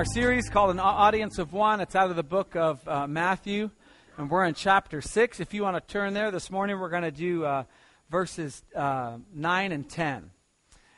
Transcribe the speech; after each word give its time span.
our 0.00 0.04
series 0.06 0.48
called 0.48 0.70
An 0.70 0.80
Audience 0.80 1.38
of 1.38 1.52
One. 1.52 1.78
It's 1.82 1.94
out 1.94 2.08
of 2.08 2.16
the 2.16 2.22
book 2.22 2.56
of 2.56 2.88
uh, 2.88 3.06
Matthew, 3.06 3.68
and 4.16 4.30
we're 4.30 4.46
in 4.46 4.54
chapter 4.54 5.02
6. 5.02 5.40
If 5.40 5.52
you 5.52 5.62
want 5.62 5.76
to 5.76 5.92
turn 5.92 6.14
there 6.14 6.30
this 6.30 6.50
morning, 6.50 6.80
we're 6.80 6.88
going 6.88 7.02
to 7.02 7.10
do 7.10 7.44
uh, 7.44 7.64
verses 8.10 8.62
uh, 8.74 9.18
9 9.34 9.72
and 9.72 9.86
10. 9.86 10.30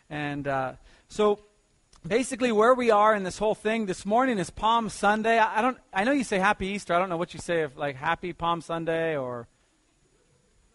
And 0.08 0.46
uh, 0.46 0.74
so 1.08 1.40
basically, 2.06 2.52
where 2.52 2.74
we 2.74 2.92
are 2.92 3.12
in 3.12 3.24
this 3.24 3.38
whole 3.38 3.56
thing 3.56 3.86
this 3.86 4.06
morning 4.06 4.38
is 4.38 4.50
Palm 4.50 4.88
Sunday. 4.88 5.36
I, 5.36 5.58
I, 5.58 5.62
don't. 5.62 5.78
I 5.92 6.04
know 6.04 6.12
you 6.12 6.22
say 6.22 6.38
Happy 6.38 6.68
Easter. 6.68 6.94
I 6.94 7.00
don't 7.00 7.08
know 7.08 7.16
what 7.16 7.34
you 7.34 7.40
say 7.40 7.62
of 7.62 7.76
like 7.76 7.96
Happy 7.96 8.32
Palm 8.32 8.60
Sunday 8.60 9.16
or 9.16 9.48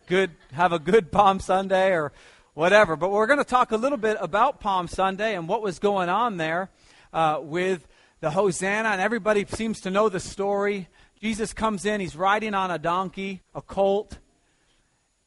good. 0.07 0.32
Have 0.52 0.73
a 0.73 0.80
good 0.80 1.13
Palm 1.13 1.40
Sunday 1.40 1.91
or 1.91 2.12
whatever. 2.55 2.98
But 2.98 3.09
we're 3.09 3.27
going 3.27 3.40
to 3.40 3.46
talk 3.46 3.71
a 3.71 3.77
little 3.77 3.98
bit 3.98 4.18
about 4.20 4.59
Palm 4.59 4.90
Sunday 4.90 5.34
and 5.34 5.48
what 5.48 5.62
was 5.62 5.80
going 5.80 6.09
on 6.09 6.35
there 6.35 6.70
uh, 7.13 7.40
with 7.41 7.88
the 8.20 8.31
Hosanna, 8.31 8.89
and 8.89 9.02
everybody 9.02 9.45
seems 9.45 9.81
to 9.81 9.89
know 9.89 10.09
the 10.09 10.20
story. 10.20 10.88
Jesus 11.20 11.53
comes 11.53 11.85
in, 11.85 12.02
he's 12.02 12.16
riding 12.16 12.53
on 12.53 12.71
a 12.71 12.80
donkey, 12.80 13.41
a 13.53 13.62
colt, 13.62 14.17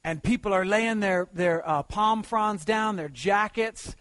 and 0.03 0.23
people 0.23 0.53
are 0.53 0.65
laying 0.65 1.01
their, 1.01 1.29
their 1.33 1.69
uh, 1.69 1.83
palm 1.83 2.23
fronds 2.23 2.65
down, 2.65 2.97
their 2.97 3.09
jackets, 3.09 3.95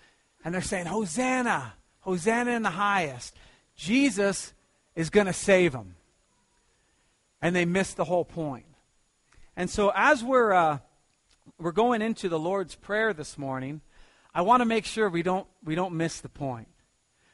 and 0.44 0.54
they're 0.54 0.62
saying, 0.62 0.86
Hosanna, 0.86 1.74
Hosanna 2.02 2.52
in 2.52 2.64
the 2.64 2.70
highest. 2.70 3.36
Jesus 3.76 4.54
is 4.96 5.10
going 5.10 5.28
to 5.28 5.34
save 5.34 5.74
them. 5.74 5.96
And 7.42 7.56
they 7.56 7.66
miss 7.66 7.94
the 7.94 8.06
whole 8.06 8.26
point. 8.26 8.66
And 9.56 9.70
so, 9.70 9.92
as 9.96 10.24
we're, 10.24 10.54
uh, 10.54 10.80
we're 11.58 11.72
going 11.72 12.02
into 12.02 12.30
the 12.30 12.40
Lord's 12.40 12.76
Prayer 12.76 13.14
this 13.14 13.38
morning, 13.38 13.82
I 14.34 14.42
want 14.42 14.62
to 14.62 14.66
make 14.66 14.86
sure 14.86 15.10
we 15.10 15.24
don't, 15.24 15.48
we 15.64 15.76
don't 15.76 15.94
miss 15.94 16.22
the 16.22 16.30
point. 16.30 16.68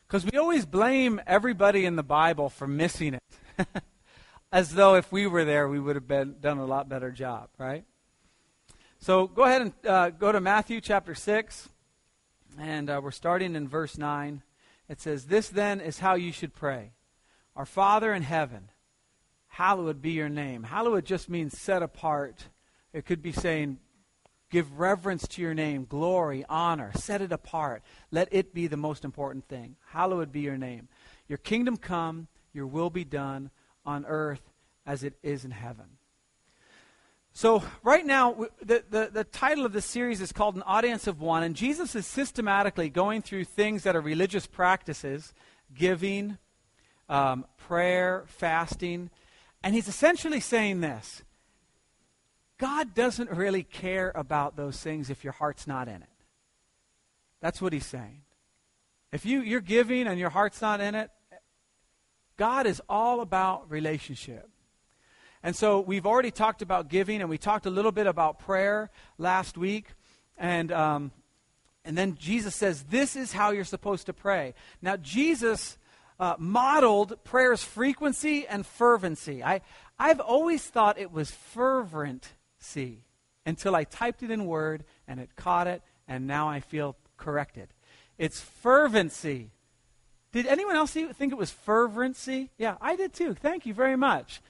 Because 0.08 0.26
we 0.26 0.38
always 0.38 0.66
blame 0.66 1.20
everybody 1.26 1.86
in 1.86 1.96
the 1.96 2.04
Bible 2.04 2.50
for 2.50 2.68
missing 2.68 3.16
it. 3.16 3.24
As 4.52 4.74
though 4.74 4.96
if 4.96 5.12
we 5.12 5.26
were 5.26 5.44
there, 5.44 5.68
we 5.68 5.80
would 5.80 5.96
have 5.96 6.08
been, 6.08 6.36
done 6.40 6.60
a 6.60 6.66
lot 6.66 6.88
better 6.88 7.12
job, 7.12 7.50
right? 7.58 7.84
So 9.00 9.28
go 9.28 9.44
ahead 9.44 9.62
and 9.62 9.74
uh, 9.86 10.10
go 10.12 10.32
to 10.32 10.40
Matthew 10.40 10.80
chapter 10.80 11.16
6, 11.16 11.70
and 12.60 12.90
uh, 12.90 13.02
we're 13.04 13.12
starting 13.12 13.56
in 13.56 13.68
verse 13.68 13.98
9. 13.98 14.44
It 14.88 15.02
says, 15.02 15.26
This 15.26 15.50
then 15.50 15.82
is 15.82 16.00
how 16.00 16.16
you 16.16 16.32
should 16.32 16.54
pray 16.54 16.92
Our 17.56 17.66
Father 17.66 18.14
in 18.14 18.22
heaven, 18.22 18.70
hallowed 19.48 20.02
be 20.02 20.12
your 20.12 20.30
name. 20.30 20.64
Hallowed 20.64 21.06
just 21.06 21.30
means 21.30 21.58
set 21.58 21.82
apart. 21.82 22.46
It 22.94 23.06
could 23.06 23.22
be 23.22 23.32
saying, 23.32 23.80
Give 24.52 24.80
reverence 24.80 25.28
to 25.30 25.42
your 25.42 25.54
name, 25.54 25.86
glory, 25.86 26.46
honor, 26.48 26.92
set 26.96 27.22
it 27.22 27.32
apart. 27.32 27.82
Let 28.12 28.30
it 28.32 28.54
be 28.54 28.68
the 28.68 28.78
most 28.78 29.04
important 29.04 29.48
thing. 29.48 29.76
Hallowed 29.90 30.32
be 30.32 30.42
your 30.42 30.58
name. 30.58 30.88
Your 31.28 31.38
kingdom 31.40 31.78
come, 31.78 32.28
your 32.54 32.68
will 32.68 32.90
be 32.90 33.04
done 33.04 33.50
on 33.86 34.06
earth 34.06 34.52
as 34.86 35.04
it 35.04 35.16
is 35.24 35.46
in 35.46 35.52
heaven. 35.52 35.86
So, 37.34 37.64
right 37.84 38.06
now, 38.06 38.48
the, 38.64 38.86
the, 38.90 39.10
the, 39.12 39.24
title 39.26 39.66
of 39.66 39.74
this 39.74 39.84
series 39.84 40.22
is 40.22 40.32
called 40.32 40.56
An 40.56 40.62
Audience 40.62 41.06
of 41.06 41.20
One, 41.20 41.44
and 41.44 41.54
Jesus 41.54 41.94
is 41.94 42.08
systematically 42.08 42.88
going 42.88 43.22
through 43.22 43.44
things 43.44 43.84
that 43.84 43.94
are 43.94 44.00
religious 44.00 44.48
practices 44.48 45.34
giving, 45.74 46.38
um, 47.10 47.46
prayer, 47.58 48.24
fasting, 48.28 49.10
and 49.64 49.76
he's 49.76 49.90
essentially 49.90 50.40
saying 50.40 50.80
this 50.80 51.24
God 52.58 52.94
doesn't 52.94 53.30
really 53.32 53.64
care 53.64 54.12
about 54.16 54.56
those 54.56 54.80
things 54.80 55.10
if 55.10 55.24
your 55.24 55.34
heart's 55.34 55.68
not 55.68 55.88
in 55.88 55.96
it. 55.96 56.10
That's 57.42 57.62
what 57.62 57.74
he's 57.74 57.86
saying. 57.86 58.22
If 59.12 59.26
you, 59.26 59.42
you're 59.42 59.62
giving 59.62 60.08
and 60.08 60.20
your 60.20 60.30
heart's 60.30 60.62
not 60.62 60.82
in 60.82 60.96
it, 60.96 61.10
God 62.38 62.66
is 62.66 62.82
all 62.90 63.22
about 63.22 63.70
relationship. 63.70 64.50
And 65.44 65.56
so 65.56 65.80
we've 65.80 66.06
already 66.06 66.32
talked 66.32 66.62
about 66.62 66.90
giving, 66.90 67.22
and 67.22 67.30
we 67.30 67.38
talked 67.38 67.66
a 67.66 67.70
little 67.70 67.92
bit 67.92 68.08
about 68.08 68.40
prayer 68.40 68.90
last 69.18 69.58
week. 69.58 69.90
And, 70.38 70.72
um, 70.72 71.12
and 71.84 71.98
then 71.98 72.16
Jesus 72.16 72.56
says, 72.56 72.84
This 72.84 73.16
is 73.16 73.32
how 73.32 73.52
you're 73.52 73.64
supposed 73.64 74.08
to 74.08 74.14
pray. 74.14 74.56
Now, 74.82 74.98
Jesus 74.98 75.78
uh, 76.20 76.36
modeled 76.40 77.24
prayer's 77.24 77.64
frequency 77.64 78.48
and 78.48 78.66
fervency. 78.66 79.44
I, 79.44 79.62
I've 80.00 80.20
always 80.20 80.64
thought 80.66 80.98
it 80.98 81.12
was 81.12 81.32
fervent 81.32 82.34
see 82.66 83.04
until 83.46 83.76
I 83.76 83.84
typed 83.84 84.24
it 84.24 84.32
in 84.32 84.46
Word 84.46 84.84
and 85.08 85.20
it 85.20 85.36
caught 85.36 85.68
it, 85.68 85.82
and 86.08 86.28
now 86.28 86.50
I 86.50 86.60
feel 86.60 86.96
corrected. 87.18 87.70
It's 88.18 88.40
fervency. 88.40 89.52
Did 90.32 90.48
anyone 90.48 90.76
else 90.76 90.92
think 90.92 91.32
it 91.32 91.38
was 91.38 91.52
fervency? 91.52 92.50
Yeah, 92.58 92.76
I 92.82 92.96
did 92.96 93.14
too. 93.14 93.34
Thank 93.34 93.66
you 93.66 93.74
very 93.74 93.96
much. 93.96 94.42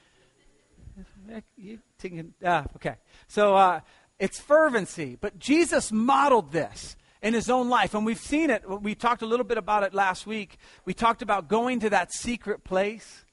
Uh, 2.44 2.64
okay. 2.76 2.96
So 3.28 3.56
uh, 3.56 3.82
it's 4.20 4.40
fervency. 4.40 5.18
But 5.20 5.38
Jesus 5.40 5.92
modeled 5.92 6.52
this 6.52 6.96
in 7.22 7.34
his 7.34 7.50
own 7.50 7.70
life. 7.70 7.94
And 7.94 8.06
we've 8.06 8.20
seen 8.20 8.50
it. 8.50 8.64
We 8.82 8.96
talked 8.96 9.22
a 9.22 9.26
little 9.26 9.46
bit 9.46 9.58
about 9.58 9.84
it 9.84 9.94
last 9.94 10.26
week. 10.26 10.58
We 10.86 10.94
talked 10.94 11.22
about 11.22 11.48
going 11.48 11.80
to 11.82 11.90
that 11.90 12.14
secret 12.14 12.64
place 12.64 13.25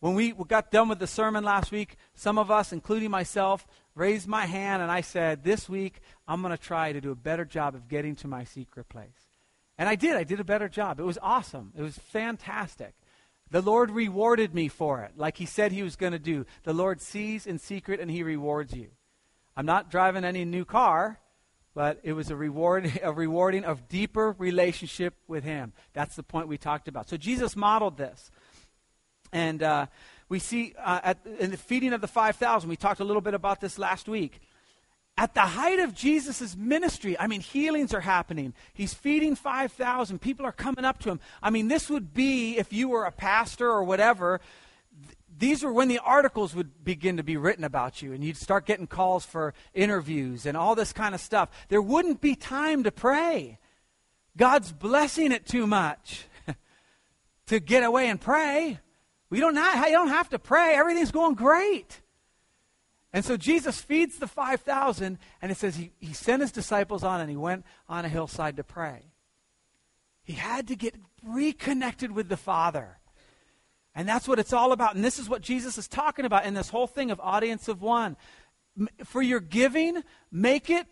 when 0.00 0.14
we 0.14 0.32
got 0.32 0.70
done 0.70 0.88
with 0.88 1.00
the 1.00 1.06
sermon 1.06 1.42
last 1.42 1.72
week, 1.72 1.96
some 2.14 2.38
of 2.38 2.50
us, 2.50 2.72
including 2.72 3.10
myself, 3.10 3.66
raised 3.94 4.28
my 4.28 4.46
hand 4.46 4.82
and 4.82 4.90
I 4.90 5.00
said, 5.00 5.42
This 5.42 5.68
week, 5.68 6.00
I'm 6.26 6.40
going 6.40 6.56
to 6.56 6.62
try 6.62 6.92
to 6.92 7.00
do 7.00 7.10
a 7.10 7.16
better 7.16 7.44
job 7.44 7.74
of 7.74 7.88
getting 7.88 8.14
to 8.16 8.28
my 8.28 8.44
secret 8.44 8.88
place. 8.88 9.26
And 9.76 9.88
I 9.88 9.96
did. 9.96 10.16
I 10.16 10.24
did 10.24 10.40
a 10.40 10.44
better 10.44 10.68
job. 10.68 11.00
It 11.00 11.04
was 11.04 11.18
awesome. 11.20 11.72
It 11.76 11.82
was 11.82 11.98
fantastic. 11.98 12.94
The 13.50 13.62
Lord 13.62 13.90
rewarded 13.90 14.54
me 14.54 14.68
for 14.68 15.02
it, 15.02 15.12
like 15.16 15.36
He 15.36 15.46
said 15.46 15.72
He 15.72 15.82
was 15.82 15.96
going 15.96 16.12
to 16.12 16.18
do. 16.18 16.46
The 16.62 16.72
Lord 16.74 17.00
sees 17.00 17.46
in 17.46 17.58
secret 17.58 17.98
and 17.98 18.10
He 18.10 18.22
rewards 18.22 18.74
you. 18.74 18.88
I'm 19.56 19.66
not 19.66 19.90
driving 19.90 20.24
any 20.24 20.44
new 20.44 20.64
car, 20.64 21.18
but 21.74 21.98
it 22.04 22.12
was 22.12 22.30
a 22.30 22.36
reward, 22.36 22.92
a 23.02 23.12
rewarding 23.12 23.64
of 23.64 23.88
deeper 23.88 24.36
relationship 24.38 25.14
with 25.26 25.42
Him. 25.42 25.72
That's 25.92 26.14
the 26.14 26.22
point 26.22 26.46
we 26.46 26.58
talked 26.58 26.86
about. 26.86 27.08
So 27.08 27.16
Jesus 27.16 27.56
modeled 27.56 27.96
this. 27.96 28.30
And 29.32 29.62
uh, 29.62 29.86
we 30.28 30.38
see 30.38 30.74
uh, 30.78 31.00
at, 31.02 31.18
in 31.38 31.50
the 31.50 31.56
feeding 31.56 31.92
of 31.92 32.00
the 32.00 32.08
5,000, 32.08 32.68
we 32.68 32.76
talked 32.76 33.00
a 33.00 33.04
little 33.04 33.22
bit 33.22 33.34
about 33.34 33.60
this 33.60 33.78
last 33.78 34.08
week. 34.08 34.40
At 35.16 35.34
the 35.34 35.40
height 35.40 35.80
of 35.80 35.94
Jesus' 35.94 36.56
ministry, 36.56 37.18
I 37.18 37.26
mean, 37.26 37.40
healings 37.40 37.92
are 37.92 38.00
happening. 38.00 38.54
He's 38.72 38.94
feeding 38.94 39.34
5,000. 39.34 40.20
People 40.20 40.46
are 40.46 40.52
coming 40.52 40.84
up 40.84 41.00
to 41.00 41.10
him. 41.10 41.18
I 41.42 41.50
mean, 41.50 41.66
this 41.66 41.90
would 41.90 42.14
be, 42.14 42.56
if 42.56 42.72
you 42.72 42.88
were 42.88 43.04
a 43.04 43.10
pastor 43.10 43.68
or 43.68 43.82
whatever, 43.82 44.40
th- 45.02 45.16
these 45.36 45.64
were 45.64 45.72
when 45.72 45.88
the 45.88 45.98
articles 45.98 46.54
would 46.54 46.84
begin 46.84 47.16
to 47.16 47.24
be 47.24 47.36
written 47.36 47.64
about 47.64 48.00
you, 48.00 48.12
and 48.12 48.22
you'd 48.22 48.36
start 48.36 48.64
getting 48.64 48.86
calls 48.86 49.26
for 49.26 49.54
interviews 49.74 50.46
and 50.46 50.56
all 50.56 50.76
this 50.76 50.92
kind 50.92 51.16
of 51.16 51.20
stuff. 51.20 51.48
There 51.68 51.82
wouldn't 51.82 52.20
be 52.20 52.36
time 52.36 52.84
to 52.84 52.92
pray. 52.92 53.58
God's 54.36 54.70
blessing 54.70 55.32
it 55.32 55.46
too 55.46 55.66
much 55.66 56.26
to 57.46 57.58
get 57.58 57.82
away 57.82 58.08
and 58.08 58.20
pray. 58.20 58.78
We 59.30 59.40
don't, 59.40 59.54
not, 59.54 59.86
you 59.86 59.94
don't 59.94 60.08
have 60.08 60.30
to 60.30 60.38
pray. 60.38 60.74
Everything's 60.74 61.10
going 61.10 61.34
great. 61.34 62.00
And 63.12 63.24
so 63.24 63.36
Jesus 63.36 63.80
feeds 63.80 64.18
the 64.18 64.26
5,000, 64.26 65.18
and 65.40 65.52
it 65.52 65.56
says 65.56 65.76
he, 65.76 65.92
he 65.98 66.12
sent 66.12 66.42
his 66.42 66.52
disciples 66.52 67.02
on 67.02 67.20
and 67.20 67.30
he 67.30 67.36
went 67.36 67.64
on 67.88 68.04
a 68.04 68.08
hillside 68.08 68.56
to 68.56 68.64
pray. 68.64 69.12
He 70.22 70.34
had 70.34 70.68
to 70.68 70.76
get 70.76 70.94
reconnected 71.24 72.12
with 72.12 72.28
the 72.28 72.36
Father. 72.36 72.98
And 73.94 74.06
that's 74.06 74.28
what 74.28 74.38
it's 74.38 74.52
all 74.52 74.72
about. 74.72 74.94
And 74.94 75.02
this 75.02 75.18
is 75.18 75.28
what 75.28 75.40
Jesus 75.40 75.78
is 75.78 75.88
talking 75.88 76.24
about 76.24 76.44
in 76.44 76.54
this 76.54 76.68
whole 76.68 76.86
thing 76.86 77.10
of 77.10 77.18
audience 77.20 77.66
of 77.66 77.80
one. 77.80 78.16
For 79.04 79.22
your 79.22 79.40
giving, 79.40 80.04
make 80.30 80.70
it 80.70 80.86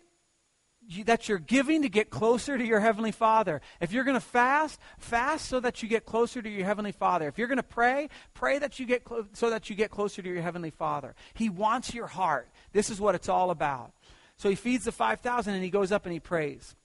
that 1.05 1.27
you're 1.27 1.39
giving 1.39 1.81
to 1.81 1.89
get 1.89 2.09
closer 2.09 2.57
to 2.57 2.65
your 2.65 2.79
Heavenly 2.79 3.11
Father. 3.11 3.61
If 3.81 3.91
you're 3.91 4.03
going 4.03 4.15
to 4.15 4.21
fast, 4.21 4.79
fast 4.97 5.47
so 5.47 5.59
that 5.59 5.83
you 5.83 5.89
get 5.89 6.05
closer 6.05 6.41
to 6.41 6.49
your 6.49 6.65
Heavenly 6.65 6.91
Father. 6.91 7.27
If 7.27 7.37
you're 7.37 7.47
going 7.47 7.57
to 7.57 7.63
pray, 7.63 8.09
pray 8.33 8.59
that 8.59 8.79
you 8.79 8.85
get 8.85 9.03
clo- 9.03 9.27
so 9.33 9.49
that 9.49 9.69
you 9.69 9.75
get 9.75 9.91
closer 9.91 10.21
to 10.21 10.29
your 10.29 10.41
Heavenly 10.41 10.71
Father. 10.71 11.15
He 11.33 11.49
wants 11.49 11.93
your 11.93 12.07
heart. 12.07 12.49
This 12.71 12.89
is 12.89 13.01
what 13.01 13.15
it's 13.15 13.29
all 13.29 13.51
about. 13.51 13.91
So 14.37 14.49
he 14.49 14.55
feeds 14.55 14.85
the 14.85 14.91
5,000 14.91 15.53
and 15.53 15.63
he 15.63 15.69
goes 15.69 15.91
up 15.91 16.05
and 16.05 16.13
he 16.13 16.19
prays. 16.19 16.75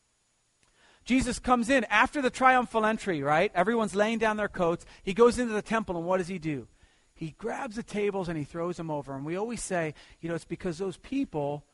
Jesus 1.05 1.39
comes 1.39 1.69
in 1.69 1.85
after 1.85 2.23
the 2.23 2.31
triumphal 2.31 2.87
entry, 2.87 3.23
right? 3.23 3.51
Everyone's 3.55 3.95
laying 3.95 4.19
down 4.19 4.37
their 4.37 4.49
coats. 4.49 4.85
He 5.03 5.15
goes 5.15 5.39
into 5.39 5.53
the 5.53 5.63
temple 5.63 5.97
and 5.97 6.07
what 6.07 6.19
does 6.19 6.29
he 6.29 6.39
do? 6.39 6.69
He 7.15 7.35
grabs 7.39 7.77
the 7.77 7.83
tables 7.83 8.29
and 8.29 8.39
he 8.39 8.45
throws 8.45 8.77
them 8.77 8.91
over. 8.91 9.15
And 9.15 9.25
we 9.25 9.37
always 9.37 9.63
say, 9.63 9.95
you 10.21 10.29
know, 10.29 10.35
it's 10.35 10.45
because 10.45 10.79
those 10.79 10.97
people 10.97 11.65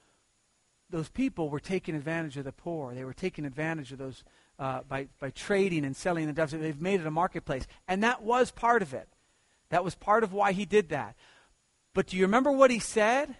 those 0.90 1.08
people 1.08 1.50
were 1.50 1.60
taking 1.60 1.94
advantage 1.94 2.36
of 2.36 2.44
the 2.44 2.52
poor. 2.52 2.94
They 2.94 3.04
were 3.04 3.12
taking 3.12 3.44
advantage 3.44 3.92
of 3.92 3.98
those 3.98 4.24
uh, 4.58 4.80
by, 4.88 5.08
by 5.20 5.30
trading 5.30 5.84
and 5.84 5.96
selling 5.96 6.26
the 6.26 6.32
doves. 6.32 6.52
They've 6.52 6.80
made 6.80 7.00
it 7.00 7.06
a 7.06 7.10
marketplace. 7.10 7.66
And 7.86 8.02
that 8.02 8.22
was 8.22 8.50
part 8.50 8.82
of 8.82 8.94
it. 8.94 9.08
That 9.70 9.84
was 9.84 9.94
part 9.94 10.24
of 10.24 10.32
why 10.32 10.52
he 10.52 10.64
did 10.64 10.88
that. 10.88 11.14
But 11.94 12.06
do 12.06 12.16
you 12.16 12.24
remember 12.24 12.50
what 12.50 12.70
he 12.70 12.78
said? 12.78 13.36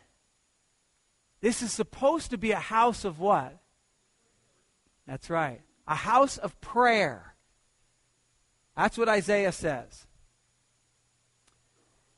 This 1.40 1.62
is 1.62 1.72
supposed 1.72 2.30
to 2.30 2.38
be 2.38 2.50
a 2.50 2.56
house 2.56 3.04
of 3.04 3.18
what? 3.18 3.56
That's 5.06 5.30
right. 5.30 5.60
A 5.86 5.94
house 5.94 6.36
of 6.36 6.60
prayer. 6.60 7.34
That's 8.76 8.98
what 8.98 9.08
Isaiah 9.08 9.52
says. 9.52 10.06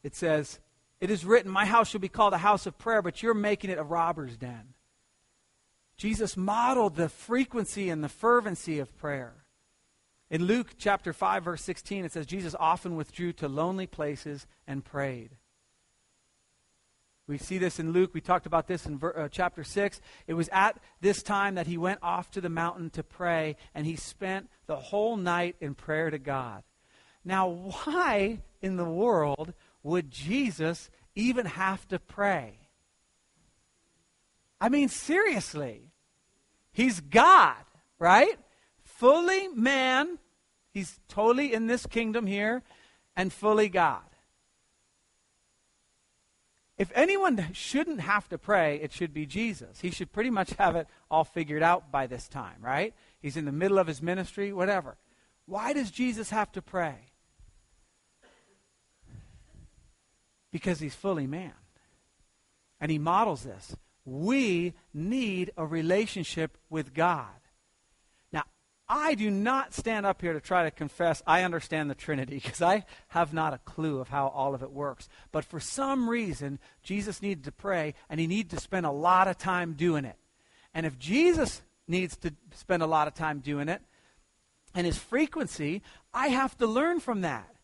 It 0.03 0.17
says, 0.17 0.59
It 1.01 1.11
is 1.11 1.25
written, 1.25 1.51
My 1.51 1.67
house 1.67 1.91
shall 1.91 2.01
be 2.01 2.09
called 2.09 2.33
a 2.33 2.39
house 2.39 2.67
of 2.67 2.79
prayer, 2.79 3.03
but 3.03 3.23
you're 3.23 3.35
making 3.35 3.71
it 3.71 3.79
a 3.79 3.85
robber's 3.85 4.37
den. 4.37 4.75
Jesus 6.01 6.35
modeled 6.35 6.97
the 6.97 7.11
frequency 7.11 7.91
and 7.91 8.03
the 8.03 8.09
fervency 8.09 8.79
of 8.79 8.97
prayer. 8.97 9.45
In 10.31 10.45
Luke 10.45 10.69
chapter 10.79 11.13
5, 11.13 11.45
verse 11.45 11.63
16, 11.63 12.07
it 12.07 12.13
says, 12.13 12.25
Jesus 12.25 12.57
often 12.59 12.97
withdrew 12.97 13.35
to 13.35 13.49
lonely 13.49 13.87
places 13.87 14.47
and 14.67 14.83
prayed. 14.83 15.37
We 17.27 17.37
see 17.37 17.59
this 17.59 17.79
in 17.79 17.93
Luke. 17.93 18.13
We 18.15 18.23
talked 18.23 18.47
about 18.47 18.67
this 18.67 18.87
in 18.87 18.97
ver- 18.97 19.15
uh, 19.15 19.29
chapter 19.29 19.63
6. 19.63 20.01
It 20.27 20.33
was 20.33 20.49
at 20.53 20.79
this 21.03 21.23
time 21.23 21.57
that 21.57 21.67
he 21.67 21.77
went 21.77 21.99
off 22.03 22.31
to 22.31 22.41
the 22.41 22.49
mountain 22.49 22.89
to 22.91 23.03
pray, 23.03 23.57
and 23.75 23.85
he 23.85 23.97
spent 23.97 24.49
the 24.67 24.77
whole 24.77 25.19
night 25.19 25.57
in 25.61 25.75
prayer 25.75 26.09
to 26.09 26.19
God. 26.19 26.63
Now, 27.27 27.47
why 27.85 28.41
in 28.63 28.77
the 28.77 28.89
world 28.89 29.53
would 29.83 30.11
Jesus 30.11 30.89
even 31.15 31.45
have 31.45 31.87
to 31.89 31.99
pray? 31.99 32.55
I 34.63 34.71
mean, 34.71 34.89
seriously. 34.89 35.90
He's 36.73 37.01
God, 37.01 37.57
right? 37.99 38.39
Fully 38.85 39.49
man. 39.49 40.19
He's 40.73 41.01
totally 41.09 41.53
in 41.53 41.67
this 41.67 41.87
kingdom 41.87 42.27
here 42.27 42.63
and 43.17 43.33
fully 43.33 43.69
God. 43.69 44.03
If 46.81 46.91
anyone 46.95 47.53
shouldn't 47.53 48.01
have 48.01 48.27
to 48.31 48.39
pray, 48.39 48.77
it 48.77 48.91
should 48.91 49.13
be 49.13 49.27
Jesus. 49.27 49.81
He 49.81 49.91
should 49.91 50.13
pretty 50.13 50.31
much 50.31 50.53
have 50.55 50.77
it 50.77 50.87
all 51.11 51.25
figured 51.25 51.63
out 51.63 51.93
by 51.93 52.07
this 52.07 52.27
time, 52.27 52.57
right? 52.63 52.95
He's 53.21 53.37
in 53.37 53.45
the 53.45 53.53
middle 53.53 53.79
of 53.79 53.87
his 53.87 54.01
ministry, 54.01 54.51
whatever. 54.51 54.97
Why 55.45 55.75
does 55.75 55.91
Jesus 55.91 56.31
have 56.31 56.51
to 56.53 56.63
pray? 56.63 56.95
Because 60.51 60.81
he's 60.81 60.95
fully 60.95 61.27
man. 61.27 61.53
And 62.81 62.91
he 62.91 62.99
models 62.99 63.43
this. 63.43 63.77
We 64.11 64.75
need 64.93 65.53
a 65.57 65.65
relationship 65.65 66.59
with 66.69 66.93
God. 66.95 67.29
Now, 68.33 68.43
I 68.89 69.15
do 69.15 69.31
not 69.31 69.73
stand 69.73 70.05
up 70.05 70.21
here 70.21 70.33
to 70.33 70.41
try 70.41 70.65
to 70.65 70.73
confess 70.73 71.23
I 71.29 71.45
understand 71.45 71.89
the 71.89 71.95
Trinity 71.95 72.35
because 72.43 72.61
I 72.61 72.87
have 73.07 73.33
not 73.33 73.55
a 73.55 73.59
clue 73.59 74.01
of 74.01 74.09
how 74.09 74.27
all 74.27 74.53
of 74.53 74.65
it 74.65 74.73
works. 74.73 75.09
But 75.31 75.45
for 75.45 75.61
some 75.61 76.11
reason, 76.11 76.59
Jesus 76.83 77.23
needed 77.23 77.45
to 77.45 77.53
pray 77.53 77.95
and 78.09 78.19
he 78.19 78.27
needed 78.27 78.51
to 78.51 78.59
spend 78.59 78.85
a 78.85 78.91
lot 78.91 79.29
of 79.29 79.39
time 79.39 79.75
doing 79.75 80.05
it. 80.05 80.17
And 80.75 80.87
if 80.87 80.99
Jesus 80.99 81.63
needs 81.87 82.17
to 82.17 82.35
spend 82.57 82.83
a 82.83 82.89
lot 82.89 83.07
of 83.07 83.15
time 83.15 83.39
doing 83.39 83.69
it 83.69 83.81
and 84.75 84.89
his 84.89 84.99
frequency, 84.99 85.83
I 86.13 86.31
have 86.31 86.59
to 86.59 86.67
learn 86.67 86.99
from 86.99 87.21
that 87.21 87.55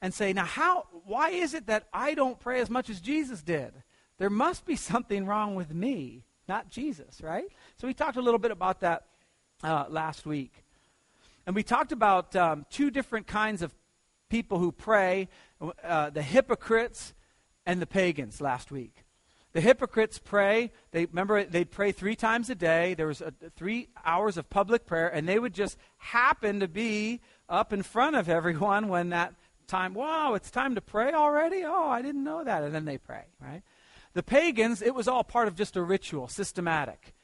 and 0.00 0.14
say, 0.14 0.32
now, 0.32 0.44
how, 0.44 0.86
why 1.06 1.30
is 1.30 1.54
it 1.54 1.66
that 1.66 1.88
I 1.92 2.14
don't 2.14 2.38
pray 2.38 2.60
as 2.60 2.70
much 2.70 2.88
as 2.88 3.00
Jesus 3.00 3.42
did? 3.42 3.72
There 4.18 4.30
must 4.30 4.66
be 4.66 4.76
something 4.76 5.26
wrong 5.26 5.54
with 5.54 5.72
me, 5.72 6.24
not 6.48 6.70
Jesus, 6.70 7.20
right? 7.22 7.46
So 7.80 7.86
we 7.86 7.94
talked 7.94 8.16
a 8.16 8.22
little 8.22 8.38
bit 8.38 8.50
about 8.50 8.80
that 8.80 9.04
uh, 9.62 9.86
last 9.88 10.26
week. 10.26 10.64
And 11.46 11.54
we 11.54 11.62
talked 11.62 11.92
about 11.92 12.36
um, 12.36 12.66
two 12.70 12.90
different 12.90 13.26
kinds 13.26 13.62
of 13.62 13.74
people 14.28 14.58
who 14.58 14.70
pray 14.70 15.28
uh, 15.82 16.10
the 16.10 16.22
hypocrites 16.22 17.14
and 17.64 17.80
the 17.80 17.86
pagans 17.86 18.40
last 18.40 18.70
week. 18.70 19.04
The 19.52 19.60
hypocrites 19.62 20.18
pray. 20.18 20.72
They 20.90 21.06
remember 21.06 21.44
they'd 21.44 21.70
pray 21.70 21.92
three 21.92 22.16
times 22.16 22.50
a 22.50 22.54
day. 22.54 22.94
There 22.94 23.06
was 23.06 23.22
a, 23.22 23.32
three 23.56 23.88
hours 24.04 24.36
of 24.36 24.50
public 24.50 24.84
prayer, 24.84 25.08
and 25.08 25.26
they 25.26 25.38
would 25.38 25.54
just 25.54 25.78
happen 25.96 26.60
to 26.60 26.68
be 26.68 27.20
up 27.48 27.72
in 27.72 27.82
front 27.82 28.16
of 28.16 28.28
everyone 28.28 28.88
when 28.88 29.08
that 29.08 29.34
time. 29.66 29.94
Wow, 29.94 30.34
it's 30.34 30.50
time 30.50 30.74
to 30.74 30.80
pray 30.80 31.12
already. 31.12 31.62
Oh, 31.64 31.88
I 31.88 32.02
didn't 32.02 32.24
know 32.24 32.44
that. 32.44 32.62
And 32.62 32.74
then 32.74 32.84
they 32.84 32.98
pray, 32.98 33.24
right? 33.40 33.62
The 34.14 34.22
pagans, 34.22 34.82
it 34.82 34.94
was 34.94 35.08
all 35.08 35.24
part 35.24 35.48
of 35.48 35.54
just 35.54 35.76
a 35.76 35.82
ritual, 35.82 36.28
systematic. 36.28 37.14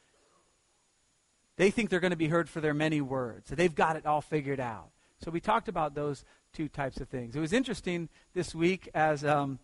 They 1.57 1.71
think 1.71 1.91
they're 1.91 2.01
going 2.01 2.11
to 2.11 2.17
be 2.17 2.29
heard 2.29 2.49
for 2.49 2.61
their 2.61 2.75
many 2.75 3.01
words. 3.01 3.51
they've 3.51 3.75
got 3.75 3.97
it 3.97 4.07
all 4.07 4.21
figured 4.21 4.61
out. 4.61 4.91
So 5.25 5.31
we 5.31 5.41
talked 5.41 5.69
about 5.69 5.95
those 5.95 6.25
two 6.53 6.69
types 6.69 7.01
of 7.01 7.09
things. 7.09 7.37
It 7.37 7.41
was 7.41 7.53
interesting 7.53 8.09
this 8.35 8.55
week 8.55 8.89
as 8.95 9.25
um, 9.25 9.59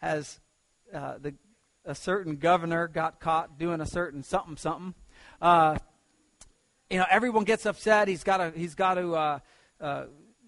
as 0.00 0.40
uh, 0.92 1.14
the 1.20 1.34
a 1.84 1.94
certain 1.94 2.36
governor 2.36 2.86
got 2.86 3.18
caught 3.18 3.58
doing 3.58 3.80
a 3.80 3.86
certain 3.86 4.22
something 4.22 4.56
something. 4.56 4.94
Uh, 5.40 5.78
you 6.90 6.98
know, 6.98 7.06
everyone 7.10 7.44
gets 7.44 7.66
upset. 7.66 8.06
He's 8.06 8.22
got 8.22 8.36
to 8.36 8.52
he's 8.54 8.74
got 8.74 8.94
to 8.94 9.14
uh, 9.14 9.38
uh, 9.80 10.04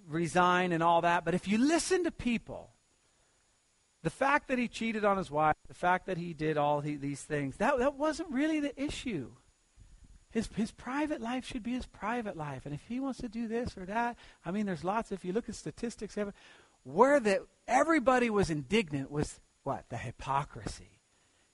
resign 0.06 0.72
and 0.72 0.82
all 0.82 1.00
that. 1.00 1.24
But 1.24 1.34
if 1.34 1.48
you 1.48 1.58
listen 1.58 2.04
to 2.04 2.10
people 2.10 2.70
the 4.04 4.10
fact 4.10 4.48
that 4.48 4.58
he 4.58 4.68
cheated 4.68 5.02
on 5.02 5.16
his 5.16 5.30
wife, 5.30 5.56
the 5.66 5.72
fact 5.72 6.06
that 6.06 6.18
he 6.18 6.34
did 6.34 6.58
all 6.58 6.82
he, 6.82 6.94
these 6.96 7.22
things, 7.22 7.56
that, 7.56 7.78
that 7.78 7.94
wasn't 7.94 8.30
really 8.30 8.60
the 8.60 8.80
issue. 8.80 9.30
His, 10.30 10.46
his 10.54 10.72
private 10.72 11.22
life 11.22 11.46
should 11.46 11.62
be 11.62 11.72
his 11.72 11.86
private 11.86 12.36
life. 12.36 12.66
And 12.66 12.74
if 12.74 12.82
he 12.86 13.00
wants 13.00 13.20
to 13.20 13.28
do 13.30 13.48
this 13.48 13.78
or 13.78 13.86
that, 13.86 14.16
I 14.44 14.50
mean, 14.50 14.66
there's 14.66 14.84
lots. 14.84 15.10
If 15.10 15.24
you 15.24 15.32
look 15.32 15.48
at 15.48 15.54
statistics, 15.54 16.18
where 16.82 17.18
the, 17.18 17.46
everybody 17.66 18.28
was 18.28 18.50
indignant 18.50 19.10
was 19.10 19.40
what? 19.62 19.88
The 19.88 19.96
hypocrisy. 19.96 21.00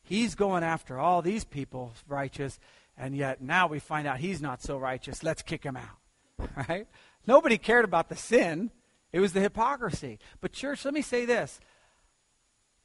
He's 0.03 0.35
going 0.35 0.65
after 0.65 0.99
all 0.99 1.23
these 1.23 1.45
people 1.45 1.93
righteous, 2.09 2.59
and 2.99 3.15
yet 3.15 3.41
now 3.41 3.69
we 3.69 3.79
find 3.79 4.09
out 4.09 4.19
he's 4.19 4.43
not 4.43 4.61
so 4.61 4.77
righteous. 4.77 5.23
Let's 5.23 5.43
kick 5.43 5.63
him 5.63 5.77
out. 5.77 6.49
Right? 6.69 6.89
Nobody 7.27 7.59
cared 7.59 7.85
about 7.85 8.09
the 8.09 8.17
sin. 8.17 8.71
It 9.13 9.21
was 9.21 9.35
the 9.35 9.41
hypocrisy. 9.41 10.19
But, 10.41 10.53
church, 10.53 10.85
let 10.85 10.95
me 10.95 11.03
say 11.03 11.27
this 11.27 11.61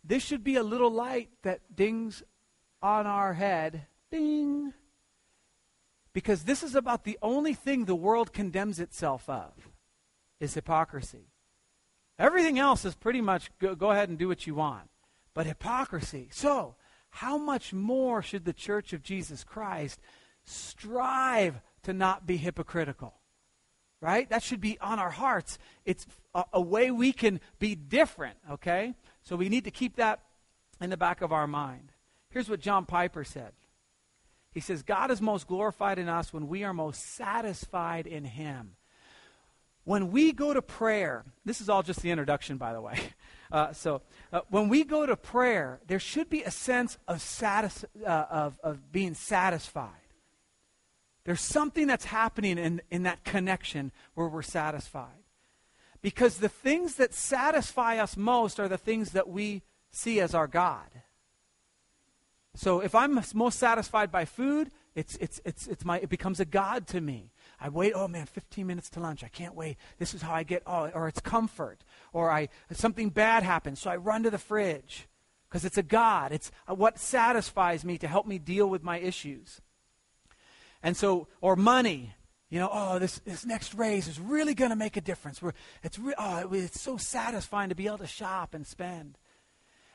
this 0.07 0.23
should 0.23 0.43
be 0.43 0.55
a 0.55 0.63
little 0.63 0.91
light 0.91 1.29
that 1.43 1.75
dings 1.75 2.23
on 2.81 3.07
our 3.07 3.33
head. 3.33 3.87
Ding. 4.11 4.73
Because 6.13 6.43
this 6.43 6.63
is 6.63 6.75
about 6.75 7.03
the 7.03 7.17
only 7.21 7.53
thing 7.53 7.85
the 7.85 7.95
world 7.95 8.31
condemns 8.31 8.79
itself 8.79 9.27
of 9.29 9.51
is 10.39 10.53
hypocrisy. 10.53 11.31
Everything 12.17 12.57
else 12.59 12.85
is 12.85 12.95
pretty 12.95 13.21
much 13.21 13.49
go, 13.59 13.75
go 13.75 13.91
ahead 13.91 14.09
and 14.09 14.17
do 14.17 14.27
what 14.27 14.47
you 14.47 14.55
want. 14.55 14.89
But 15.33 15.47
hypocrisy. 15.47 16.29
So, 16.31 16.75
how 17.09 17.37
much 17.37 17.73
more 17.73 18.21
should 18.21 18.45
the 18.45 18.53
church 18.53 18.93
of 18.93 19.01
Jesus 19.01 19.43
Christ 19.43 19.99
strive 20.45 21.61
to 21.83 21.93
not 21.93 22.25
be 22.25 22.37
hypocritical? 22.37 23.15
Right? 24.01 24.29
That 24.29 24.43
should 24.43 24.61
be 24.61 24.79
on 24.79 24.99
our 24.99 25.09
hearts. 25.09 25.57
It's 25.83 26.05
a, 26.33 26.45
a 26.53 26.61
way 26.61 26.91
we 26.91 27.11
can 27.11 27.41
be 27.59 27.75
different, 27.75 28.37
okay? 28.51 28.93
So 29.25 29.35
we 29.35 29.49
need 29.49 29.63
to 29.63 29.71
keep 29.71 29.95
that 29.95 30.21
in 30.79 30.89
the 30.89 30.97
back 30.97 31.21
of 31.21 31.31
our 31.31 31.47
mind. 31.47 31.91
Here's 32.29 32.49
what 32.49 32.59
John 32.59 32.85
Piper 32.85 33.23
said 33.23 33.53
He 34.51 34.59
says, 34.59 34.83
God 34.83 35.11
is 35.11 35.21
most 35.21 35.47
glorified 35.47 35.99
in 35.99 36.07
us 36.07 36.31
when 36.31 36.47
we 36.47 36.63
are 36.63 36.73
most 36.73 37.15
satisfied 37.15 38.07
in 38.07 38.25
Him. 38.25 38.75
When 39.83 40.11
we 40.11 40.31
go 40.31 40.53
to 40.53 40.63
prayer, 40.63 41.25
this 41.43 41.61
is 41.61 41.69
all 41.69 41.83
just 41.83 42.01
the 42.01 42.09
introduction, 42.09 42.57
by 42.57 42.73
the 42.73 42.81
way. 42.81 42.99
Uh, 43.51 43.71
so, 43.71 44.01
uh, 44.33 44.41
when 44.49 44.69
we 44.69 44.83
go 44.83 45.05
to 45.05 45.15
prayer, 45.15 45.79
there 45.85 45.99
should 45.99 46.31
be 46.31 46.41
a 46.41 46.49
sense 46.49 46.97
of, 47.07 47.21
satis- 47.21 47.85
uh, 48.03 48.25
of, 48.29 48.59
of 48.63 48.91
being 48.91 49.13
satisfied. 49.13 49.91
There's 51.25 51.41
something 51.41 51.85
that's 51.85 52.05
happening 52.05 52.57
in, 52.57 52.81
in 52.89 53.03
that 53.03 53.23
connection 53.23 53.91
where 54.15 54.27
we're 54.27 54.41
satisfied. 54.41 55.24
Because 56.05 56.37
the 56.37 56.49
things 56.49 56.97
that 56.97 57.15
satisfy 57.15 57.97
us 57.97 58.15
most 58.15 58.59
are 58.59 58.67
the 58.67 58.77
things 58.77 59.13
that 59.13 59.27
we 59.27 59.63
see 59.89 60.19
as 60.19 60.35
our 60.35 60.45
God. 60.45 60.87
So 62.53 62.79
if 62.79 62.93
I'm 62.93 63.19
most 63.33 63.57
satisfied 63.57 64.11
by 64.11 64.25
food, 64.25 64.69
it's, 64.93 65.15
it's, 65.15 65.41
it's, 65.43 65.65
it's 65.65 65.83
my, 65.83 65.97
it 65.97 66.09
becomes 66.09 66.39
a 66.39 66.45
God 66.45 66.85
to 66.89 67.01
me. 67.01 67.31
I 67.59 67.69
wait, 67.69 67.93
oh 67.95 68.07
man, 68.07 68.27
15 68.27 68.67
minutes 68.67 68.91
to 68.91 68.99
lunch. 68.99 69.23
I 69.23 69.29
can't 69.29 69.55
wait. 69.55 69.77
This 69.97 70.13
is 70.13 70.21
how 70.21 70.35
I 70.35 70.43
get, 70.43 70.61
oh, 70.67 70.91
or 70.93 71.07
it's 71.07 71.21
comfort. 71.21 71.83
Or 72.13 72.29
I, 72.29 72.49
something 72.71 73.09
bad 73.09 73.41
happens, 73.41 73.79
so 73.79 73.89
I 73.89 73.95
run 73.95 74.21
to 74.21 74.29
the 74.29 74.37
fridge 74.37 75.07
because 75.49 75.65
it's 75.65 75.79
a 75.79 75.81
God. 75.81 76.31
It's 76.31 76.51
uh, 76.67 76.75
what 76.75 76.99
satisfies 76.99 77.83
me 77.83 77.97
to 77.97 78.07
help 78.07 78.27
me 78.27 78.37
deal 78.37 78.69
with 78.69 78.83
my 78.83 78.99
issues. 78.99 79.59
And 80.83 80.95
so, 80.95 81.29
or 81.41 81.55
money 81.55 82.13
you 82.55 82.61
know, 82.61 82.69
oh, 82.71 82.99
this, 82.99 83.19
this 83.25 83.45
next 83.45 83.73
raise 83.73 84.07
is 84.07 84.17
really 84.17 84.53
going 84.53 84.69
to 84.69 84.77
make 84.77 84.95
a 84.95 85.01
difference. 85.01 85.41
We're, 85.41 85.51
it's, 85.83 85.99
re- 85.99 86.13
oh, 86.17 86.53
it's 86.53 86.79
so 86.79 86.95
satisfying 86.95 87.67
to 87.67 87.75
be 87.75 87.85
able 87.87 87.97
to 87.97 88.07
shop 88.07 88.53
and 88.53 88.65
spend. 88.65 89.17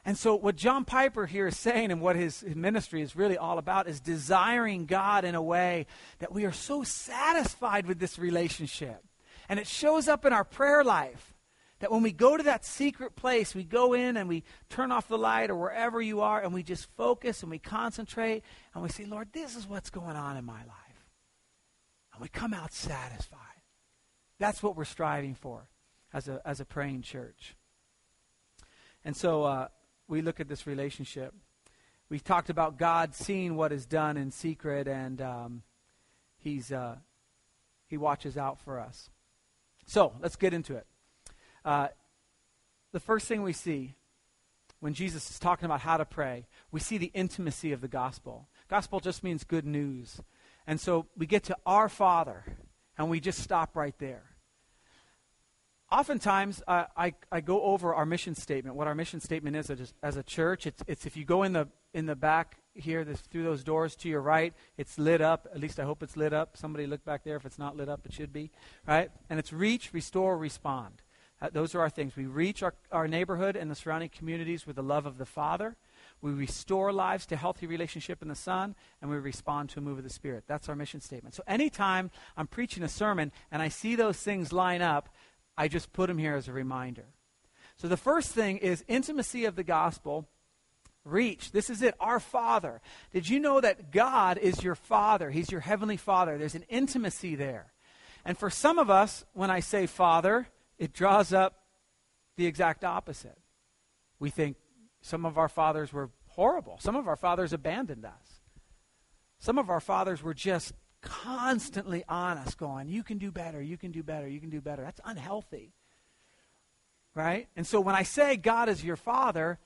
And 0.04 0.18
so, 0.18 0.34
what 0.34 0.56
John 0.56 0.84
Piper 0.84 1.24
here 1.24 1.46
is 1.46 1.56
saying, 1.56 1.90
and 1.90 2.02
what 2.02 2.16
his, 2.16 2.40
his 2.40 2.54
ministry 2.54 3.00
is 3.00 3.16
really 3.16 3.38
all 3.38 3.56
about, 3.56 3.88
is 3.88 3.98
desiring 3.98 4.84
God 4.84 5.24
in 5.24 5.34
a 5.34 5.40
way 5.40 5.86
that 6.18 6.32
we 6.32 6.44
are 6.44 6.52
so 6.52 6.82
satisfied 6.82 7.86
with 7.86 7.98
this 7.98 8.18
relationship. 8.18 9.06
And 9.48 9.58
it 9.58 9.66
shows 9.66 10.06
up 10.06 10.26
in 10.26 10.34
our 10.34 10.44
prayer 10.44 10.84
life. 10.84 11.32
That 11.78 11.90
when 11.90 12.02
we 12.02 12.12
go 12.12 12.36
to 12.36 12.42
that 12.42 12.66
secret 12.66 13.16
place, 13.16 13.54
we 13.54 13.64
go 13.64 13.94
in 13.94 14.18
and 14.18 14.28
we 14.28 14.44
turn 14.68 14.92
off 14.92 15.08
the 15.08 15.16
light 15.16 15.48
or 15.48 15.56
wherever 15.56 15.98
you 16.02 16.20
are, 16.20 16.42
and 16.42 16.52
we 16.52 16.62
just 16.62 16.94
focus 16.94 17.40
and 17.40 17.50
we 17.50 17.58
concentrate, 17.58 18.42
and 18.74 18.82
we 18.82 18.90
say, 18.90 19.06
Lord, 19.06 19.28
this 19.32 19.56
is 19.56 19.66
what's 19.66 19.88
going 19.88 20.14
on 20.14 20.36
in 20.36 20.44
my 20.44 20.62
life 20.64 20.89
we 22.20 22.28
come 22.28 22.54
out 22.54 22.72
satisfied. 22.72 23.38
That's 24.38 24.62
what 24.62 24.76
we're 24.76 24.84
striving 24.84 25.34
for 25.34 25.68
as 26.12 26.28
a, 26.28 26.40
as 26.44 26.60
a 26.60 26.64
praying 26.64 27.02
church. 27.02 27.56
And 29.04 29.16
so 29.16 29.44
uh, 29.44 29.68
we 30.08 30.22
look 30.22 30.40
at 30.40 30.48
this 30.48 30.66
relationship. 30.66 31.34
We 32.08 32.18
talked 32.18 32.50
about 32.50 32.78
God 32.78 33.14
seeing 33.14 33.56
what 33.56 33.72
is 33.72 33.86
done 33.86 34.16
in 34.16 34.30
secret, 34.30 34.88
and 34.88 35.22
um, 35.22 35.62
he's, 36.38 36.72
uh, 36.72 36.96
He 37.86 37.96
watches 37.96 38.36
out 38.36 38.58
for 38.60 38.80
us. 38.80 39.10
So 39.86 40.12
let's 40.20 40.36
get 40.36 40.52
into 40.52 40.76
it. 40.76 40.86
Uh, 41.64 41.88
the 42.92 43.00
first 43.00 43.26
thing 43.26 43.42
we 43.42 43.52
see 43.52 43.94
when 44.80 44.94
Jesus 44.94 45.30
is 45.30 45.38
talking 45.38 45.66
about 45.66 45.80
how 45.80 45.98
to 45.98 46.04
pray, 46.04 46.46
we 46.72 46.80
see 46.80 46.98
the 46.98 47.10
intimacy 47.14 47.70
of 47.72 47.80
the 47.80 47.88
gospel. 47.88 48.48
Gospel 48.68 48.98
just 48.98 49.22
means 49.22 49.44
good 49.44 49.66
news. 49.66 50.20
And 50.70 50.80
so 50.80 51.06
we 51.16 51.26
get 51.26 51.42
to 51.46 51.56
our 51.66 51.88
Father, 51.88 52.44
and 52.96 53.10
we 53.10 53.18
just 53.18 53.40
stop 53.40 53.76
right 53.76 53.98
there. 53.98 54.22
Oftentimes, 55.90 56.62
uh, 56.68 56.84
I, 56.96 57.14
I 57.32 57.40
go 57.40 57.60
over 57.60 57.92
our 57.92 58.06
mission 58.06 58.36
statement, 58.36 58.76
what 58.76 58.86
our 58.86 58.94
mission 58.94 59.18
statement 59.18 59.56
is 59.56 59.68
as, 59.68 59.92
as 60.00 60.16
a 60.16 60.22
church. 60.22 60.68
It's, 60.68 60.80
it's 60.86 61.06
if 61.06 61.16
you 61.16 61.24
go 61.24 61.42
in 61.42 61.54
the, 61.54 61.66
in 61.92 62.06
the 62.06 62.14
back 62.14 62.58
here, 62.74 63.02
this, 63.02 63.20
through 63.20 63.42
those 63.42 63.64
doors 63.64 63.96
to 63.96 64.08
your 64.08 64.20
right, 64.20 64.54
it's 64.78 64.96
lit 64.96 65.20
up. 65.20 65.48
At 65.52 65.58
least 65.58 65.80
I 65.80 65.82
hope 65.82 66.04
it's 66.04 66.16
lit 66.16 66.32
up. 66.32 66.56
Somebody 66.56 66.86
look 66.86 67.04
back 67.04 67.24
there. 67.24 67.34
If 67.34 67.44
it's 67.44 67.58
not 67.58 67.76
lit 67.76 67.88
up, 67.88 68.06
it 68.06 68.12
should 68.12 68.32
be. 68.32 68.52
Right? 68.86 69.10
And 69.28 69.40
it's 69.40 69.52
reach, 69.52 69.92
restore, 69.92 70.38
respond. 70.38 71.02
Uh, 71.42 71.48
those 71.52 71.74
are 71.74 71.80
our 71.80 71.90
things. 71.90 72.14
We 72.14 72.26
reach 72.26 72.62
our, 72.62 72.74
our 72.92 73.08
neighborhood 73.08 73.56
and 73.56 73.68
the 73.72 73.74
surrounding 73.74 74.10
communities 74.10 74.68
with 74.68 74.76
the 74.76 74.84
love 74.84 75.04
of 75.04 75.18
the 75.18 75.26
Father. 75.26 75.74
We 76.22 76.32
restore 76.32 76.92
lives 76.92 77.24
to 77.26 77.36
healthy 77.36 77.66
relationship 77.66 78.20
in 78.20 78.28
the 78.28 78.34
Son, 78.34 78.74
and 79.00 79.10
we 79.10 79.16
respond 79.16 79.70
to 79.70 79.78
a 79.78 79.82
move 79.82 79.98
of 79.98 80.04
the 80.04 80.10
Spirit. 80.10 80.44
That's 80.46 80.68
our 80.68 80.76
mission 80.76 81.00
statement. 81.00 81.34
So 81.34 81.42
anytime 81.46 82.10
I'm 82.36 82.46
preaching 82.46 82.82
a 82.82 82.88
sermon 82.88 83.32
and 83.50 83.62
I 83.62 83.68
see 83.68 83.96
those 83.96 84.18
things 84.18 84.52
line 84.52 84.82
up, 84.82 85.08
I 85.56 85.68
just 85.68 85.92
put 85.92 86.08
them 86.08 86.18
here 86.18 86.36
as 86.36 86.48
a 86.48 86.52
reminder. 86.52 87.06
So 87.76 87.88
the 87.88 87.96
first 87.96 88.32
thing 88.32 88.58
is 88.58 88.84
intimacy 88.88 89.46
of 89.46 89.56
the 89.56 89.64
gospel. 89.64 90.28
Reach. 91.04 91.52
This 91.52 91.70
is 91.70 91.80
it. 91.80 91.94
Our 91.98 92.20
Father. 92.20 92.82
Did 93.12 93.26
you 93.26 93.40
know 93.40 93.58
that 93.58 93.90
God 93.90 94.36
is 94.36 94.62
your 94.62 94.74
Father? 94.74 95.30
He's 95.30 95.50
your 95.50 95.62
Heavenly 95.62 95.96
Father. 95.96 96.36
There's 96.36 96.54
an 96.54 96.66
intimacy 96.68 97.34
there. 97.34 97.72
And 98.26 98.36
for 98.36 98.50
some 98.50 98.78
of 98.78 98.90
us, 98.90 99.24
when 99.32 99.50
I 99.50 99.60
say 99.60 99.86
Father, 99.86 100.48
it 100.78 100.92
draws 100.92 101.32
up 101.32 101.64
the 102.36 102.44
exact 102.44 102.84
opposite. 102.84 103.38
We 104.18 104.28
think 104.28 104.56
some 105.00 105.24
of 105.24 105.38
our 105.38 105.48
fathers 105.48 105.92
were 105.92 106.10
horrible. 106.28 106.76
Some 106.80 106.96
of 106.96 107.08
our 107.08 107.16
fathers 107.16 107.52
abandoned 107.52 108.04
us. 108.04 108.40
Some 109.38 109.58
of 109.58 109.70
our 109.70 109.80
fathers 109.80 110.22
were 110.22 110.34
just 110.34 110.72
constantly 111.00 112.04
on 112.08 112.36
us, 112.38 112.54
going, 112.54 112.88
You 112.88 113.02
can 113.02 113.18
do 113.18 113.30
better, 113.32 113.60
you 113.62 113.78
can 113.78 113.90
do 113.90 114.02
better, 114.02 114.28
you 114.28 114.40
can 114.40 114.50
do 114.50 114.60
better. 114.60 114.82
That's 114.82 115.00
unhealthy. 115.04 115.72
Right? 117.14 117.48
And 117.56 117.66
so 117.66 117.80
when 117.80 117.94
I 117.94 118.02
say 118.02 118.36
God 118.36 118.68
is 118.68 118.84
your 118.84 118.96
father, 118.96 119.58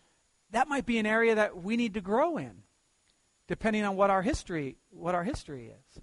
that 0.53 0.69
might 0.69 0.87
be 0.87 0.99
an 0.99 1.07
area 1.07 1.35
that 1.35 1.63
we 1.63 1.77
need 1.77 1.95
to 1.95 2.01
grow 2.01 2.37
in, 2.37 2.63
depending 3.49 3.85
on 3.85 3.97
what 3.97 4.11
our 4.11 4.23
history, 4.23 4.77
what 4.91 5.15
our 5.15 5.25
history 5.25 5.67
is. 5.67 6.01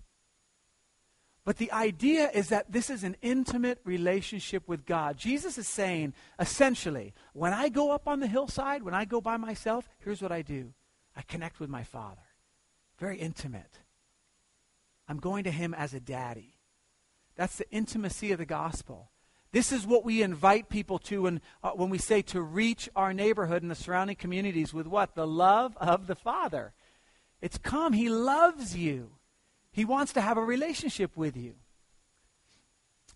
But 1.44 1.58
the 1.58 1.72
idea 1.72 2.30
is 2.32 2.50
that 2.50 2.72
this 2.72 2.90
is 2.90 3.04
an 3.04 3.16
intimate 3.22 3.80
relationship 3.84 4.68
with 4.68 4.86
God. 4.86 5.18
Jesus 5.18 5.58
is 5.58 5.68
saying, 5.68 6.14
essentially, 6.40 7.14
when 7.34 7.52
I 7.52 7.70
go 7.70 7.92
up 7.92 8.08
on 8.08 8.20
the 8.20 8.28
hillside, 8.28 8.84
when 8.84 8.94
I 8.94 9.06
go 9.06 9.22
by 9.22 9.38
myself, 9.38 9.90
here's 10.00 10.22
what 10.22 10.32
I 10.32 10.44
do 10.44 10.74
I 11.16 11.24
connect 11.24 11.60
with 11.60 11.70
my 11.70 11.84
Father. 11.84 12.22
Very 13.00 13.18
intimate. 13.18 13.80
I'm 15.08 15.18
going 15.18 15.44
to 15.46 15.52
Him 15.52 15.74
as 15.74 15.94
a 15.94 16.00
daddy. 16.00 16.60
That's 17.36 17.56
the 17.56 17.70
intimacy 17.72 18.32
of 18.32 18.38
the 18.38 18.46
gospel. 18.46 19.10
This 19.52 19.72
is 19.72 19.86
what 19.86 20.06
we 20.06 20.22
invite 20.22 20.70
people 20.70 21.00
to 21.00 21.24
when, 21.24 21.42
uh, 21.64 21.72
when 21.72 21.90
we 21.90 21.98
say 21.98 22.22
to 22.24 22.42
reach 22.42 22.88
our 22.96 23.14
neighborhood 23.14 23.64
and 23.64 23.72
the 23.72 23.76
surrounding 23.76 24.16
communities 24.16 24.74
with 24.74 24.88
what? 24.88 25.16
The 25.16 25.28
love 25.28 25.76
of 25.78 26.08
the 26.08 26.16
Father. 26.16 26.74
It's 27.42 27.58
come. 27.58 27.94
He 27.94 28.10
loves 28.10 28.78
you. 28.78 29.12
He 29.72 29.86
wants 29.86 30.14
to 30.14 30.22
have 30.22 30.38
a 30.38 30.44
relationship 30.44 31.16
with 31.16 31.38
you. 31.38 31.56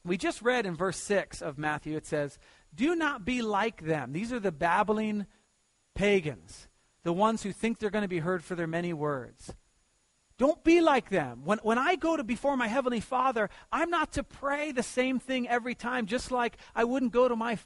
We 0.05 0.17
just 0.17 0.41
read 0.41 0.65
in 0.65 0.75
verse 0.75 0.97
6 0.97 1.41
of 1.41 1.57
Matthew, 1.57 1.97
it 1.97 2.05
says, 2.05 2.37
Do 2.73 2.95
not 2.95 3.25
be 3.25 3.41
like 3.41 3.83
them. 3.83 4.13
These 4.13 4.31
are 4.31 4.39
the 4.39 4.51
babbling 4.51 5.25
pagans, 5.95 6.67
the 7.03 7.13
ones 7.13 7.43
who 7.43 7.51
think 7.51 7.79
they're 7.79 7.89
going 7.89 8.03
to 8.03 8.07
be 8.07 8.19
heard 8.19 8.43
for 8.43 8.55
their 8.55 8.67
many 8.67 8.93
words. 8.93 9.53
Don't 10.37 10.63
be 10.63 10.81
like 10.81 11.09
them. 11.09 11.41
When, 11.45 11.59
when 11.59 11.77
I 11.77 11.95
go 11.95 12.17
to 12.17 12.23
before 12.23 12.57
my 12.57 12.67
Heavenly 12.67 12.99
Father, 12.99 13.49
I'm 13.71 13.89
not 13.89 14.11
to 14.13 14.23
pray 14.23 14.71
the 14.71 14.83
same 14.83 15.17
thing 15.17 15.47
every 15.47 15.75
time, 15.75 16.05
just 16.05 16.29
like 16.29 16.57
I 16.75 16.83
wouldn't 16.83 17.13
go 17.13 17.27
to 17.27 17.35
my 17.35 17.57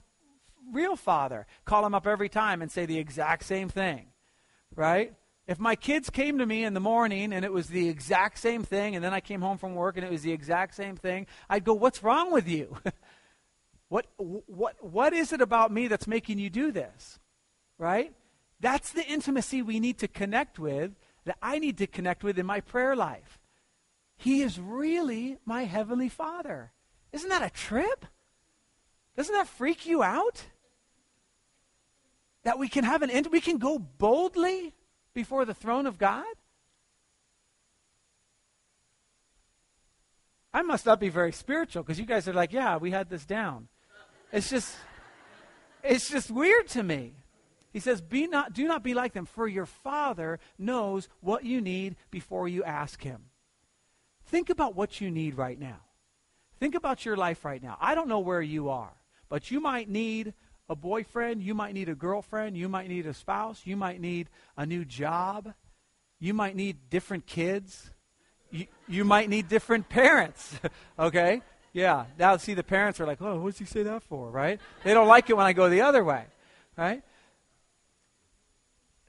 real 0.72 0.96
Father, 0.96 1.48
call 1.65 1.86
him 1.86 1.96
up 1.96 2.05
every 2.05 2.29
time 2.29 2.62
and 2.62 2.72
say 2.72 2.86
the 2.86 3.00
exact 3.00 3.43
same 3.43 3.69
thing. 3.69 4.08
Right? 4.75 5.13
If 5.50 5.60
my 5.60 5.75
kids 5.75 6.12
came 6.12 6.38
to 6.38 6.46
me 6.46 6.63
in 6.63 6.75
the 6.75 6.79
morning 6.79 7.34
and 7.34 7.44
it 7.44 7.51
was 7.51 7.70
the 7.70 7.89
exact 7.89 8.38
same 8.38 8.62
thing, 8.62 8.96
and 8.96 9.03
then 9.03 9.15
I 9.15 9.20
came 9.20 9.41
home 9.41 9.58
from 9.58 9.74
work 9.74 9.98
and 9.98 10.06
it 10.06 10.12
was 10.12 10.22
the 10.22 10.32
exact 10.32 10.75
same 10.75 10.96
thing, 10.96 11.25
I'd 11.50 11.63
go, 11.63 11.74
What's 11.74 12.03
wrong 12.03 12.32
with 12.32 12.48
you? 12.48 12.77
what, 13.89 14.06
what, 14.18 14.75
what 14.79 15.12
is 15.12 15.34
it 15.34 15.41
about 15.41 15.72
me 15.72 15.88
that's 15.88 16.06
making 16.06 16.38
you 16.38 16.51
do 16.51 16.72
this? 16.72 17.18
Right? 17.79 18.13
That's 18.60 18.91
the 18.91 19.03
intimacy 19.03 19.63
we 19.63 19.79
need 19.79 19.98
to 19.98 20.08
connect 20.08 20.60
with, 20.60 20.91
that 21.25 21.38
I 21.41 21.58
need 21.58 21.79
to 21.79 21.88
connect 21.88 22.24
with 22.24 22.38
in 22.38 22.46
my 22.46 22.60
prayer 22.60 22.96
life. 22.96 23.39
He 24.18 24.44
is 24.44 24.60
really 24.60 25.39
my 25.46 25.63
Heavenly 25.63 26.10
Father. 26.10 26.74
Isn't 27.12 27.29
that 27.29 27.41
a 27.41 27.50
trip? 27.50 28.06
Doesn't 29.18 29.34
that 29.34 29.48
freak 29.48 29.88
you 29.88 30.03
out? 30.03 30.44
That 32.44 32.60
we 32.60 32.68
can 32.68 32.84
have 32.84 33.01
an, 33.01 33.10
we 33.32 33.41
can 33.41 33.58
go 33.58 33.79
boldly 33.79 34.75
before 35.20 35.44
the 35.44 35.54
throne 35.54 35.86
of 35.86 35.98
God? 35.98 36.34
I 40.54 40.62
must 40.62 40.86
not 40.86 41.02
be 41.02 41.10
very 41.10 41.34
spiritual 41.34 41.84
because 41.84 42.00
you 42.00 42.06
guys 42.06 42.26
are 42.30 42.34
like, 42.34 42.54
yeah, 42.54 42.78
we 42.78 42.92
had 42.92 43.10
this 43.10 43.26
down. 43.26 43.68
It's 44.32 44.50
just, 44.50 44.78
it's 45.84 46.10
just 46.10 46.32
weird 46.32 46.70
to 46.70 46.84
me. 46.84 47.16
He 47.74 47.82
says, 47.82 48.00
be 48.00 48.28
not, 48.28 48.54
do 48.54 48.66
not 48.66 48.82
be 48.82 48.94
like 48.94 49.12
them, 49.12 49.26
for 49.26 49.46
your 49.46 49.66
Father 49.66 50.40
knows 50.58 51.10
what 51.20 51.44
you 51.44 51.60
need 51.60 51.98
before 52.12 52.48
you 52.48 52.64
ask 52.64 53.04
Him. 53.04 53.26
Think 54.26 54.50
about 54.50 54.74
what 54.74 55.02
you 55.02 55.12
need 55.12 55.36
right 55.36 55.60
now. 55.60 55.82
Think 56.62 56.76
about 56.76 57.04
your 57.04 57.18
life 57.18 57.44
right 57.44 57.62
now. 57.62 57.78
I 57.82 57.94
don't 57.94 58.08
know 58.08 58.20
where 58.20 58.42
you 58.42 58.70
are, 58.70 58.94
but 59.28 59.52
you 59.52 59.60
might 59.60 59.90
need 59.90 60.34
a 60.70 60.76
boyfriend, 60.76 61.42
you 61.42 61.56
might 61.56 61.74
need 61.74 61.90
a 61.90 61.96
girlfriend, 61.96 62.56
you 62.56 62.70
might 62.70 62.88
need 62.88 63.08
a 63.08 63.14
spouse, 63.14 63.62
you 63.66 63.76
might 63.76 64.00
need 64.00 64.30
a 64.56 64.66
new 64.66 64.86
job, 64.86 65.54
you 66.20 66.34
might 66.34 66.56
need 66.56 66.90
different 66.90 67.26
kids, 67.26 67.92
you, 68.52 68.68
you 68.88 69.04
might 69.04 69.30
need 69.30 69.50
different 69.50 69.90
parents, 69.90 70.60
okay? 71.00 71.42
Yeah, 71.74 72.06
now 72.18 72.38
see 72.38 72.54
the 72.54 72.64
parents 72.64 73.00
are 73.00 73.06
like, 73.06 73.22
oh, 73.22 73.40
what's 73.40 73.60
he 73.60 73.66
say 73.66 73.84
that 73.84 74.04
for, 74.04 74.30
right? 74.30 74.60
They 74.84 74.94
don't 74.94 75.08
like 75.08 75.30
it 75.30 75.38
when 75.38 75.46
I 75.46 75.54
go 75.54 75.70
the 75.70 75.82
other 75.82 76.04
way, 76.04 76.26
right? 76.78 77.02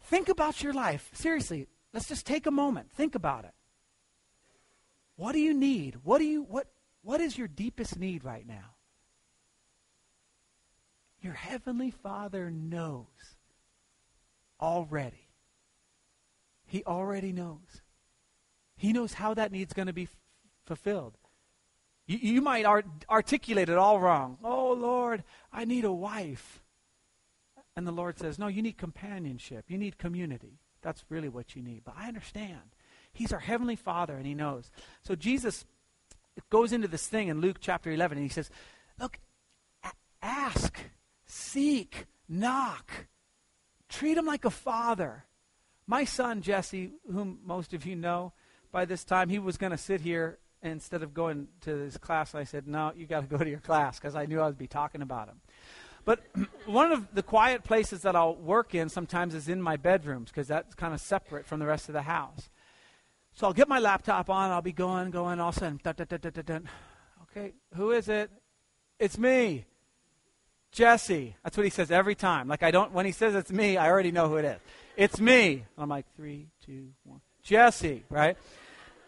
Think 0.05 0.29
about 0.29 0.63
your 0.63 0.73
life. 0.73 1.11
Seriously, 1.13 1.69
let's 1.93 2.09
just 2.09 2.27
take 2.27 2.47
a 2.47 2.51
moment. 2.51 2.91
Think 2.91 3.15
about 3.15 3.45
it. 3.45 3.53
What 5.17 5.33
do 5.33 5.39
you 5.39 5.55
need? 5.55 5.99
What 6.03 6.19
do 6.19 6.25
you 6.25 6.43
what 6.43 6.67
what 7.03 7.21
is 7.21 7.37
your 7.37 7.47
deepest 7.47 7.99
need 7.99 8.25
right 8.25 8.47
now? 8.47 8.75
Your 11.21 11.35
heavenly 11.35 11.91
Father 11.91 12.51
knows 12.51 13.07
already. 14.61 15.29
He 16.67 16.85
already 16.85 17.33
knows. 17.33 17.83
He 18.77 18.93
knows 18.93 19.15
how 19.15 19.35
that 19.35 19.53
need's 19.53 19.75
going 19.75 19.89
to 19.89 19.93
be 19.93 20.05
f- 20.05 20.17
fulfilled. 20.65 21.19
You, 22.07 22.19
you 22.19 22.41
might 22.41 22.65
art- 22.65 22.87
articulate 23.09 23.69
it 23.69 23.77
all 23.77 24.01
wrong. 24.01 24.39
Oh, 24.43 24.73
Lord, 24.73 25.25
I 25.53 25.65
need 25.65 25.85
a 25.85 25.93
wife. 25.93 26.63
And 27.77 27.87
the 27.87 27.93
Lord 27.93 28.19
says, 28.19 28.39
No, 28.39 28.47
you 28.47 28.63
need 28.63 28.79
companionship. 28.79 29.67
You 29.69 29.79
need 29.79 29.99
community. 29.99 30.61
That's 30.83 31.05
really 31.09 31.29
what 31.29 31.55
you 31.55 31.63
need. 31.63 31.83
But 31.85 31.95
I 31.99 32.09
understand. 32.09 32.75
He's 33.13 33.33
our 33.33 33.41
Heavenly 33.41 33.77
Father, 33.77 34.15
and 34.15 34.27
He 34.27 34.35
knows. 34.35 34.71
So 35.03 35.15
Jesus 35.15 35.65
goes 36.49 36.73
into 36.73 36.89
this 36.89 37.07
thing 37.07 37.29
in 37.29 37.41
Luke 37.41 37.59
chapter 37.61 37.91
11, 37.91 38.19
and 38.19 38.27
He 38.27 38.33
says, 38.33 38.51
Look, 38.99 39.19
a- 39.85 39.93
ask 40.23 40.79
seek, 41.31 42.07
knock. 42.29 43.07
Treat 43.89 44.17
him 44.17 44.27
like 44.27 44.45
a 44.45 44.51
father. 44.51 45.25
My 45.87 46.05
son, 46.05 46.43
Jesse, 46.43 46.93
whom 47.11 47.41
most 47.45 47.75
of 47.75 47.85
you 47.85 47.97
know 47.97 48.33
by 48.73 48.85
this 48.85 49.05
time, 49.05 49.29
he 49.29 49.39
was 49.39 49.57
going 49.57 49.73
to 49.73 49.79
sit 49.79 50.01
here 50.01 50.39
instead 50.63 51.03
of 51.03 51.15
going 51.15 51.49
to 51.63 51.71
his 51.71 51.97
class. 51.97 52.35
I 52.35 52.45
said, 52.45 52.67
No, 52.67 52.93
you 52.95 53.07
got 53.07 53.29
to 53.29 53.37
go 53.37 53.43
to 53.43 53.51
your 53.51 53.61
class 53.61 53.99
because 53.99 54.15
I 54.15 54.27
knew 54.27 54.41
I 54.41 54.47
would 54.47 54.59
be 54.59 54.69
talking 54.69 55.03
about 55.03 55.29
him. 55.29 55.41
But 56.05 56.23
one 56.67 56.93
of 56.93 57.15
the 57.15 57.23
quiet 57.23 57.65
places 57.65 58.03
that 58.03 58.15
I'll 58.15 58.37
work 58.37 58.75
in 58.75 58.89
sometimes 58.89 59.35
is 59.35 59.49
in 59.49 59.61
my 59.61 59.77
bedrooms 59.77 60.31
because 60.31 60.49
that's 60.49 60.75
kind 60.75 60.95
of 60.95 61.01
separate 61.01 61.47
from 61.47 61.61
the 61.61 61.67
rest 61.67 61.89
of 61.89 61.95
the 61.95 62.03
house. 62.03 62.51
So 63.33 63.47
I'll 63.47 63.53
get 63.53 63.69
my 63.69 63.79
laptop 63.79 64.29
on, 64.29 64.51
I'll 64.51 64.63
be 64.63 64.73
going, 64.73 65.11
going, 65.11 65.41
all 65.41 65.51
of 65.51 65.57
a 65.57 65.61
sudden, 65.61 65.81
dun, 65.83 65.95
dun, 65.97 66.33
dun, 66.45 66.69
okay, 67.23 67.53
who 67.75 67.93
is 67.93 68.09
it? 68.09 68.31
It's 68.99 69.17
me. 69.17 69.67
Jesse. 70.73 71.37
That's 71.43 71.57
what 71.57 71.65
he 71.65 71.71
says 71.71 71.91
every 71.91 72.15
time. 72.15 72.49
Like 72.49 72.63
I 72.63 72.71
don't 72.71 72.93
when 72.93 73.07
he 73.07 73.13
says 73.13 73.35
it's 73.35 73.51
me, 73.51 73.77
I 73.77 73.89
already 73.89 74.13
know 74.13 74.29
who 74.29 74.37
it 74.37 74.45
is. 74.45 74.61
It's 74.97 75.21
me. 75.21 75.65
I'm 75.79 75.89
like, 75.89 76.07
three, 76.17 76.49
two, 76.65 76.89
one. 77.05 77.21
Jesse, 77.43 78.05
right? 78.11 78.37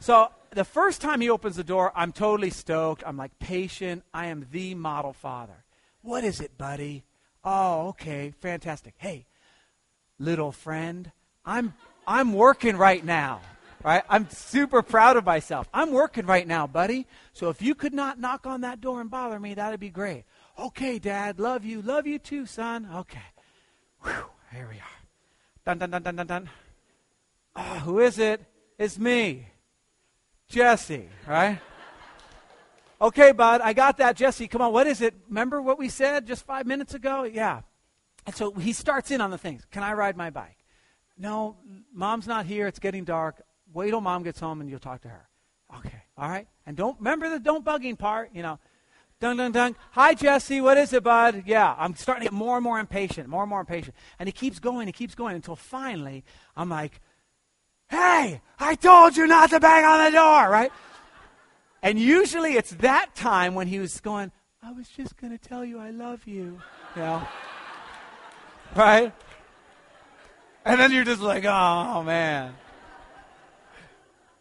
So 0.01 0.31
the 0.51 0.65
first 0.65 1.01
time 1.01 1.21
he 1.21 1.31
opens 1.31 1.57
the 1.57 1.65
door, 1.65 1.93
I'm 1.95 2.13
totally 2.13 2.51
stoked. 2.51 3.03
I'm 3.07 3.17
like 3.17 3.39
patient. 3.39 4.03
I 4.13 4.27
am 4.27 4.47
the 4.51 4.75
model 4.75 5.13
father. 5.13 5.65
What 6.03 6.25
is 6.25 6.41
it, 6.41 6.57
buddy? 6.59 7.05
Oh, 7.45 7.89
okay, 7.89 8.33
fantastic. 8.41 8.95
Hey, 8.97 9.27
little 10.19 10.53
friend, 10.53 11.13
I'm 11.45 11.75
I'm 12.07 12.33
working 12.33 12.77
right 12.77 13.05
now. 13.05 13.41
Right? 13.85 14.05
I'm 14.09 14.31
super 14.31 14.81
proud 14.81 15.17
of 15.17 15.27
myself. 15.27 15.69
I'm 15.75 15.91
working 15.91 16.25
right 16.25 16.47
now, 16.47 16.69
buddy. 16.69 17.07
So 17.33 17.49
if 17.49 17.61
you 17.61 17.75
could 17.75 17.93
not 17.93 18.19
knock 18.19 18.47
on 18.47 18.61
that 18.61 18.81
door 18.81 19.01
and 19.01 19.11
bother 19.11 19.41
me, 19.41 19.55
that'd 19.55 19.81
be 19.81 19.91
great. 19.91 20.25
Okay, 20.59 20.99
Dad, 20.99 21.39
love 21.39 21.65
you. 21.65 21.83
Love 21.83 22.07
you 22.07 22.19
too, 22.19 22.47
son. 22.47 22.89
Okay. 22.95 23.21
Whew, 24.03 24.27
here 24.53 24.69
we 24.71 24.77
are. 24.77 24.99
Dun 25.65 25.79
dun 25.79 25.91
dun 25.91 26.03
dun 26.03 26.17
dun 26.17 26.27
dun. 26.27 26.51
Oh, 27.57 27.79
who 27.81 28.01
is 28.01 28.19
it? 28.19 28.45
It's 28.79 28.99
me. 28.99 29.49
Jesse, 30.49 31.09
right? 31.27 31.59
Okay, 33.01 33.33
bud, 33.33 33.61
I 33.63 33.73
got 33.73 33.97
that. 33.99 34.17
Jesse, 34.17 34.47
come 34.47 34.63
on, 34.63 34.73
what 34.73 34.87
is 34.87 35.01
it? 35.01 35.15
Remember 35.29 35.61
what 35.61 35.79
we 35.79 35.89
said 35.89 36.27
just 36.27 36.45
five 36.47 36.67
minutes 36.67 36.95
ago? 36.95 37.25
Yeah. 37.25 37.63
And 38.27 38.35
so 38.35 38.53
he 38.53 38.73
starts 38.73 39.11
in 39.11 39.21
on 39.21 39.31
the 39.31 39.39
things. 39.39 39.67
Can 39.71 39.83
I 39.83 39.93
ride 39.95 40.17
my 40.17 40.31
bike? 40.31 40.57
No, 41.19 41.57
mom's 41.93 42.27
not 42.27 42.47
here. 42.47 42.67
It's 42.67 42.79
getting 42.79 43.05
dark. 43.05 43.43
Wait 43.73 43.91
till 43.91 44.01
mom 44.01 44.23
gets 44.23 44.39
home 44.39 44.61
and 44.61 44.71
you'll 44.71 44.79
talk 44.79 45.03
to 45.03 45.09
her. 45.09 45.29
Okay, 45.79 46.03
all 46.17 46.29
right. 46.29 46.47
And 46.67 46.77
don't 46.77 46.99
remember 46.99 47.29
the 47.29 47.41
don't 47.41 47.65
bugging 47.65 47.99
part. 47.99 48.31
You 48.35 48.43
know, 48.43 48.59
dun 49.23 49.37
dun 49.37 49.53
dun. 49.53 49.77
Hi 49.93 50.15
Jesse, 50.15 50.61
what 50.61 50.77
is 50.77 50.93
it, 50.93 51.05
bud? 51.05 51.45
Yeah, 51.47 51.77
I'm 51.79 51.95
starting 51.95 52.23
to 52.23 52.31
get 52.31 52.35
more 52.35 52.57
and 52.57 52.65
more 52.65 52.81
impatient, 52.81 53.29
more 53.29 53.43
and 53.45 53.51
more 53.51 53.61
impatient. 53.61 53.95
And 54.19 54.27
he 54.27 54.33
keeps 54.33 54.59
going, 54.59 54.89
he 54.89 54.93
keeps 54.93 55.15
going 55.15 55.37
until 55.37 55.55
finally 55.55 56.25
I'm 56.57 56.69
like, 56.69 57.01
Hey, 57.89 58.41
I 58.59 58.75
told 58.75 59.17
you 59.17 59.29
not 59.29 59.51
to 59.51 59.61
bang 59.61 59.85
on 59.85 60.05
the 60.05 60.11
door, 60.11 60.51
right? 60.51 60.73
And 61.83 62.01
usually 62.01 62.57
it's 62.57 62.73
that 62.77 63.15
time 63.15 63.55
when 63.55 63.69
he 63.69 63.79
was 63.79 64.01
going, 64.01 64.33
I 64.61 64.73
was 64.73 64.89
just 64.89 65.17
going 65.17 65.37
to 65.37 65.39
tell 65.39 65.65
you 65.65 65.79
I 65.79 65.91
love 65.91 66.27
you. 66.27 66.61
You 66.97 67.03
know? 67.03 67.29
right? 68.75 69.13
And 70.65 70.81
then 70.81 70.91
you're 70.91 71.05
just 71.05 71.21
like, 71.21 71.45
oh, 71.45 72.03
man. 72.03 72.55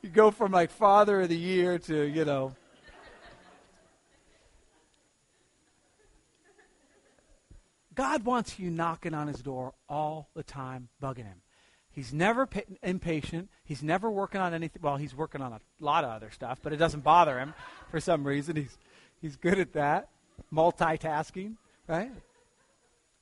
You 0.02 0.10
go 0.10 0.32
from 0.32 0.52
like 0.52 0.72
Father 0.72 1.22
of 1.22 1.30
the 1.30 1.38
Year 1.38 1.78
to, 1.80 2.04
you 2.04 2.26
know. 2.26 2.54
God 7.94 8.24
wants 8.24 8.58
you 8.58 8.70
knocking 8.70 9.14
on 9.14 9.28
his 9.28 9.42
door 9.42 9.74
all 9.90 10.30
the 10.34 10.44
time, 10.44 10.90
bugging 11.02 11.26
him. 11.26 11.42
He's 11.92 12.14
never 12.14 12.46
pa- 12.46 12.62
impatient. 12.82 13.50
He's 13.66 13.84
never 13.84 14.10
working 14.10 14.40
on 14.40 14.54
anything. 14.54 14.82
Well, 14.82 14.96
he's 14.96 15.14
working 15.14 15.42
on 15.42 15.52
a 15.52 15.60
lot 15.80 16.06
of 16.06 16.12
other 16.12 16.32
stuff, 16.32 16.60
but 16.64 16.72
it 16.72 16.78
doesn't 16.78 17.04
bother 17.04 17.38
him 17.38 17.54
for 17.90 18.00
some 18.00 18.26
reason. 18.26 18.56
He's, 18.56 18.78
he's 19.22 19.36
good 19.36 19.60
at 19.60 19.74
that. 19.74 20.10
Multitasking, 20.54 21.56
right? 21.88 22.12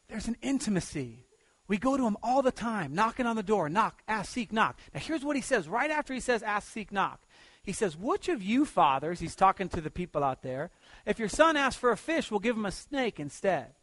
There's 0.07 0.27
an 0.27 0.37
intimacy. 0.41 1.25
We 1.67 1.77
go 1.77 1.97
to 1.97 2.05
him 2.05 2.17
all 2.21 2.41
the 2.41 2.51
time, 2.51 2.93
knocking 2.93 3.25
on 3.25 3.35
the 3.35 3.43
door, 3.43 3.69
knock, 3.69 4.01
ask, 4.07 4.31
seek, 4.31 4.51
knock. 4.51 4.77
Now, 4.93 4.99
here's 4.99 5.23
what 5.23 5.35
he 5.35 5.41
says 5.41 5.67
right 5.67 5.91
after 5.91 6.13
he 6.13 6.19
says, 6.19 6.43
ask, 6.43 6.71
seek, 6.71 6.91
knock. 6.91 7.21
He 7.63 7.73
says, 7.73 7.97
Which 7.97 8.29
of 8.29 8.41
you 8.41 8.65
fathers, 8.65 9.19
he's 9.19 9.35
talking 9.35 9.69
to 9.69 9.81
the 9.81 9.91
people 9.91 10.23
out 10.23 10.41
there, 10.41 10.71
if 11.05 11.19
your 11.19 11.29
son 11.29 11.57
asks 11.57 11.79
for 11.79 11.91
a 11.91 11.97
fish, 11.97 12.31
we'll 12.31 12.39
give 12.39 12.55
him 12.55 12.65
a 12.65 12.71
snake 12.71 13.19
instead. 13.19 13.73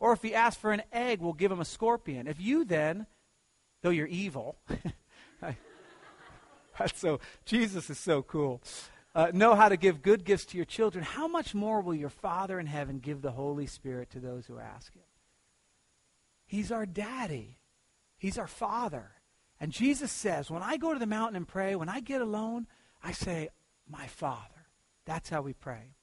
Or 0.00 0.12
if 0.12 0.22
he 0.22 0.34
asks 0.34 0.60
for 0.60 0.72
an 0.72 0.82
egg, 0.92 1.20
we'll 1.20 1.32
give 1.32 1.52
him 1.52 1.60
a 1.60 1.64
scorpion. 1.64 2.26
If 2.26 2.40
you 2.40 2.64
then, 2.64 3.06
though 3.82 3.90
you're 3.90 4.06
evil. 4.06 4.58
That's 6.78 6.98
so, 6.98 7.20
Jesus 7.44 7.90
is 7.90 7.98
so 7.98 8.22
cool. 8.22 8.62
Uh, 9.14 9.28
know 9.32 9.54
how 9.54 9.68
to 9.68 9.76
give 9.76 10.02
good 10.02 10.24
gifts 10.24 10.44
to 10.46 10.56
your 10.56 10.66
children. 10.66 11.04
How 11.04 11.28
much 11.28 11.54
more 11.54 11.80
will 11.80 11.94
your 11.94 12.08
Father 12.08 12.58
in 12.58 12.66
heaven 12.66 12.98
give 12.98 13.22
the 13.22 13.30
Holy 13.30 13.66
Spirit 13.66 14.10
to 14.10 14.20
those 14.20 14.46
who 14.46 14.58
ask 14.58 14.92
Him? 14.92 15.02
He's 16.46 16.72
our 16.72 16.86
daddy, 16.86 17.58
He's 18.18 18.38
our 18.38 18.48
Father. 18.48 19.12
And 19.60 19.70
Jesus 19.70 20.10
says, 20.10 20.50
when 20.50 20.62
I 20.62 20.76
go 20.76 20.92
to 20.92 20.98
the 20.98 21.06
mountain 21.06 21.36
and 21.36 21.46
pray, 21.46 21.76
when 21.76 21.88
I 21.88 22.00
get 22.00 22.20
alone, 22.20 22.66
I 23.02 23.12
say, 23.12 23.50
My 23.88 24.08
Father. 24.08 24.48
That's 25.06 25.28
how 25.28 25.42
we 25.42 25.52
pray 25.52 25.94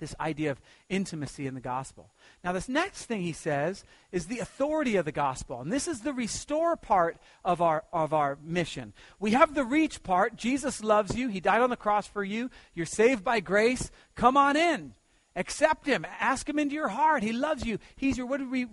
this 0.00 0.14
idea 0.18 0.50
of 0.50 0.60
intimacy 0.88 1.46
in 1.46 1.54
the 1.54 1.60
gospel. 1.60 2.10
Now, 2.42 2.52
this 2.52 2.68
next 2.68 3.04
thing 3.04 3.22
he 3.22 3.32
says 3.32 3.84
is 4.10 4.26
the 4.26 4.40
authority 4.40 4.96
of 4.96 5.04
the 5.04 5.12
gospel. 5.12 5.60
And 5.60 5.70
this 5.70 5.86
is 5.86 6.00
the 6.00 6.12
restore 6.12 6.76
part 6.76 7.18
of 7.44 7.60
our, 7.60 7.84
of 7.92 8.12
our 8.12 8.38
mission. 8.42 8.92
We 9.18 9.32
have 9.32 9.54
the 9.54 9.64
reach 9.64 10.02
part. 10.02 10.36
Jesus 10.36 10.82
loves 10.82 11.14
you. 11.14 11.28
He 11.28 11.40
died 11.40 11.60
on 11.60 11.70
the 11.70 11.76
cross 11.76 12.06
for 12.06 12.24
you. 12.24 12.50
You're 12.74 12.86
saved 12.86 13.22
by 13.22 13.40
grace. 13.40 13.90
Come 14.16 14.36
on 14.36 14.56
in. 14.56 14.94
Accept 15.36 15.86
him. 15.86 16.04
Ask 16.18 16.48
him 16.48 16.58
into 16.58 16.74
your 16.74 16.88
heart. 16.88 17.22
He 17.22 17.32
loves 17.32 17.64
you. 17.64 17.78
He's 17.96 18.18
your, 18.18 18.26
what 18.26 18.38
did 18.38 18.50
we 18.50 18.66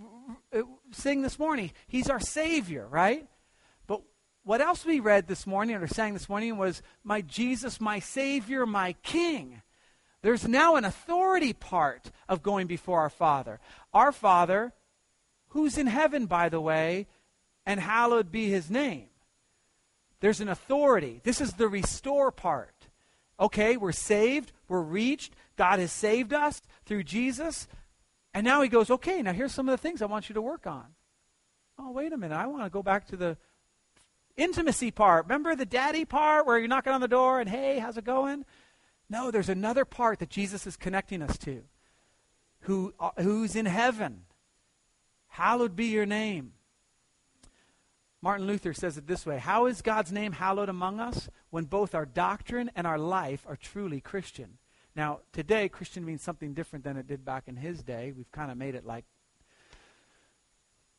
uh, 0.53 0.61
sing 0.91 1.21
this 1.21 1.37
morning? 1.37 1.71
He's 1.87 2.09
our 2.09 2.19
Savior, 2.19 2.87
right? 2.89 3.27
But 3.85 4.01
what 4.43 4.61
else 4.61 4.85
we 4.85 4.99
read 4.99 5.27
this 5.27 5.45
morning 5.45 5.75
or 5.75 5.87
sang 5.87 6.13
this 6.13 6.29
morning 6.29 6.57
was, 6.57 6.81
My 7.03 7.21
Jesus, 7.21 7.79
my 7.79 7.99
Savior, 7.99 8.65
my 8.65 8.93
King. 9.03 9.61
There's 10.27 10.45
now 10.45 10.75
an 10.75 10.83
authority 10.83 11.53
part 11.53 12.11
of 12.27 12.43
going 12.43 12.67
before 12.67 12.99
our 12.99 13.09
Father. 13.09 13.61
Our 13.93 14.11
Father, 14.11 14.73
who's 15.51 15.77
in 15.77 15.87
heaven, 15.87 16.25
by 16.25 16.49
the 16.49 16.59
way, 16.59 17.07
and 17.65 17.79
hallowed 17.79 18.29
be 18.29 18.49
his 18.49 18.69
name. 18.69 19.07
There's 20.19 20.41
an 20.41 20.49
authority. 20.49 21.21
This 21.23 21.39
is 21.39 21.53
the 21.53 21.69
restore 21.69 22.29
part. 22.29 22.89
Okay, 23.39 23.77
we're 23.77 23.93
saved, 23.93 24.51
we're 24.67 24.81
reached, 24.81 25.33
God 25.55 25.79
has 25.79 25.93
saved 25.93 26.33
us 26.33 26.61
through 26.85 27.03
Jesus. 27.03 27.65
And 28.33 28.43
now 28.43 28.61
he 28.61 28.67
goes, 28.67 28.91
okay, 28.91 29.21
now 29.21 29.31
here's 29.31 29.53
some 29.53 29.69
of 29.69 29.71
the 29.71 29.81
things 29.81 30.01
I 30.01 30.07
want 30.07 30.27
you 30.27 30.33
to 30.33 30.41
work 30.41 30.67
on. 30.67 30.87
Oh, 31.79 31.91
wait 31.91 32.11
a 32.11 32.17
minute. 32.17 32.35
I 32.35 32.47
want 32.47 32.65
to 32.65 32.69
go 32.69 32.83
back 32.83 33.07
to 33.07 33.15
the 33.15 33.37
intimacy 34.35 34.91
part. 34.91 35.23
Remember 35.23 35.55
the 35.55 35.65
daddy 35.65 36.03
part 36.03 36.45
where 36.45 36.59
you're 36.59 36.67
knocking 36.67 36.91
on 36.91 36.99
the 36.99 37.07
door 37.07 37.39
and, 37.39 37.49
hey, 37.49 37.79
how's 37.79 37.95
it 37.95 38.03
going? 38.03 38.43
No, 39.09 39.31
there's 39.31 39.49
another 39.49 39.85
part 39.85 40.19
that 40.19 40.29
Jesus 40.29 40.67
is 40.67 40.75
connecting 40.75 41.21
us 41.21 41.37
to. 41.39 41.63
Who, 42.61 42.93
uh, 42.99 43.11
who's 43.17 43.55
in 43.55 43.65
heaven? 43.65 44.23
Hallowed 45.27 45.75
be 45.75 45.85
your 45.85 46.05
name. 46.05 46.53
Martin 48.21 48.47
Luther 48.47 48.73
says 48.73 48.97
it 48.97 49.07
this 49.07 49.25
way 49.25 49.37
How 49.37 49.67
is 49.67 49.81
God's 49.81 50.11
name 50.11 50.33
hallowed 50.33 50.69
among 50.69 50.99
us? 50.99 51.29
When 51.49 51.65
both 51.65 51.95
our 51.95 52.05
doctrine 52.05 52.69
and 52.75 52.85
our 52.85 52.97
life 52.97 53.45
are 53.47 53.55
truly 53.55 54.01
Christian. 54.01 54.57
Now, 54.95 55.19
today, 55.31 55.69
Christian 55.69 56.03
means 56.03 56.23
something 56.23 56.53
different 56.53 56.83
than 56.83 56.97
it 56.97 57.07
did 57.07 57.23
back 57.23 57.43
in 57.47 57.55
his 57.55 57.83
day. 57.83 58.11
We've 58.17 58.31
kind 58.31 58.51
of 58.51 58.57
made 58.57 58.73
it 58.73 58.83
like 58.83 59.05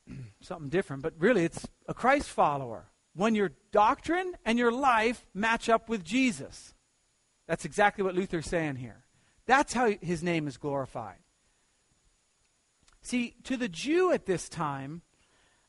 something 0.40 0.68
different, 0.68 1.03
but 1.03 1.14
really, 1.18 1.44
it's 1.44 1.66
a 1.88 1.94
Christ 1.94 2.29
follower. 2.29 2.87
When 3.14 3.35
your 3.35 3.51
doctrine 3.73 4.35
and 4.44 4.57
your 4.57 4.71
life 4.71 5.27
match 5.35 5.68
up 5.68 5.88
with 5.88 6.05
Jesus. 6.05 6.75
That's 7.49 7.65
exactly 7.65 8.05
what 8.05 8.15
Luther's 8.15 8.47
saying 8.47 8.77
here. 8.77 9.05
That's 9.47 9.73
how 9.73 9.91
his 10.01 10.23
name 10.23 10.47
is 10.47 10.59
glorified. 10.59 11.19
See, 13.01 13.35
to 13.45 13.57
the 13.57 13.69
Jew 13.69 14.13
at 14.13 14.27
this 14.27 14.49
time, 14.49 15.03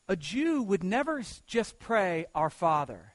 a 0.06 0.14
Jew 0.14 0.62
would 0.62 0.84
never 0.84 1.22
just 1.46 1.78
pray, 1.78 2.26
Our 2.34 2.50
Father. 2.50 3.14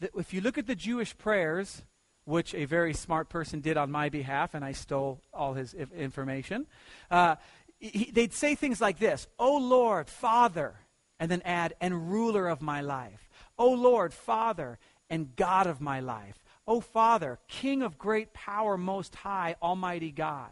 If 0.00 0.34
you 0.34 0.42
look 0.42 0.58
at 0.58 0.66
the 0.66 0.74
Jewish 0.74 1.16
prayers, 1.16 1.82
which 2.24 2.54
a 2.54 2.66
very 2.66 2.92
smart 2.92 3.30
person 3.30 3.60
did 3.60 3.76
on 3.76 3.90
my 3.90 4.10
behalf, 4.10 4.54
and 4.54 4.64
I 4.64 4.72
stole 4.72 5.22
all 5.32 5.54
his 5.54 5.72
information, 5.72 6.66
uh, 7.10 7.36
he, 7.78 8.10
they'd 8.12 8.34
say 8.34 8.54
things 8.54 8.80
like 8.80 8.98
this 8.98 9.26
O 9.38 9.56
Lord, 9.56 10.08
Father, 10.08 10.74
and 11.18 11.30
then 11.30 11.42
add, 11.44 11.74
and 11.80 12.10
ruler 12.10 12.48
of 12.48 12.60
my 12.60 12.80
life. 12.80 13.30
O 13.58 13.70
Lord, 13.70 14.12
Father, 14.12 14.78
and 15.08 15.34
God 15.36 15.66
of 15.66 15.80
my 15.80 16.00
life. 16.00 16.41
O 16.66 16.80
Father, 16.80 17.38
King 17.48 17.82
of 17.82 17.98
great 17.98 18.32
power, 18.32 18.76
most 18.76 19.14
high, 19.16 19.56
Almighty 19.60 20.12
God. 20.12 20.50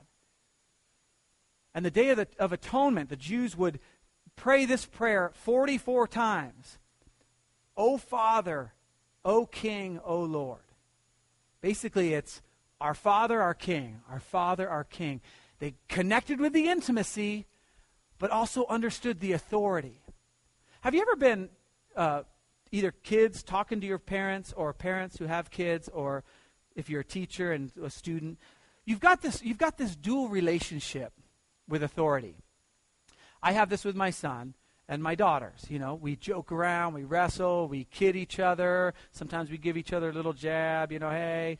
And 1.74 1.84
the 1.84 1.90
day 1.90 2.10
of, 2.10 2.16
the, 2.16 2.28
of 2.38 2.52
atonement, 2.52 3.10
the 3.10 3.16
Jews 3.16 3.56
would 3.56 3.78
pray 4.34 4.64
this 4.64 4.86
prayer 4.86 5.30
44 5.34 6.08
times 6.08 6.78
O 7.76 7.96
Father, 7.96 8.72
O 9.24 9.46
King, 9.46 10.00
O 10.04 10.20
Lord. 10.20 10.60
Basically, 11.60 12.14
it's 12.14 12.42
our 12.80 12.94
Father, 12.94 13.40
our 13.40 13.54
King, 13.54 14.00
our 14.10 14.20
Father, 14.20 14.68
our 14.68 14.84
King. 14.84 15.20
They 15.58 15.74
connected 15.88 16.40
with 16.40 16.52
the 16.52 16.68
intimacy, 16.68 17.46
but 18.18 18.30
also 18.30 18.66
understood 18.66 19.20
the 19.20 19.32
authority. 19.32 20.00
Have 20.80 20.94
you 20.94 21.02
ever 21.02 21.16
been 21.16 21.50
uh, 21.94 22.22
either 22.72 22.90
kids 22.90 23.42
talking 23.42 23.80
to 23.80 23.86
your 23.86 23.98
parents 23.98 24.52
or 24.56 24.72
parents 24.72 25.18
who 25.18 25.26
have 25.26 25.50
kids 25.50 25.88
or 25.92 26.24
if 26.74 26.88
you're 26.88 27.00
a 27.00 27.04
teacher 27.04 27.52
and 27.52 27.72
a 27.82 27.90
student 27.90 28.38
you've 28.84 29.00
got 29.00 29.22
this 29.22 29.42
you've 29.42 29.58
got 29.58 29.78
this 29.78 29.96
dual 29.96 30.28
relationship 30.28 31.12
with 31.70 31.82
authority. 31.82 32.34
I 33.42 33.52
have 33.52 33.70
this 33.70 33.84
with 33.84 33.96
my 33.96 34.10
son 34.10 34.54
and 34.88 35.02
my 35.02 35.14
daughters. 35.14 35.64
You 35.68 35.78
know, 35.78 35.94
we 35.94 36.16
joke 36.16 36.52
around, 36.52 36.92
we 36.94 37.04
wrestle, 37.04 37.68
we 37.68 37.84
kid 37.84 38.16
each 38.16 38.38
other. 38.38 38.92
Sometimes 39.12 39.50
we 39.50 39.56
give 39.56 39.76
each 39.76 39.92
other 39.92 40.10
a 40.10 40.12
little 40.12 40.32
jab, 40.34 40.92
you 40.92 40.98
know, 40.98 41.10
hey. 41.10 41.58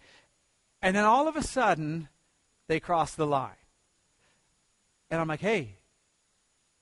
And 0.83 0.95
then 0.95 1.05
all 1.05 1.29
of 1.29 1.37
a 1.37 1.43
sudden, 1.43 2.09
they 2.67 2.81
cross 2.81 3.15
the 3.15 3.27
line. 3.27 3.53
And 5.11 5.21
I'm 5.21 5.29
like, 5.29 5.41
hey, 5.41 5.77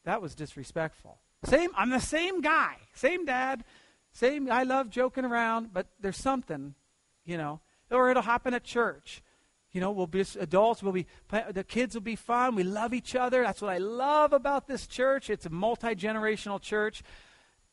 that 0.05 0.23
was 0.23 0.35
disrespectful. 0.35 1.19
Same, 1.45 1.71
I'm 1.77 1.91
the 1.91 2.01
same 2.01 2.41
guy, 2.41 2.77
same 2.95 3.25
dad, 3.25 3.63
same. 4.13 4.51
I 4.51 4.63
love 4.63 4.91
joking 4.91 5.25
around, 5.25 5.73
but 5.73 5.87
there's 6.01 6.17
something, 6.17 6.75
you 7.25 7.37
know. 7.37 7.61
Or 7.91 8.11
it'll 8.11 8.23
happen 8.23 8.55
at 8.55 8.65
church. 8.65 9.23
You 9.73 9.81
know, 9.81 9.91
we'll 9.91 10.07
be 10.07 10.25
adults. 10.41 10.83
We'll 10.83 10.93
be 10.93 11.07
the 11.53 11.65
kids 11.65 11.95
will 11.95 12.03
be 12.03 12.17
fun. 12.17 12.55
We 12.55 12.63
love 12.63 12.95
each 12.95 13.15
other. 13.15 13.43
That's 13.43 13.61
what 13.61 13.71
I 13.71 13.79
love 13.79 14.33
about 14.33 14.67
this 14.67 14.87
church. 14.87 15.31
It's 15.31 15.47
a 15.47 15.51
multi 15.51 15.95
generational 15.95 16.61
church, 16.61 17.03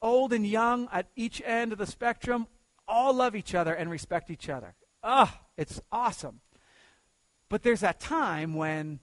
old 0.02 0.34
and 0.34 0.46
young 0.46 0.90
at 0.92 1.08
each 1.16 1.42
end 1.46 1.72
of 1.72 1.78
the 1.78 1.86
spectrum. 1.86 2.48
All 2.88 3.14
love 3.14 3.36
each 3.36 3.56
other 3.56 3.74
and 3.74 3.90
respect 3.90 4.30
each 4.30 4.50
other. 4.50 4.76
Oh, 5.04 5.34
it's 5.58 5.82
awesome. 5.92 6.42
But 7.50 7.64
there's 7.64 7.80
that 7.80 8.00
time 8.00 8.56
when 8.56 9.00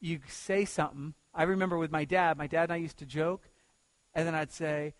you 0.00 0.20
say 0.28 0.64
something. 0.64 1.14
I 1.34 1.44
remember 1.44 1.76
with 1.76 1.92
my 1.92 2.04
dad. 2.04 2.38
My 2.38 2.46
dad 2.46 2.64
and 2.64 2.72
I 2.72 2.76
used 2.76 2.98
to 2.98 3.06
joke, 3.06 3.48
and 4.14 4.26
then 4.26 4.34
I'd 4.34 4.52
say, 4.52 4.94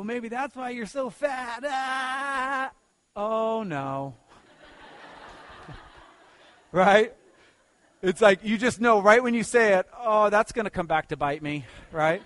"Well, 0.00 0.06
maybe 0.06 0.28
that's 0.28 0.56
why 0.56 0.70
you're 0.70 0.86
so 0.86 1.10
fat." 1.10 1.62
Ah! 1.62 2.70
Oh 3.14 3.62
no 3.62 4.14
right? 6.72 7.12
It's 8.00 8.22
like 8.22 8.42
you 8.42 8.56
just 8.56 8.80
know 8.80 9.02
right 9.02 9.22
when 9.22 9.34
you 9.34 9.42
say 9.42 9.74
it, 9.74 9.86
oh, 9.98 10.30
that's 10.30 10.52
going 10.52 10.64
to 10.64 10.70
come 10.70 10.86
back 10.86 11.08
to 11.08 11.18
bite 11.18 11.42
me, 11.42 11.66
right? 11.92 12.22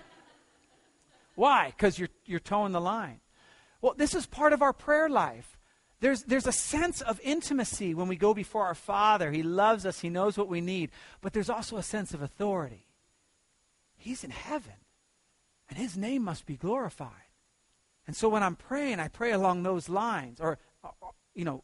Why? 1.35 1.73
Because 1.75 1.99
you're, 1.99 2.07
you're 2.25 2.39
toeing 2.39 2.71
the 2.71 2.79
line. 2.79 3.19
Well, 3.81 3.93
this 3.97 4.15
is 4.15 4.25
part 4.25 4.53
of 4.53 4.61
our 4.61 4.71
prayer 4.71 5.09
life. 5.09 5.57
There's, 5.99 6.23
there's 6.23 6.47
a 6.47 6.53
sense 6.53 7.01
of 7.01 7.19
intimacy 7.25 7.93
when 7.93 8.07
we 8.07 8.15
go 8.15 8.33
before 8.33 8.65
our 8.65 8.73
Father. 8.73 9.33
He 9.33 9.43
loves 9.43 9.85
us, 9.85 9.99
He 9.99 10.09
knows 10.09 10.37
what 10.37 10.47
we 10.47 10.61
need. 10.61 10.91
But 11.19 11.33
there's 11.33 11.49
also 11.49 11.75
a 11.75 11.83
sense 11.83 12.13
of 12.13 12.21
authority. 12.21 12.87
He's 13.97 14.23
in 14.23 14.31
heaven, 14.31 14.79
and 15.67 15.77
His 15.77 15.97
name 15.97 16.23
must 16.23 16.45
be 16.45 16.55
glorified. 16.55 17.24
And 18.07 18.15
so 18.15 18.29
when 18.29 18.43
I'm 18.43 18.55
praying, 18.55 18.99
I 18.99 19.07
pray 19.07 19.31
along 19.31 19.63
those 19.63 19.89
lines. 19.89 20.39
Or, 20.39 20.57
uh, 20.83 20.89
uh, 21.01 21.07
you 21.33 21.45
know, 21.45 21.63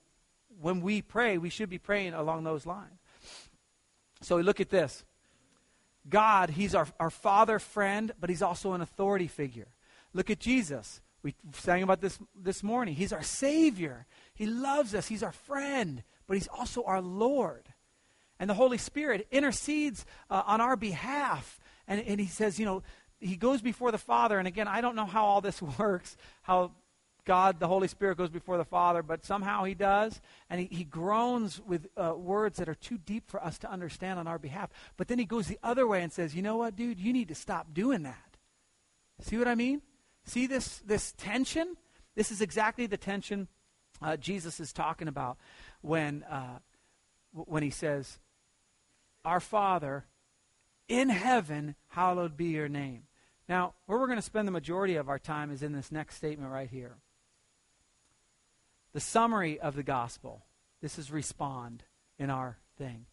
when 0.59 0.81
we 0.81 1.01
pray, 1.01 1.37
we 1.37 1.49
should 1.49 1.69
be 1.69 1.77
praying 1.77 2.13
along 2.13 2.43
those 2.43 2.65
lines. 2.65 2.99
So 4.21 4.37
we 4.37 4.43
look 4.43 4.59
at 4.59 4.69
this. 4.69 5.03
God, 6.09 6.51
He's 6.51 6.73
our, 6.73 6.87
our 6.99 7.09
Father 7.09 7.59
friend, 7.59 8.11
but 8.19 8.29
He's 8.29 8.41
also 8.41 8.73
an 8.73 8.81
authority 8.81 9.27
figure. 9.27 9.67
Look 10.13 10.29
at 10.29 10.39
Jesus. 10.39 11.01
We 11.23 11.35
sang 11.53 11.83
about 11.83 12.01
this 12.01 12.17
this 12.35 12.63
morning. 12.63 12.95
He's 12.95 13.13
our 13.13 13.21
Savior. 13.21 14.07
He 14.33 14.47
loves 14.47 14.95
us. 14.95 15.07
He's 15.07 15.23
our 15.23 15.31
friend, 15.31 16.03
but 16.27 16.35
He's 16.35 16.47
also 16.47 16.83
our 16.83 17.01
Lord. 17.01 17.67
And 18.39 18.49
the 18.49 18.55
Holy 18.55 18.79
Spirit 18.79 19.27
intercedes 19.29 20.05
uh, 20.29 20.41
on 20.47 20.61
our 20.61 20.75
behalf. 20.75 21.59
And, 21.87 22.01
and 22.01 22.19
He 22.19 22.25
says, 22.25 22.59
you 22.59 22.65
know, 22.65 22.81
He 23.21 23.35
goes 23.35 23.61
before 23.61 23.91
the 23.91 23.97
Father. 23.97 24.39
And 24.39 24.47
again, 24.47 24.67
I 24.67 24.81
don't 24.81 24.95
know 24.95 25.05
how 25.05 25.25
all 25.25 25.41
this 25.41 25.61
works, 25.79 26.17
how 26.41 26.71
God, 27.23 27.59
the 27.59 27.67
Holy 27.67 27.87
Spirit, 27.87 28.17
goes 28.17 28.31
before 28.31 28.57
the 28.57 28.65
Father, 28.65 29.03
but 29.03 29.23
somehow 29.23 29.63
He 29.63 29.75
does. 29.75 30.19
And 30.49 30.59
He, 30.59 30.75
he 30.75 30.83
groans 30.83 31.61
with 31.65 31.87
uh, 31.95 32.15
words 32.17 32.57
that 32.57 32.67
are 32.67 32.75
too 32.75 32.97
deep 32.97 33.29
for 33.29 33.41
us 33.41 33.57
to 33.59 33.71
understand 33.71 34.19
on 34.19 34.27
our 34.27 34.39
behalf. 34.39 34.69
But 34.97 35.07
then 35.07 35.19
He 35.19 35.25
goes 35.25 35.47
the 35.47 35.59
other 35.63 35.87
way 35.87 36.01
and 36.01 36.11
says, 36.11 36.35
You 36.35 36.41
know 36.41 36.57
what, 36.57 36.75
dude? 36.75 36.99
You 36.99 37.13
need 37.13 37.27
to 37.27 37.35
stop 37.35 37.73
doing 37.73 38.03
that. 38.03 38.37
See 39.21 39.37
what 39.37 39.47
I 39.47 39.55
mean? 39.55 39.81
See 40.25 40.47
this, 40.47 40.79
this 40.79 41.13
tension? 41.13 41.77
This 42.15 42.31
is 42.31 42.41
exactly 42.41 42.87
the 42.87 42.97
tension 42.97 43.47
uh, 44.01 44.17
Jesus 44.17 44.59
is 44.59 44.73
talking 44.73 45.07
about 45.07 45.37
when, 45.81 46.23
uh, 46.23 46.57
when 47.31 47.61
He 47.61 47.69
says, 47.69 48.19
Our 49.23 49.39
Father 49.39 50.05
in 50.87 51.09
heaven, 51.09 51.75
hallowed 51.89 52.35
be 52.35 52.47
your 52.47 52.67
name. 52.67 53.03
Now, 53.49 53.73
where 53.85 53.99
we're 53.99 54.07
going 54.07 54.17
to 54.17 54.21
spend 54.21 54.47
the 54.47 54.51
majority 54.51 54.95
of 54.95 55.09
our 55.09 55.19
time 55.19 55.51
is 55.51 55.63
in 55.63 55.73
this 55.73 55.91
next 55.91 56.15
statement 56.15 56.51
right 56.51 56.69
here 56.69 56.97
the 58.93 58.99
summary 58.99 59.59
of 59.59 59.75
the 59.75 59.83
gospel. 59.83 60.45
This 60.81 60.97
is 60.99 61.11
respond 61.11 61.83
in 62.19 62.29
our 62.29 62.57
thing. 62.77 63.05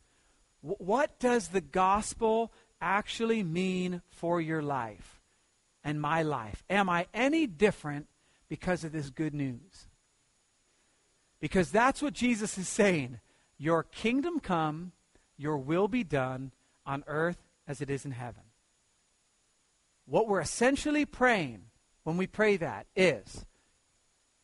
W- 0.62 0.76
what 0.78 1.18
does 1.20 1.48
the 1.48 1.60
gospel 1.60 2.52
actually 2.80 3.42
mean 3.42 4.02
for 4.10 4.40
your 4.40 4.62
life 4.62 5.20
and 5.84 6.00
my 6.00 6.22
life? 6.22 6.64
Am 6.68 6.88
I 6.88 7.06
any 7.14 7.46
different 7.46 8.08
because 8.48 8.84
of 8.84 8.92
this 8.92 9.10
good 9.10 9.34
news? 9.34 9.86
Because 11.40 11.70
that's 11.70 12.02
what 12.02 12.14
Jesus 12.14 12.58
is 12.58 12.68
saying. 12.68 13.20
Your 13.58 13.84
kingdom 13.84 14.40
come, 14.40 14.92
your 15.36 15.58
will 15.58 15.88
be 15.88 16.02
done 16.02 16.52
on 16.84 17.04
earth 17.06 17.38
as 17.66 17.80
it 17.80 17.90
is 17.90 18.04
in 18.04 18.12
heaven. 18.12 18.42
What 20.08 20.26
we're 20.26 20.40
essentially 20.40 21.04
praying 21.04 21.64
when 22.02 22.16
we 22.16 22.26
pray 22.26 22.56
that 22.56 22.86
is 22.96 23.44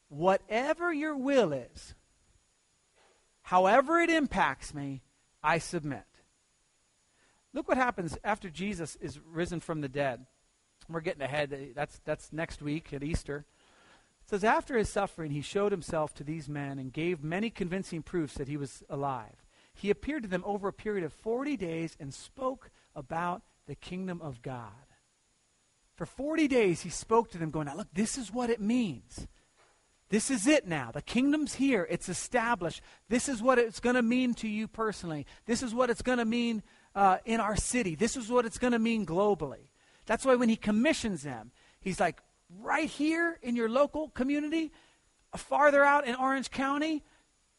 whatever 0.09 0.93
your 0.93 1.17
will 1.17 1.55
is, 1.55 1.95
however 3.41 3.99
it 3.99 4.11
impacts 4.11 4.75
me, 4.75 5.01
I 5.43 5.57
submit. 5.57 6.05
Look 7.55 7.67
what 7.67 7.79
happens 7.79 8.19
after 8.23 8.51
Jesus 8.51 8.97
is 8.97 9.19
risen 9.25 9.61
from 9.61 9.81
the 9.81 9.89
dead. 9.89 10.27
We're 10.87 11.01
getting 11.01 11.23
ahead. 11.23 11.73
That's, 11.75 11.99
that's 12.05 12.31
next 12.31 12.61
week 12.61 12.93
at 12.93 13.03
Easter. 13.03 13.47
It 14.25 14.29
says, 14.29 14.45
After 14.45 14.77
his 14.77 14.91
suffering, 14.91 15.31
he 15.31 15.41
showed 15.41 15.73
himself 15.73 16.13
to 16.15 16.25
these 16.25 16.47
men 16.47 16.79
and 16.79 16.93
gave 16.93 17.25
many 17.25 17.49
convincing 17.49 18.03
proofs 18.03 18.35
that 18.35 18.49
he 18.49 18.59
was 18.59 18.83
alive. 18.91 19.47
He 19.73 19.89
appeared 19.89 20.25
to 20.25 20.29
them 20.29 20.45
over 20.45 20.69
a 20.69 20.75
period 20.75 21.05
of 21.05 21.13
40 21.15 21.57
days 21.57 21.97
and 21.99 22.13
spoke 22.13 22.71
about 22.95 23.43
the 23.67 23.75
kingdom 23.75 24.21
of 24.21 24.43
God. 24.43 24.94
For 25.97 26.07
40 26.07 26.49
days, 26.49 26.83
he 26.83 26.91
spoke 26.91 27.31
to 27.31 27.39
them, 27.39 27.51
going, 27.51 27.67
Now, 27.67 27.77
look, 27.77 27.89
this 27.93 28.19
is 28.19 28.33
what 28.33 28.51
it 28.51 28.61
means. 28.61 29.27
This 30.09 30.31
is 30.31 30.47
it 30.47 30.67
now. 30.67 30.91
The 30.93 31.03
kingdom's 31.03 31.55
here. 31.55 31.87
It's 31.91 32.09
established. 32.09 32.83
This 33.09 33.29
is 33.29 33.43
what 33.43 33.59
it's 33.59 33.81
going 33.81 33.97
to 33.97 34.03
mean 34.03 34.35
to 34.35 34.49
you 34.49 34.69
personally. 34.69 35.27
This 35.47 35.63
is 35.63 35.75
what 35.75 35.91
it's 35.91 36.03
going 36.03 36.19
to 36.19 36.25
mean 36.25 36.63
uh, 36.95 37.19
in 37.25 37.41
our 37.41 37.57
city. 37.57 37.95
This 37.95 38.17
is 38.17 38.31
what 38.31 38.45
it's 38.45 38.59
going 38.59 38.73
to 38.73 38.79
mean 38.79 39.07
globally. 39.07 39.71
That's 40.07 40.25
why 40.25 40.35
when 40.35 40.49
he 40.49 40.57
commissions 40.57 41.23
them, 41.23 41.53
he's 41.81 41.99
like, 41.99 42.21
right 42.61 42.89
here 42.89 43.39
in 43.43 43.57
your 43.57 43.69
local 43.69 44.09
community, 44.11 44.73
farther 45.37 45.85
out 45.85 46.07
in 46.07 46.15
Orange 46.15 46.51
County, 46.51 47.03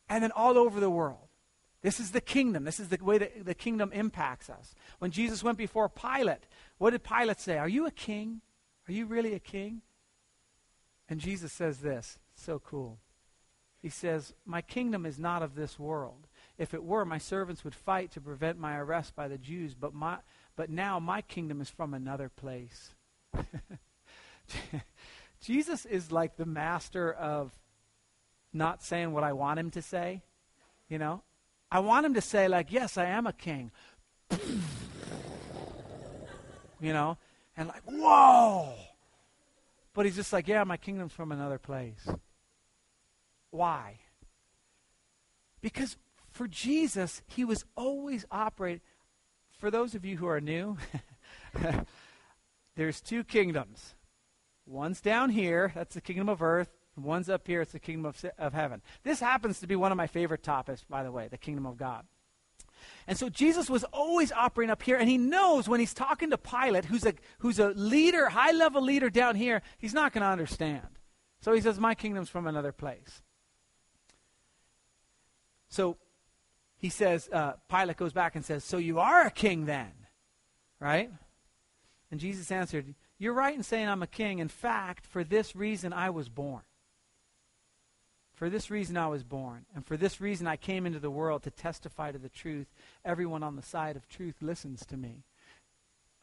and 0.08 0.24
then 0.24 0.32
all 0.32 0.58
over 0.58 0.80
the 0.80 0.89
world. 0.89 1.28
This 1.82 2.00
is 2.00 2.12
the 2.12 2.21
kingdom. 2.21 2.63
This 2.63 2.80
is 2.80 2.88
the 2.88 2.98
way 3.04 3.17
that 3.17 3.45
the 3.45 3.54
kingdom 3.54 3.91
impacts 3.93 4.50
us. 4.50 4.74
When 5.00 5.12
Jesus 5.12 5.43
went 5.43 5.58
before 5.58 5.89
Pilate, 5.89 6.48
what 6.77 6.91
did 6.91 7.03
Pilate 7.03 7.39
say? 7.39 7.57
Are 7.57 7.69
you 7.69 7.85
a 7.85 7.91
king? 7.91 8.41
Are 8.88 8.91
you 8.91 9.05
really 9.05 9.33
a 9.33 9.39
king? 9.39 9.81
And 11.07 11.19
Jesus 11.19 11.51
says 11.51 11.79
this 11.79 12.19
so 12.33 12.59
cool. 12.59 12.99
He 13.81 13.89
says, 13.89 14.33
My 14.45 14.61
kingdom 14.61 15.05
is 15.05 15.19
not 15.19 15.43
of 15.43 15.55
this 15.55 15.77
world. 15.77 16.27
If 16.57 16.73
it 16.73 16.83
were, 16.83 17.05
my 17.05 17.17
servants 17.17 17.63
would 17.63 17.75
fight 17.75 18.11
to 18.11 18.21
prevent 18.21 18.57
my 18.57 18.77
arrest 18.77 19.15
by 19.15 19.27
the 19.27 19.38
Jews, 19.38 19.75
but, 19.75 19.93
my, 19.93 20.17
but 20.55 20.69
now 20.69 20.99
my 20.99 21.21
kingdom 21.21 21.61
is 21.61 21.69
from 21.69 21.93
another 21.93 22.29
place. 22.29 22.95
Jesus 25.41 25.85
is 25.85 26.11
like 26.11 26.38
the 26.38 26.45
master 26.45 27.11
of 27.11 27.51
not 28.53 28.81
saying 28.81 29.11
what 29.11 29.23
I 29.23 29.33
want 29.33 29.59
him 29.59 29.69
to 29.71 29.81
say. 29.81 30.23
You 30.89 30.97
know? 30.97 31.23
I 31.71 31.79
want 31.79 32.05
him 32.05 32.13
to 32.15 32.21
say, 32.21 32.47
like, 32.47 32.71
yes, 32.71 32.97
I 32.97 33.05
am 33.05 33.27
a 33.27 33.33
king. 33.33 33.71
you 36.79 36.93
know? 36.93 37.17
And 37.57 37.67
like, 37.67 37.83
whoa! 37.85 38.73
But 39.93 40.05
he's 40.05 40.15
just 40.15 40.33
like, 40.33 40.47
yeah, 40.47 40.63
my 40.63 40.77
kingdom's 40.77 41.13
from 41.13 41.31
another 41.31 41.57
place. 41.57 42.07
Why? 43.51 43.99
Because 45.61 45.97
for 46.31 46.47
Jesus, 46.47 47.21
he 47.27 47.45
was 47.45 47.63
always 47.77 48.25
operating. 48.29 48.81
For 49.57 49.71
those 49.71 49.95
of 49.95 50.03
you 50.03 50.17
who 50.17 50.27
are 50.27 50.41
new, 50.41 50.77
there's 52.75 52.99
two 52.99 53.23
kingdoms. 53.23 53.95
One's 54.65 54.99
down 54.99 55.29
here, 55.29 55.71
that's 55.73 55.95
the 55.95 56.01
kingdom 56.01 56.27
of 56.27 56.41
earth. 56.41 56.69
One's 56.97 57.29
up 57.29 57.47
here, 57.47 57.61
it's 57.61 57.71
the 57.71 57.79
kingdom 57.79 58.05
of, 58.05 58.25
of 58.38 58.53
heaven. 58.53 58.81
This 59.03 59.19
happens 59.19 59.59
to 59.61 59.67
be 59.67 59.75
one 59.75 59.91
of 59.91 59.97
my 59.97 60.07
favorite 60.07 60.43
topics, 60.43 60.83
by 60.89 61.03
the 61.03 61.11
way, 61.11 61.27
the 61.29 61.38
kingdom 61.38 61.65
of 61.65 61.77
God. 61.77 62.05
And 63.08 63.17
so 63.17 63.30
Jesus 63.30 63.69
was 63.69 63.84
always 63.86 64.32
operating 64.32 64.71
up 64.71 64.82
here, 64.82 64.98
and 64.98 65.10
he 65.10 65.17
knows 65.17 65.69
when 65.69 65.80
he's 65.80 65.93
talking 65.93 66.30
to 66.32 66.38
Pilate, 66.38 66.86
who's 66.86 67.06
a, 67.06 67.13
who's 67.39 67.60
a 67.60 67.69
leader, 67.69 68.30
high 68.30 68.52
level 68.52 68.82
leader 68.82 69.10
down 69.10 69.36
here, 69.36 69.62
he's 69.78 69.93
not 69.93 70.13
going 70.13 70.21
to 70.21 70.28
understand. 70.28 70.88
So 71.41 71.54
he 71.54 71.62
says, 71.62 71.80
My 71.80 71.95
kingdom's 71.95 72.30
from 72.30 72.48
another 72.48 72.71
place. 72.71 73.21
So 75.69 75.98
he 76.78 76.89
says, 76.89 77.30
uh, 77.32 77.54
Pilate 77.69 77.98
goes 77.98 78.13
back 78.13 78.36
and 78.36 78.45
says, 78.45 78.63
So 78.63 78.78
you 78.78 79.00
are 79.00 79.26
a 79.26 79.32
king 79.32 79.65
then, 79.65 79.91
right? 80.80 81.10
And 82.12 82.19
Jesus 82.19 82.52
answered, 82.52 82.95
You're 83.17 83.34
right 83.34 83.56
in 83.56 83.63
saying 83.63 83.88
I'm 83.88 84.04
a 84.04 84.08
king. 84.08 84.39
In 84.39 84.48
fact, 84.48 85.06
for 85.06 85.24
this 85.24 85.56
reason 85.56 85.93
I 85.93 86.10
was 86.10 86.30
born. 86.30 86.62
For 88.36 88.50
this 88.50 88.69
reason 88.69 88.98
I 88.98 89.08
was 89.08 89.24
born. 89.24 89.65
And 89.74 89.86
for 89.86 89.95
this 89.95 90.19
reason 90.19 90.45
I 90.45 90.58
came 90.58 90.86
into 90.86 91.00
the 91.00 91.10
world 91.10 91.43
to 91.43 91.52
testify 91.52 92.12
to 92.12 92.19
the 92.19 92.30
truth. 92.30 92.67
Everyone 93.04 93.43
on 93.43 93.56
the 93.56 93.62
side 93.62 93.95
of 93.95 94.08
truth 94.10 94.36
listens 94.41 94.86
to 94.88 94.98
me. 94.98 95.24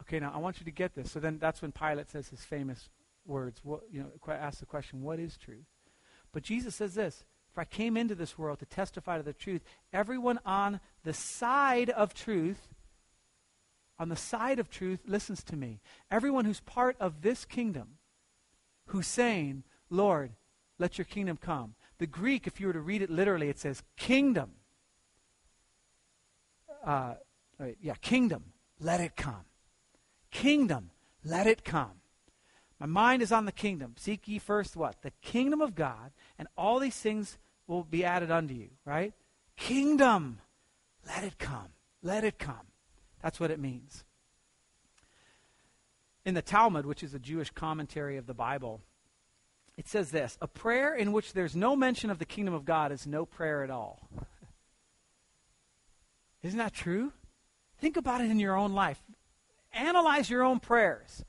Okay, 0.03 0.20
now 0.20 0.33
I 0.35 0.38
want 0.38 0.59
you 0.61 0.64
to 0.64 0.70
get 0.70 0.94
this. 0.94 1.11
So 1.11 1.20
then 1.20 1.38
that's 1.38 1.62
when 1.62 1.72
Pilate 1.72 2.11
says 2.11 2.29
his 2.29 2.44
famous 2.44 2.90
words. 3.25 3.61
What, 3.62 3.83
you 3.90 4.01
know, 4.01 4.33
ask 4.33 4.61
the 4.61 4.66
question, 4.66 5.03
what 5.03 5.18
is 5.18 5.37
truth? 5.37 5.64
But 6.33 6.42
Jesus 6.42 6.75
says 6.75 6.94
this 6.94 7.25
For 7.55 7.62
I 7.62 7.64
came 7.64 7.96
into 7.96 8.14
this 8.14 8.37
world 8.37 8.59
to 8.59 8.66
testify 8.66 9.16
to 9.16 9.22
the 9.22 9.33
truth. 9.33 9.62
Everyone 9.92 10.38
on 10.44 10.81
the 11.05 11.14
side 11.14 11.88
of 11.88 12.12
truth, 12.12 12.68
on 13.98 14.11
the 14.11 14.16
side 14.16 14.59
of 14.59 14.68
truth, 14.68 15.01
listens 15.07 15.42
to 15.44 15.57
me. 15.57 15.81
Everyone 16.11 16.44
who's 16.44 16.61
part 16.61 16.96
of 17.01 17.22
this 17.22 17.44
kingdom, 17.46 17.96
who's 18.87 19.07
saying, 19.07 19.62
Lord, 19.88 20.33
let 20.79 20.98
your 20.98 21.05
kingdom 21.05 21.38
come. 21.40 21.75
The 22.02 22.08
Greek, 22.08 22.48
if 22.48 22.58
you 22.58 22.66
were 22.66 22.72
to 22.72 22.80
read 22.80 23.00
it 23.00 23.10
literally, 23.10 23.48
it 23.48 23.60
says 23.60 23.84
kingdom. 23.96 24.54
Uh, 26.84 27.14
yeah, 27.80 27.94
kingdom, 27.94 28.54
let 28.80 29.00
it 29.00 29.14
come. 29.14 29.44
Kingdom, 30.32 30.90
let 31.24 31.46
it 31.46 31.62
come. 31.62 32.00
My 32.80 32.86
mind 32.86 33.22
is 33.22 33.30
on 33.30 33.44
the 33.44 33.52
kingdom. 33.52 33.94
Seek 33.96 34.26
ye 34.26 34.40
first 34.40 34.74
what? 34.74 35.02
The 35.02 35.12
kingdom 35.22 35.60
of 35.60 35.76
God, 35.76 36.10
and 36.40 36.48
all 36.58 36.80
these 36.80 36.96
things 36.96 37.38
will 37.68 37.84
be 37.84 38.04
added 38.04 38.32
unto 38.32 38.52
you, 38.52 38.70
right? 38.84 39.12
Kingdom, 39.56 40.40
let 41.06 41.22
it 41.22 41.38
come. 41.38 41.68
Let 42.02 42.24
it 42.24 42.36
come. 42.36 42.66
That's 43.22 43.38
what 43.38 43.52
it 43.52 43.60
means. 43.60 44.02
In 46.24 46.34
the 46.34 46.42
Talmud, 46.42 46.84
which 46.84 47.04
is 47.04 47.14
a 47.14 47.20
Jewish 47.20 47.50
commentary 47.50 48.16
of 48.16 48.26
the 48.26 48.34
Bible, 48.34 48.80
it 49.76 49.88
says 49.88 50.11
this 50.11 50.38
A 50.40 50.48
prayer 50.48 50.94
in 50.94 51.12
which 51.12 51.32
there's 51.32 51.56
no 51.56 51.74
mention 51.76 52.11
of 52.11 52.18
the 52.18 52.24
kingdom 52.24 52.54
of 52.54 52.64
God 52.64 52.92
is 52.92 53.06
no 53.06 53.24
prayer 53.24 53.62
at 53.62 53.70
all. 53.70 54.08
Isn't 56.42 56.58
that 56.58 56.74
true? 56.74 57.12
Think 57.78 57.96
about 57.96 58.20
it 58.20 58.30
in 58.30 58.38
your 58.38 58.56
own 58.56 58.72
life. 58.72 59.02
Analyze 59.72 60.28
your 60.28 60.42
own 60.42 60.61
prayers. 60.61 61.24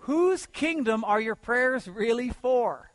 Whose 0.00 0.46
kingdom 0.46 1.04
are 1.04 1.20
your 1.20 1.34
prayers 1.34 1.88
really 1.88 2.30
for? 2.30 2.90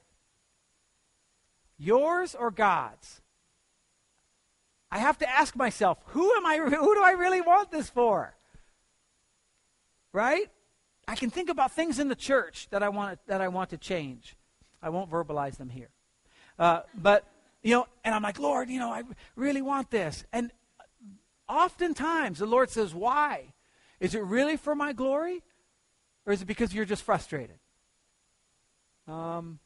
Yours 1.78 2.36
or 2.36 2.52
God's? 2.52 3.22
I 4.92 5.00
have 5.00 5.18
to 5.20 5.30
ask 5.30 5.56
myself, 5.56 5.98
who 6.08 6.34
am 6.36 6.46
I 6.46 6.58
who 6.58 6.96
do 6.96 7.04
I 7.04 7.12
really 7.12 7.42
want 7.42 7.72
this 7.72 7.90
for? 7.90 8.36
Right? 10.14 10.50
I 11.08 11.16
can 11.16 11.30
think 11.30 11.50
about 11.50 11.72
things 11.72 11.98
in 11.98 12.10
the 12.10 12.16
church 12.16 12.68
that 12.72 12.84
I 12.84 12.90
want 12.90 13.20
that 13.28 13.42
I 13.42 13.48
want 13.48 13.70
to 13.72 13.78
change. 13.78 14.36
I 14.82 14.90
won't 14.90 15.10
verbalize 15.10 15.58
them 15.58 15.70
here. 15.70 15.90
Uh, 16.58 16.82
but 16.96 17.26
you 17.64 17.76
know, 17.76 17.88
and 18.04 18.16
I'm 18.16 18.24
like, 18.24 18.40
Lord, 18.40 18.70
you 18.70 18.80
know, 18.80 18.92
I 18.92 19.04
really 19.36 19.62
want 19.62 19.92
this. 19.92 20.24
And 20.34 20.52
oftentimes 21.48 22.40
the 22.40 22.46
Lord 22.46 22.70
says, 22.70 22.94
Why? 22.94 23.54
Is 24.00 24.16
it 24.16 24.24
really 24.24 24.58
for 24.58 24.74
my 24.76 24.94
glory? 24.94 25.44
Or 26.26 26.34
is 26.34 26.42
it 26.42 26.46
because 26.46 26.74
you're 26.74 26.86
just 26.86 27.04
frustrated? 27.04 27.58
Um, 29.08 29.60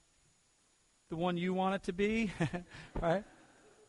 the 1.09 1.15
one 1.15 1.37
you 1.37 1.53
want 1.53 1.75
it 1.75 1.83
to 1.83 1.93
be, 1.93 2.31
right? 3.01 3.23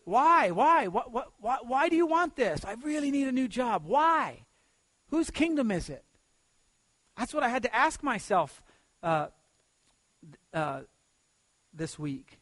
Why? 0.05 0.51
Why? 0.51 0.87
What, 0.89 1.13
what, 1.13 1.33
why? 1.41 1.59
Why 1.63 1.89
do 1.89 1.97
you 1.97 2.07
want 2.07 2.37
this? 2.37 2.65
I 2.65 2.75
really 2.75 3.11
need 3.11 3.27
a 3.27 3.33
new 3.33 3.49
job. 3.49 3.83
Why? 3.87 4.45
Whose 5.11 5.31
kingdom 5.31 5.71
is 5.71 5.89
it? 5.89 6.05
That's 7.17 7.33
what 7.33 7.43
I 7.43 7.49
had 7.49 7.63
to 7.63 7.75
ask 7.75 8.03
myself 8.03 8.63
uh, 9.03 9.29
uh, 10.53 10.81
this 11.77 11.99
week. 11.99 12.41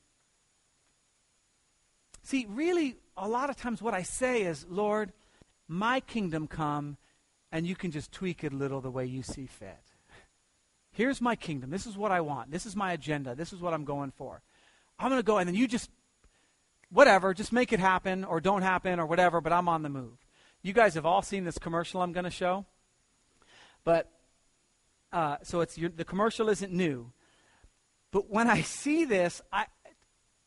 See, 2.23 2.47
really, 2.49 2.97
a 3.17 3.29
lot 3.29 3.51
of 3.51 3.57
times 3.57 3.83
what 3.83 3.95
I 3.95 4.03
say 4.03 4.43
is, 4.43 4.67
Lord, 4.69 5.13
my 5.69 6.01
kingdom 6.01 6.47
come, 6.47 6.97
and 7.53 7.67
you 7.67 7.77
can 7.77 7.91
just 7.91 8.13
tweak 8.13 8.43
it 8.45 8.53
a 8.53 8.57
little 8.57 8.81
the 8.81 8.91
way 8.91 9.05
you 9.05 9.23
see 9.23 9.47
fit. 9.47 9.79
Here's 10.93 11.21
my 11.21 11.37
kingdom. 11.37 11.71
This 11.71 11.87
is 11.87 11.97
what 11.97 12.13
I 12.13 12.21
want. 12.21 12.51
This 12.51 12.67
is 12.67 12.77
my 12.77 12.93
agenda. 12.93 13.35
This 13.35 13.53
is 13.53 13.61
what 13.61 13.75
I'm 13.75 13.85
going 13.85 14.13
for. 14.13 14.43
I'm 14.99 15.09
going 15.09 15.19
to 15.19 15.27
go, 15.27 15.39
and 15.39 15.49
then 15.49 15.57
you 15.57 15.67
just, 15.67 15.91
whatever, 16.91 17.35
just 17.35 17.53
make 17.53 17.73
it 17.73 17.81
happen 17.81 18.25
or 18.25 18.41
don't 18.41 18.63
happen 18.63 19.01
or 19.01 19.07
whatever, 19.07 19.41
but 19.41 19.53
I'm 19.53 19.69
on 19.69 19.83
the 19.83 19.89
move. 19.89 20.17
You 20.63 20.73
guys 20.73 20.95
have 20.95 21.05
all 21.05 21.21
seen 21.21 21.45
this 21.45 21.59
commercial 21.59 22.01
I'm 22.01 22.13
going 22.13 22.25
to 22.25 22.31
show. 22.31 22.65
But, 23.85 24.09
uh, 25.13 25.37
so 25.43 25.61
it's 25.61 25.77
your, 25.77 25.91
the 25.91 26.05
commercial 26.05 26.49
isn't 26.49 26.73
new. 26.73 27.13
But 28.15 28.31
when 28.31 28.49
I 28.49 28.63
see 28.63 29.05
this, 29.05 29.43
I, 29.53 29.67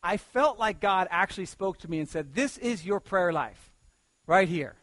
I 0.02 0.16
felt 0.16 0.58
like 0.58 0.80
God 0.80 1.10
actually 1.12 1.48
spoke 1.48 1.80
to 1.80 1.92
me 1.92 2.00
and 2.00 2.08
said, 2.08 2.34
This 2.34 2.58
is 2.58 2.86
your 2.86 3.02
prayer 3.02 3.34
life 3.34 3.74
right 4.26 4.48
here. 4.48 4.76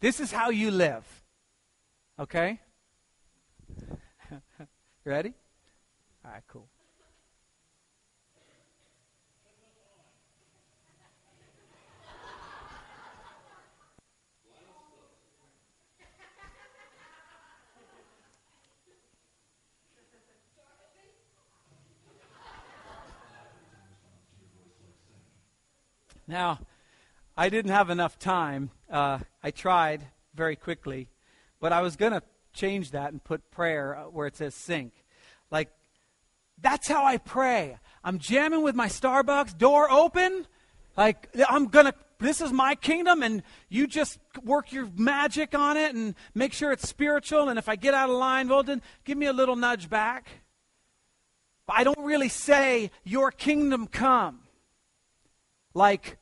This 0.00 0.20
is 0.20 0.30
how 0.30 0.50
you 0.50 0.70
live. 0.70 1.06
Okay? 2.18 2.60
Ready? 5.06 5.32
All 6.22 6.32
right, 6.32 6.42
cool. 6.46 6.68
Now, 26.30 26.60
I 27.36 27.48
didn't 27.48 27.72
have 27.72 27.90
enough 27.90 28.16
time. 28.16 28.70
Uh, 28.88 29.18
I 29.42 29.50
tried 29.50 30.06
very 30.32 30.54
quickly, 30.54 31.08
but 31.58 31.72
I 31.72 31.82
was 31.82 31.96
going 31.96 32.12
to 32.12 32.22
change 32.52 32.92
that 32.92 33.10
and 33.10 33.22
put 33.22 33.50
prayer 33.50 33.96
uh, 33.96 34.02
where 34.04 34.28
it 34.28 34.36
says 34.36 34.54
sink. 34.54 34.92
Like, 35.50 35.70
that's 36.62 36.86
how 36.86 37.04
I 37.04 37.16
pray. 37.16 37.78
I'm 38.04 38.20
jamming 38.20 38.62
with 38.62 38.76
my 38.76 38.86
Starbucks, 38.86 39.58
door 39.58 39.90
open. 39.90 40.46
Like, 40.96 41.28
I'm 41.48 41.66
going 41.66 41.86
to, 41.86 41.94
this 42.20 42.40
is 42.40 42.52
my 42.52 42.76
kingdom, 42.76 43.24
and 43.24 43.42
you 43.68 43.88
just 43.88 44.20
work 44.44 44.72
your 44.72 44.88
magic 44.96 45.52
on 45.52 45.76
it 45.76 45.96
and 45.96 46.14
make 46.32 46.52
sure 46.52 46.70
it's 46.70 46.88
spiritual. 46.88 47.48
And 47.48 47.58
if 47.58 47.68
I 47.68 47.74
get 47.74 47.92
out 47.92 48.08
of 48.08 48.14
line, 48.14 48.48
well, 48.48 48.62
then 48.62 48.82
give 49.04 49.18
me 49.18 49.26
a 49.26 49.32
little 49.32 49.56
nudge 49.56 49.90
back. 49.90 50.28
But 51.66 51.78
I 51.78 51.82
don't 51.82 52.04
really 52.04 52.28
say, 52.28 52.92
Your 53.02 53.32
kingdom 53.32 53.88
come. 53.88 54.42
Like, 55.74 56.18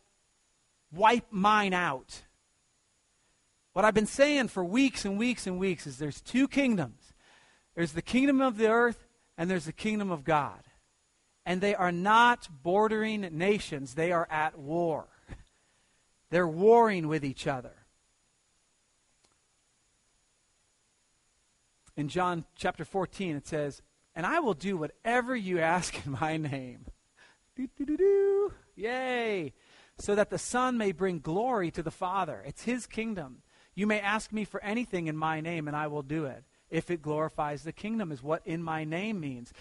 wipe 0.92 1.27
mine 1.31 1.72
out. 1.72 2.22
What 3.72 3.85
I've 3.85 3.94
been 3.94 4.07
saying 4.07 4.48
for 4.48 4.64
weeks 4.64 5.05
and 5.05 5.18
weeks 5.18 5.46
and 5.46 5.59
weeks 5.59 5.87
is 5.87 5.98
there's 5.98 6.20
two 6.20 6.48
kingdoms 6.48 7.09
there's 7.79 7.92
the 7.92 8.03
kingdom 8.03 8.40
of 8.40 8.57
the 8.57 8.66
earth, 8.66 9.07
and 9.37 9.48
there's 9.48 9.66
the 9.66 9.72
kingdom 9.72 10.11
of 10.11 10.24
God. 10.24 10.64
And 11.46 11.61
they 11.61 11.77
are 11.77 11.92
not 11.92 12.48
bordering 12.61 13.20
nations, 13.20 13.94
they 13.94 14.11
are 14.11 14.27
at 14.29 14.59
war. 14.59 15.07
They're 16.31 16.48
warring 16.48 17.07
with 17.07 17.24
each 17.24 17.46
other. 17.46 17.77
In 21.96 22.09
John 22.09 22.44
chapter 22.57 22.85
14, 22.85 23.37
it 23.37 23.46
says, 23.46 23.81
And 24.16 24.27
I 24.27 24.40
will 24.40 24.55
do 24.55 24.77
whatever 24.77 25.37
you 25.37 25.61
ask 25.61 26.05
in 26.05 26.16
my 26.20 26.37
name. 26.37 26.85
Do, 27.55 27.68
do, 27.77 27.87
do, 27.87 27.96
do. 27.96 28.53
Yay! 28.74 29.55
So 29.98 30.14
that 30.14 30.30
the 30.30 30.38
Son 30.38 30.78
may 30.78 30.92
bring 30.92 31.18
glory 31.18 31.70
to 31.72 31.82
the 31.82 31.90
Father. 31.90 32.42
It's 32.46 32.62
His 32.62 32.87
kingdom. 32.87 33.42
You 33.74 33.87
may 33.87 34.00
ask 34.00 34.32
me 34.32 34.44
for 34.44 34.62
anything 34.62 35.06
in 35.06 35.16
my 35.16 35.40
name, 35.40 35.68
and 35.68 35.76
I 35.76 35.87
will 35.87 36.02
do 36.02 36.24
it. 36.24 36.44
If 36.70 36.90
it 36.90 37.02
glorifies 37.02 37.62
the 37.62 37.72
kingdom, 37.72 38.12
is 38.12 38.22
what 38.22 38.42
in 38.44 38.62
my 38.62 38.84
name 38.84 39.20
means. 39.20 39.52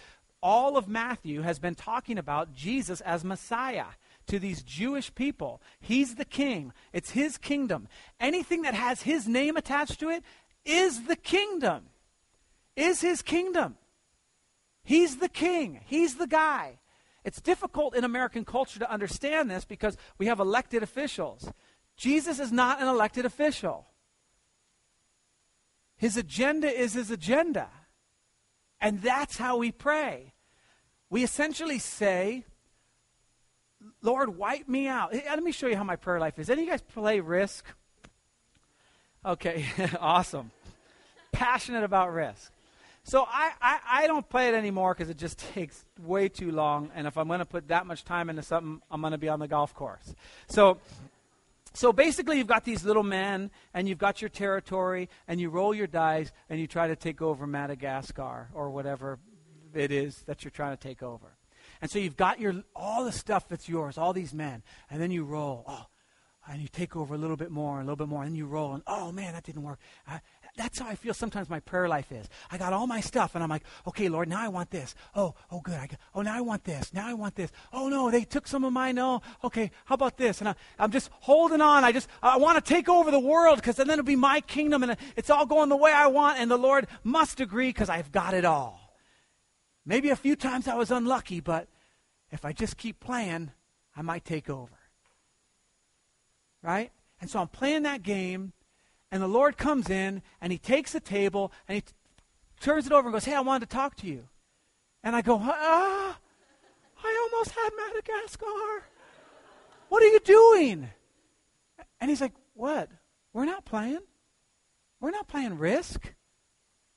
All 0.41 0.77
of 0.77 0.87
Matthew 0.87 1.41
has 1.41 1.59
been 1.59 1.75
talking 1.75 2.17
about 2.17 2.53
Jesus 2.53 3.01
as 3.01 3.23
Messiah 3.23 3.85
to 4.27 4.39
these 4.39 4.61
Jewish 4.61 5.13
people. 5.15 5.61
He's 5.79 6.15
the 6.15 6.25
king, 6.25 6.73
it's 6.93 7.11
his 7.11 7.37
kingdom. 7.37 7.87
Anything 8.19 8.61
that 8.63 8.73
has 8.73 9.01
his 9.01 9.27
name 9.27 9.57
attached 9.57 9.99
to 10.01 10.09
it 10.09 10.23
is 10.65 11.05
the 11.05 11.15
kingdom, 11.15 11.85
is 12.75 13.01
his 13.01 13.21
kingdom. 13.21 13.75
He's 14.83 15.17
the 15.17 15.29
king, 15.29 15.81
he's 15.85 16.15
the 16.15 16.27
guy. 16.27 16.79
It's 17.27 17.41
difficult 17.41 17.93
in 17.93 18.05
American 18.05 18.45
culture 18.45 18.79
to 18.79 18.89
understand 18.89 19.51
this 19.51 19.65
because 19.65 19.97
we 20.17 20.27
have 20.27 20.39
elected 20.39 20.81
officials. 20.81 21.51
Jesus 21.97 22.39
is 22.39 22.53
not 22.53 22.81
an 22.81 22.87
elected 22.87 23.25
official. 23.25 23.85
His 25.97 26.15
agenda 26.15 26.71
is 26.71 26.93
his 26.93 27.11
agenda. 27.11 27.67
And 28.79 29.01
that's 29.01 29.35
how 29.35 29.57
we 29.57 29.73
pray. 29.73 30.35
We 31.09 31.21
essentially 31.21 31.79
say, 31.79 32.45
Lord, 34.01 34.37
wipe 34.37 34.69
me 34.69 34.87
out. 34.87 35.13
Let 35.13 35.43
me 35.43 35.51
show 35.51 35.67
you 35.67 35.75
how 35.75 35.83
my 35.83 35.97
prayer 35.97 36.21
life 36.21 36.39
is. 36.39 36.49
Any 36.49 36.61
of 36.61 36.67
you 36.67 36.71
guys 36.71 36.81
play 36.81 37.19
Risk? 37.19 37.65
Okay, 39.25 39.65
awesome. 39.99 40.51
Passionate 41.33 41.83
about 41.83 42.13
Risk. 42.13 42.53
So 43.07 43.25
I, 43.25 43.51
I, 43.61 43.79
I 43.89 44.07
don't 44.07 44.27
play 44.27 44.49
it 44.49 44.53
anymore 44.53 44.93
because 44.93 45.09
it 45.09 45.17
just 45.17 45.39
takes 45.53 45.85
way 46.03 46.27
too 46.27 46.51
long. 46.51 46.91
And 46.93 47.07
if 47.07 47.17
I'm 47.17 47.27
going 47.27 47.39
to 47.39 47.45
put 47.45 47.69
that 47.69 47.87
much 47.87 48.03
time 48.03 48.29
into 48.29 48.43
something, 48.43 48.81
I'm 48.91 48.99
going 48.99 49.11
to 49.11 49.17
be 49.17 49.29
on 49.29 49.39
the 49.39 49.47
golf 49.47 49.73
course. 49.73 50.13
So, 50.49 50.77
so 51.73 51.93
basically, 51.93 52.37
you've 52.37 52.47
got 52.47 52.65
these 52.65 52.83
little 52.83 53.03
men, 53.03 53.49
and 53.73 53.87
you've 53.87 53.97
got 53.97 54.21
your 54.21 54.29
territory, 54.29 55.09
and 55.27 55.39
you 55.39 55.49
roll 55.49 55.73
your 55.73 55.87
dice, 55.87 56.31
and 56.49 56.59
you 56.59 56.67
try 56.67 56.87
to 56.89 56.97
take 56.97 57.21
over 57.21 57.47
Madagascar 57.47 58.49
or 58.53 58.71
whatever 58.71 59.19
it 59.73 59.91
is 59.91 60.23
that 60.23 60.43
you're 60.43 60.51
trying 60.51 60.75
to 60.75 60.81
take 60.81 61.01
over. 61.01 61.27
And 61.81 61.89
so 61.89 61.99
you've 61.99 62.17
got 62.17 62.41
your 62.41 62.55
all 62.75 63.05
the 63.05 63.11
stuff 63.11 63.47
that's 63.47 63.69
yours, 63.69 63.97
all 63.97 64.11
these 64.11 64.33
men, 64.33 64.63
and 64.89 65.01
then 65.01 65.11
you 65.11 65.23
roll. 65.23 65.63
Oh, 65.65 65.85
and 66.49 66.61
you 66.61 66.67
take 66.67 66.95
over 66.95 67.13
a 67.13 67.17
little 67.17 67.35
bit 67.35 67.51
more, 67.51 67.77
a 67.77 67.83
little 67.83 67.95
bit 67.95 68.07
more, 68.07 68.23
and 68.23 68.35
you 68.35 68.45
roll, 68.45 68.73
and 68.73 68.83
oh 68.87 69.11
man, 69.11 69.33
that 69.33 69.43
didn't 69.43 69.63
work. 69.63 69.79
That's 70.57 70.79
how 70.79 70.87
I 70.87 70.95
feel 70.95 71.13
sometimes 71.13 71.49
my 71.49 71.59
prayer 71.59 71.87
life 71.87 72.11
is. 72.11 72.27
I 72.51 72.57
got 72.57 72.73
all 72.73 72.87
my 72.87 72.99
stuff, 72.99 73.35
and 73.35 73.43
I'm 73.43 73.49
like, 73.49 73.63
okay, 73.87 74.09
Lord, 74.09 74.27
now 74.27 74.41
I 74.41 74.47
want 74.47 74.71
this. 74.71 74.95
Oh, 75.15 75.35
oh, 75.51 75.61
good. 75.61 75.75
I 75.75 75.87
got, 75.87 75.99
oh, 76.15 76.23
now 76.23 76.35
I 76.35 76.41
want 76.41 76.63
this. 76.63 76.93
Now 76.93 77.07
I 77.07 77.13
want 77.13 77.35
this. 77.35 77.51
Oh, 77.71 77.87
no, 77.87 78.09
they 78.09 78.23
took 78.23 78.47
some 78.47 78.65
of 78.65 78.73
mine. 78.73 78.95
No. 78.95 79.21
Okay, 79.43 79.71
how 79.85 79.95
about 79.95 80.17
this? 80.17 80.39
And 80.39 80.49
I, 80.49 80.55
I'm 80.79 80.91
just 80.91 81.09
holding 81.21 81.61
on. 81.61 81.83
I 81.83 81.91
just, 81.91 82.09
I 82.21 82.37
want 82.37 82.63
to 82.63 82.73
take 82.73 82.89
over 82.89 83.11
the 83.11 83.19
world 83.19 83.57
because 83.57 83.75
then 83.75 83.89
it'll 83.89 84.03
be 84.03 84.15
my 84.15 84.41
kingdom, 84.41 84.81
and 84.83 84.97
it's 85.15 85.29
all 85.29 85.45
going 85.45 85.69
the 85.69 85.77
way 85.77 85.91
I 85.93 86.07
want, 86.07 86.39
and 86.39 86.49
the 86.49 86.57
Lord 86.57 86.87
must 87.03 87.39
agree 87.39 87.69
because 87.69 87.89
I've 87.89 88.11
got 88.11 88.33
it 88.33 88.43
all. 88.43 88.97
Maybe 89.85 90.09
a 90.09 90.15
few 90.15 90.35
times 90.35 90.67
I 90.67 90.75
was 90.75 90.91
unlucky, 90.91 91.39
but 91.39 91.67
if 92.31 92.43
I 92.43 92.51
just 92.51 92.77
keep 92.77 92.99
playing, 92.99 93.51
I 93.95 94.01
might 94.01 94.25
take 94.25 94.49
over. 94.49 94.73
Right? 96.63 96.91
And 97.21 97.29
so 97.29 97.39
I'm 97.39 97.47
playing 97.47 97.83
that 97.83 98.01
game 98.01 98.53
and 99.11 99.21
the 99.21 99.27
Lord 99.27 99.57
comes 99.57 99.89
in 99.89 100.21
and 100.41 100.51
he 100.51 100.57
takes 100.57 100.91
the 100.91 100.99
table 100.99 101.51
and 101.67 101.75
he 101.75 101.81
t- 101.81 101.93
turns 102.59 102.85
it 102.85 102.91
over 102.91 103.07
and 103.07 103.13
goes, 103.13 103.25
Hey, 103.25 103.35
I 103.35 103.41
wanted 103.41 103.69
to 103.69 103.75
talk 103.75 103.95
to 103.97 104.07
you. 104.07 104.27
And 105.03 105.15
I 105.15 105.21
go, 105.21 105.39
Ah, 105.41 106.17
I 107.03 107.29
almost 107.31 107.51
had 107.51 107.69
Madagascar. 107.77 108.83
What 109.89 110.03
are 110.03 110.07
you 110.07 110.19
doing? 110.19 110.89
And 112.01 112.09
he's 112.09 112.21
like, 112.21 112.33
What? 112.53 112.89
We're 113.33 113.45
not 113.45 113.65
playing. 113.65 113.99
We're 114.99 115.11
not 115.11 115.27
playing 115.27 115.57
risk. 115.57 116.13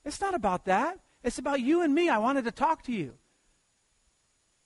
It's 0.03 0.19
not 0.19 0.33
about 0.33 0.65
that. 0.65 0.99
It's 1.23 1.37
about 1.37 1.61
you 1.61 1.81
and 1.81 1.93
me. 1.93 2.09
I 2.09 2.17
wanted 2.17 2.45
to 2.45 2.51
talk 2.51 2.83
to 2.83 2.91
you. 2.91 3.13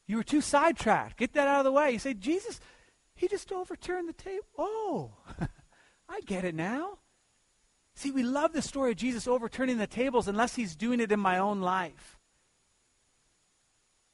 You 0.08 0.18
were 0.18 0.24
too 0.24 0.42
sidetracked. 0.42 1.18
Get 1.18 1.34
that 1.34 1.48
out 1.48 1.60
of 1.60 1.66
the 1.66 1.72
way. 1.72 1.92
You 1.92 2.00
say, 2.00 2.14
Jesus, 2.14 2.60
he 3.14 3.28
just 3.28 3.52
overturned 3.52 4.08
the 4.08 4.14
table. 4.14 4.46
Oh, 4.58 5.12
I 6.10 6.22
get 6.22 6.46
it 6.46 6.56
now. 6.56 7.00
See, 7.96 8.12
we 8.12 8.24
love 8.24 8.52
the 8.52 8.62
story 8.62 8.92
of 8.92 8.98
Jesus 8.98 9.28
overturning 9.28 9.78
the 9.78 9.88
tables 9.88 10.28
unless 10.28 10.56
he's 10.56 10.76
doing 10.76 11.00
it 11.00 11.14
in 11.14 11.20
my 11.20 11.38
own 11.38 11.62
life. 11.62 12.20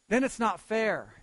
Then 0.08 0.24
it's 0.24 0.40
not 0.40 0.60
fair. 0.60 1.16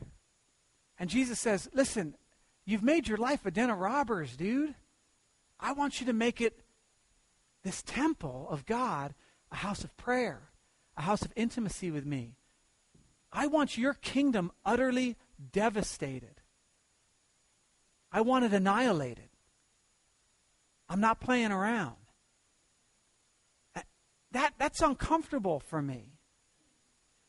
And 0.99 1.09
Jesus 1.09 1.39
says, 1.39 1.69
Listen, 1.73 2.17
you've 2.65 2.83
made 2.83 3.07
your 3.07 3.17
life 3.17 3.47
a 3.47 3.53
den 3.53 3.71
of 3.71 3.79
robbers, 3.79 4.37
dude. 4.37 4.75
I 5.61 5.73
want 5.73 6.01
you 6.01 6.07
to 6.07 6.13
make 6.13 6.41
it 6.41 6.61
this 7.63 7.83
temple 7.83 8.49
of 8.51 8.67
God 8.67 9.15
a 9.51 9.57
house 9.57 9.85
of 9.85 9.97
prayer, 9.97 10.51
a 10.97 11.03
house 11.03 11.23
of 11.23 11.33
intimacy 11.37 11.91
with 11.91 12.05
me. 12.05 12.35
I 13.33 13.47
want 13.47 13.79
your 13.79 13.95
kingdom 13.95 14.51
utterly 14.65 15.17
devastated. 15.53 16.41
I 18.11 18.21
want 18.21 18.45
it 18.45 18.53
annihilated. 18.53 19.29
I'm 20.89 21.01
not 21.01 21.21
playing 21.21 21.53
around 21.53 21.97
that, 24.33 24.55
that's 24.59 24.81
uncomfortable 24.81 25.61
for 25.61 25.81
me. 25.81 26.19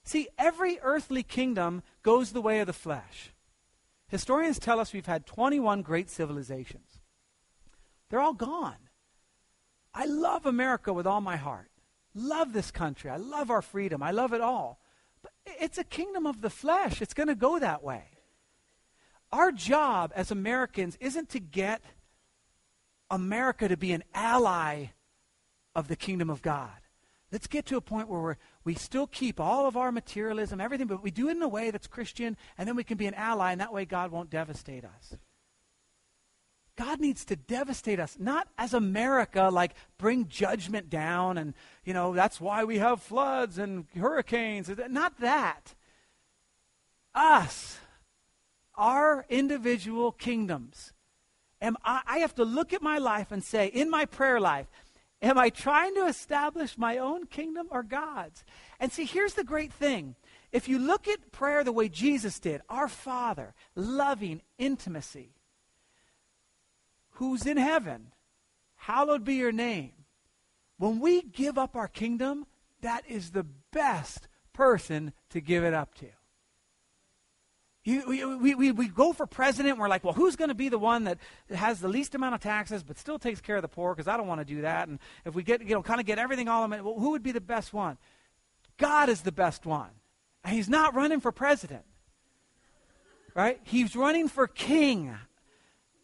See, 0.03 0.27
every 0.37 0.79
earthly 0.81 1.23
kingdom 1.23 1.83
goes 2.03 2.31
the 2.31 2.41
way 2.41 2.59
of 2.59 2.67
the 2.67 2.73
flesh. 2.73 3.31
Historians 4.07 4.57
tell 4.57 4.79
us 4.79 4.91
we've 4.91 5.05
had 5.05 5.25
21 5.25 5.81
great 5.81 6.09
civilizations. 6.09 6.99
They're 8.09 8.19
all 8.19 8.33
gone. 8.33 8.77
I 9.93 10.05
love 10.05 10.45
America 10.45 10.91
with 10.91 11.05
all 11.05 11.21
my 11.21 11.35
heart. 11.35 11.69
Love 12.15 12.53
this 12.53 12.71
country. 12.71 13.09
I 13.09 13.17
love 13.17 13.51
our 13.51 13.61
freedom. 13.61 14.01
I 14.01 14.11
love 14.11 14.33
it 14.33 14.41
all. 14.41 14.79
But 15.21 15.31
it's 15.45 15.77
a 15.77 15.83
kingdom 15.83 16.25
of 16.25 16.41
the 16.41 16.49
flesh. 16.49 17.01
It's 17.01 17.13
going 17.13 17.27
to 17.27 17.35
go 17.35 17.59
that 17.59 17.83
way. 17.83 18.05
Our 19.31 19.51
job 19.51 20.11
as 20.15 20.31
Americans 20.31 20.97
isn't 20.99 21.29
to 21.29 21.39
get 21.39 21.81
America 23.11 23.67
to 23.67 23.77
be 23.77 23.91
an 23.91 24.03
ally 24.13 24.87
of 25.75 25.87
the 25.87 25.95
kingdom 25.95 26.29
of 26.29 26.41
God. 26.41 26.71
Let's 27.31 27.47
get 27.47 27.65
to 27.67 27.77
a 27.77 27.81
point 27.81 28.09
where 28.09 28.37
we 28.63 28.73
still 28.73 29.05
keep 29.05 29.39
all 29.39 29.67
of 29.67 29.77
our 29.77 29.91
materialism, 29.91 30.59
everything, 30.59 30.87
but 30.87 31.03
we 31.03 31.11
do 31.11 31.29
it 31.29 31.37
in 31.37 31.41
a 31.43 31.47
way 31.47 31.69
that's 31.69 31.87
Christian, 31.87 32.35
and 32.57 32.67
then 32.67 32.75
we 32.75 32.83
can 32.83 32.97
be 32.97 33.05
an 33.05 33.13
ally, 33.13 33.51
and 33.51 33.61
that 33.61 33.73
way 33.73 33.85
God 33.85 34.11
won't 34.11 34.29
devastate 34.29 34.83
us. 34.83 35.15
God 36.75 36.99
needs 36.99 37.25
to 37.25 37.35
devastate 37.35 37.99
us, 37.99 38.15
not 38.17 38.47
as 38.57 38.73
America, 38.73 39.49
like 39.51 39.75
bring 39.97 40.27
judgment 40.27 40.89
down, 40.89 41.37
and, 41.37 41.53
you 41.83 41.93
know, 41.93 42.15
that's 42.15 42.39
why 42.39 42.63
we 42.63 42.77
have 42.77 43.01
floods 43.01 43.57
and 43.57 43.85
hurricanes. 43.95 44.71
Not 44.89 45.19
that. 45.19 45.75
Us, 47.13 47.79
our 48.75 49.25
individual 49.29 50.13
kingdoms. 50.13 50.93
Am 51.61 51.75
I, 51.83 52.01
I 52.07 52.17
have 52.19 52.33
to 52.35 52.45
look 52.45 52.71
at 52.71 52.81
my 52.81 52.97
life 52.97 53.31
and 53.31 53.43
say, 53.43 53.67
in 53.67 53.89
my 53.89 54.05
prayer 54.05 54.39
life, 54.39 54.67
Am 55.21 55.37
I 55.37 55.49
trying 55.49 55.95
to 55.95 56.05
establish 56.05 56.77
my 56.77 56.97
own 56.97 57.25
kingdom 57.25 57.67
or 57.71 57.83
God's? 57.83 58.43
And 58.79 58.91
see, 58.91 59.05
here's 59.05 59.33
the 59.33 59.43
great 59.43 59.73
thing. 59.73 60.15
If 60.51 60.69
you 60.69 60.79
look 60.79 61.07
at 61.07 61.31
prayer 61.31 61.63
the 61.63 61.73
way 61.73 61.89
Jesus 61.89 62.39
did, 62.39 62.61
our 62.69 62.87
Father, 62.87 63.53
loving 63.75 64.41
intimacy, 64.57 65.35
who's 67.11 67.45
in 67.45 67.57
heaven, 67.57 68.13
hallowed 68.75 69.25
be 69.25 69.35
your 69.35 69.51
name. 69.51 69.91
When 70.77 71.01
we 71.01 71.21
give 71.21 71.57
up 71.57 71.75
our 71.75 71.89
kingdom, 71.89 72.45
that 72.81 73.03
is 73.07 73.31
the 73.31 73.45
best 73.71 74.29
person 74.53 75.11
to 75.31 75.41
give 75.41 75.65
it 75.65 75.73
up 75.73 75.93
to. 75.95 76.07
You, 77.89 78.37
we, 78.37 78.53
we, 78.53 78.71
we 78.71 78.87
go 78.87 79.13
for 79.13 79.25
president, 79.25 79.71
and 79.71 79.79
we're 79.79 79.89
like, 79.89 80.03
well, 80.03 80.13
who's 80.13 80.35
going 80.35 80.49
to 80.49 80.55
be 80.55 80.69
the 80.69 80.77
one 80.77 81.05
that 81.05 81.17
has 81.49 81.79
the 81.79 81.87
least 81.87 82.13
amount 82.13 82.35
of 82.35 82.41
taxes 82.41 82.83
but 82.83 82.99
still 82.99 83.17
takes 83.17 83.41
care 83.41 83.55
of 83.55 83.63
the 83.63 83.67
poor? 83.67 83.95
Because 83.95 84.07
I 84.07 84.15
don't 84.15 84.27
want 84.27 84.41
to 84.41 84.45
do 84.45 84.61
that. 84.61 84.87
And 84.87 84.99
if 85.25 85.33
we 85.33 85.41
get, 85.41 85.61
you 85.61 85.73
know, 85.73 85.81
kind 85.81 85.99
of 85.99 86.05
get 86.05 86.19
everything 86.19 86.47
all 86.47 86.63
in, 86.63 86.69
well, 86.69 86.99
who 86.99 87.11
would 87.11 87.23
be 87.23 87.31
the 87.31 87.41
best 87.41 87.73
one? 87.73 87.97
God 88.77 89.09
is 89.09 89.21
the 89.21 89.31
best 89.31 89.65
one. 89.65 89.89
And 90.43 90.53
he's 90.55 90.69
not 90.69 90.93
running 90.93 91.19
for 91.19 91.31
president. 91.31 91.83
Right? 93.33 93.59
He's 93.63 93.95
running 93.95 94.27
for 94.27 94.45
king, 94.45 95.15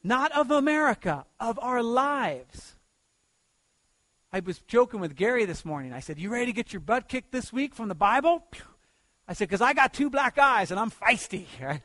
not 0.04 0.32
of 0.32 0.50
America, 0.50 1.26
of 1.39 1.60
our 1.62 1.84
lives. 1.84 2.76
I 4.34 4.39
was 4.39 4.58
joking 4.67 5.02
with 5.02 5.15
Gary 5.15 5.45
this 5.45 5.63
morning. 5.63 5.93
I 5.93 6.00
said, 6.00 6.17
You 6.17 6.32
ready 6.32 6.48
to 6.48 6.52
get 6.52 6.74
your 6.74 6.80
butt 6.80 7.08
kicked 7.08 7.32
this 7.32 7.54
week 7.54 7.76
from 7.76 7.89
the 7.89 7.95
Bible? 7.95 8.43
I 9.28 9.34
said, 9.34 9.48
because 9.48 9.62
I 9.62 9.74
got 9.74 9.94
two 9.94 10.10
black 10.10 10.38
eyes 10.38 10.72
and 10.72 10.80
I'm 10.80 10.92
feisty. 10.92 11.46
Right? 11.62 11.82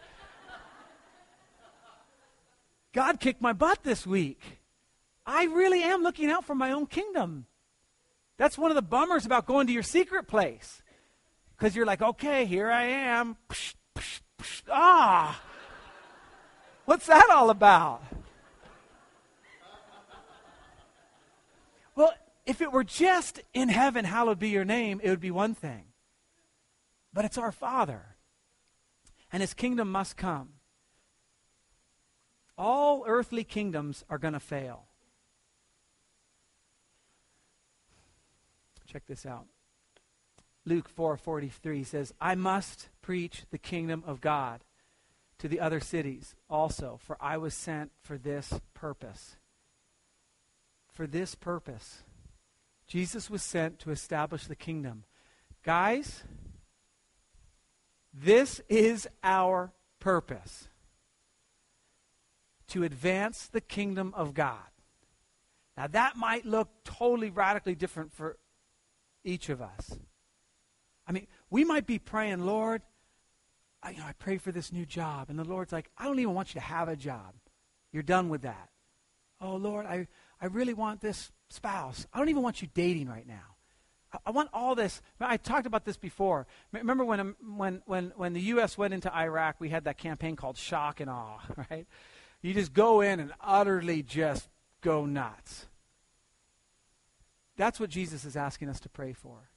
God 2.92 3.20
kicked 3.20 3.40
my 3.40 3.52
butt 3.52 3.84
this 3.84 4.04
week. 4.04 4.40
I 5.24 5.44
really 5.44 5.82
am 5.82 6.02
looking 6.02 6.28
out 6.28 6.44
for 6.44 6.56
my 6.56 6.72
own 6.72 6.86
kingdom. 6.86 7.46
That's 8.36 8.58
one 8.58 8.72
of 8.72 8.74
the 8.74 8.82
bummers 8.82 9.24
about 9.24 9.46
going 9.46 9.68
to 9.68 9.72
your 9.72 9.84
secret 9.84 10.26
place. 10.26 10.82
Because 11.56 11.76
you're 11.76 11.86
like, 11.86 12.02
okay, 12.02 12.46
here 12.46 12.70
I 12.70 12.84
am. 12.84 13.36
Psh, 13.48 13.74
psh, 13.94 14.20
psh, 14.38 14.62
ah. 14.72 15.40
What's 16.84 17.06
that 17.06 17.28
all 17.30 17.50
about? 17.50 18.02
Well, 21.94 22.12
if 22.46 22.60
it 22.60 22.72
were 22.72 22.82
just 22.82 23.40
in 23.54 23.68
heaven, 23.68 24.04
hallowed 24.04 24.40
be 24.40 24.48
your 24.48 24.64
name, 24.64 25.00
it 25.04 25.10
would 25.10 25.20
be 25.20 25.30
one 25.30 25.54
thing. 25.54 25.89
But 27.12 27.24
it's 27.24 27.38
our 27.38 27.52
Father. 27.52 28.16
And 29.32 29.40
his 29.40 29.54
kingdom 29.54 29.90
must 29.90 30.16
come. 30.16 30.54
All 32.58 33.04
earthly 33.06 33.44
kingdoms 33.44 34.04
are 34.08 34.18
going 34.18 34.34
to 34.34 34.40
fail. 34.40 34.86
Check 38.86 39.06
this 39.06 39.24
out. 39.24 39.46
Luke 40.64 40.88
4:43 40.88 41.84
says, 41.84 42.12
"I 42.20 42.34
must 42.34 42.90
preach 43.00 43.46
the 43.50 43.58
kingdom 43.58 44.02
of 44.04 44.20
God 44.20 44.64
to 45.38 45.48
the 45.48 45.60
other 45.60 45.80
cities 45.80 46.34
also, 46.48 46.98
for 46.98 47.16
I 47.22 47.36
was 47.36 47.54
sent 47.54 47.92
for 48.00 48.18
this 48.18 48.52
purpose." 48.74 49.36
For 50.92 51.06
this 51.06 51.34
purpose. 51.34 52.02
Jesus 52.86 53.30
was 53.30 53.42
sent 53.42 53.78
to 53.78 53.92
establish 53.92 54.46
the 54.46 54.56
kingdom. 54.56 55.04
Guys, 55.62 56.24
this 58.12 58.60
is 58.68 59.08
our 59.22 59.72
purpose 60.00 60.68
to 62.68 62.84
advance 62.84 63.46
the 63.46 63.60
kingdom 63.60 64.12
of 64.16 64.34
God. 64.34 64.58
Now, 65.76 65.86
that 65.88 66.16
might 66.16 66.44
look 66.44 66.68
totally 66.84 67.30
radically 67.30 67.74
different 67.74 68.12
for 68.12 68.36
each 69.24 69.48
of 69.48 69.62
us. 69.62 69.98
I 71.06 71.12
mean, 71.12 71.26
we 71.48 71.64
might 71.64 71.86
be 71.86 71.98
praying, 71.98 72.44
Lord, 72.44 72.82
I, 73.82 73.90
you 73.90 73.98
know, 73.98 74.04
I 74.04 74.12
pray 74.12 74.38
for 74.38 74.52
this 74.52 74.72
new 74.72 74.86
job. 74.86 75.30
And 75.30 75.38
the 75.38 75.44
Lord's 75.44 75.72
like, 75.72 75.90
I 75.96 76.04
don't 76.04 76.18
even 76.18 76.34
want 76.34 76.54
you 76.54 76.60
to 76.60 76.66
have 76.66 76.88
a 76.88 76.96
job. 76.96 77.34
You're 77.92 78.02
done 78.02 78.28
with 78.28 78.42
that. 78.42 78.68
Oh, 79.40 79.56
Lord, 79.56 79.86
I, 79.86 80.06
I 80.40 80.46
really 80.46 80.74
want 80.74 81.00
this 81.00 81.32
spouse. 81.48 82.06
I 82.12 82.18
don't 82.18 82.28
even 82.28 82.42
want 82.42 82.62
you 82.62 82.68
dating 82.72 83.08
right 83.08 83.26
now. 83.26 83.56
I, 84.26 84.30
want 84.30 84.50
all 84.52 84.74
this. 84.74 85.02
I 85.20 85.36
talked 85.36 85.66
about 85.66 85.84
this 85.84 85.96
before. 85.96 86.46
Remember 86.72 87.04
when, 87.04 87.20
um, 87.20 87.36
when, 87.56 87.82
when, 87.86 88.12
when 88.16 88.32
the 88.32 88.40
U.S. 88.40 88.76
went 88.76 88.94
into 88.94 89.14
Iraq, 89.14 89.56
we 89.58 89.68
had 89.68 89.84
that 89.84 89.98
campaign 89.98 90.36
called 90.36 90.56
Shock 90.56 91.00
and 91.00 91.08
Awe, 91.08 91.40
right? 91.70 91.86
You 92.42 92.54
just 92.54 92.72
go 92.72 93.00
in 93.00 93.20
and 93.20 93.32
utterly 93.40 94.02
just 94.02 94.48
go 94.80 95.06
nuts. 95.06 95.66
That's 97.56 97.78
what 97.78 97.90
Jesus 97.90 98.24
is 98.24 98.36
asking 98.36 98.68
us 98.68 98.80
to 98.80 98.88
pray 98.88 99.12
for. 99.12 99.50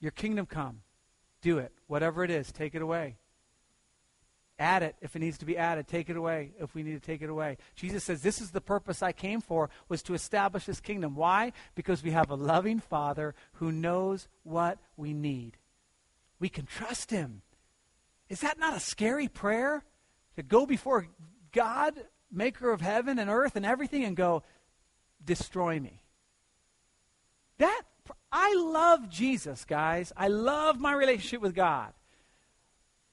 Your 0.00 0.10
kingdom 0.10 0.46
come. 0.46 0.82
Do 1.40 1.58
it. 1.58 1.72
Whatever 1.86 2.24
it 2.24 2.30
is, 2.30 2.50
take 2.50 2.74
it 2.74 2.82
away. 2.82 3.16
Add 4.58 4.82
it 4.82 4.96
if 5.02 5.14
it 5.14 5.18
needs 5.18 5.36
to 5.38 5.44
be 5.44 5.58
added. 5.58 5.86
Take 5.86 6.08
it 6.08 6.16
away 6.16 6.52
if 6.58 6.74
we 6.74 6.82
need 6.82 6.94
to 6.94 7.06
take 7.06 7.20
it 7.20 7.28
away. 7.28 7.58
Jesus 7.74 8.04
says, 8.04 8.22
This 8.22 8.40
is 8.40 8.52
the 8.52 8.60
purpose 8.60 9.02
I 9.02 9.12
came 9.12 9.42
for, 9.42 9.68
was 9.88 10.02
to 10.04 10.14
establish 10.14 10.64
his 10.64 10.80
kingdom. 10.80 11.14
Why? 11.14 11.52
Because 11.74 12.02
we 12.02 12.12
have 12.12 12.30
a 12.30 12.36
loving 12.36 12.80
Father 12.80 13.34
who 13.54 13.70
knows 13.70 14.28
what 14.44 14.78
we 14.96 15.12
need. 15.12 15.58
We 16.38 16.48
can 16.48 16.64
trust 16.64 17.10
him. 17.10 17.42
Is 18.30 18.40
that 18.40 18.58
not 18.58 18.76
a 18.76 18.80
scary 18.80 19.28
prayer? 19.28 19.84
To 20.36 20.42
go 20.42 20.66
before 20.66 21.06
God, 21.52 21.94
maker 22.30 22.70
of 22.70 22.80
heaven 22.80 23.18
and 23.18 23.30
earth 23.30 23.56
and 23.56 23.66
everything, 23.66 24.04
and 24.04 24.16
go, 24.16 24.42
Destroy 25.24 25.80
me. 25.80 26.02
That 27.58 27.82
I 28.32 28.54
love 28.54 29.10
Jesus, 29.10 29.64
guys. 29.64 30.12
I 30.16 30.28
love 30.28 30.78
my 30.78 30.94
relationship 30.94 31.40
with 31.40 31.54
God. 31.54 31.92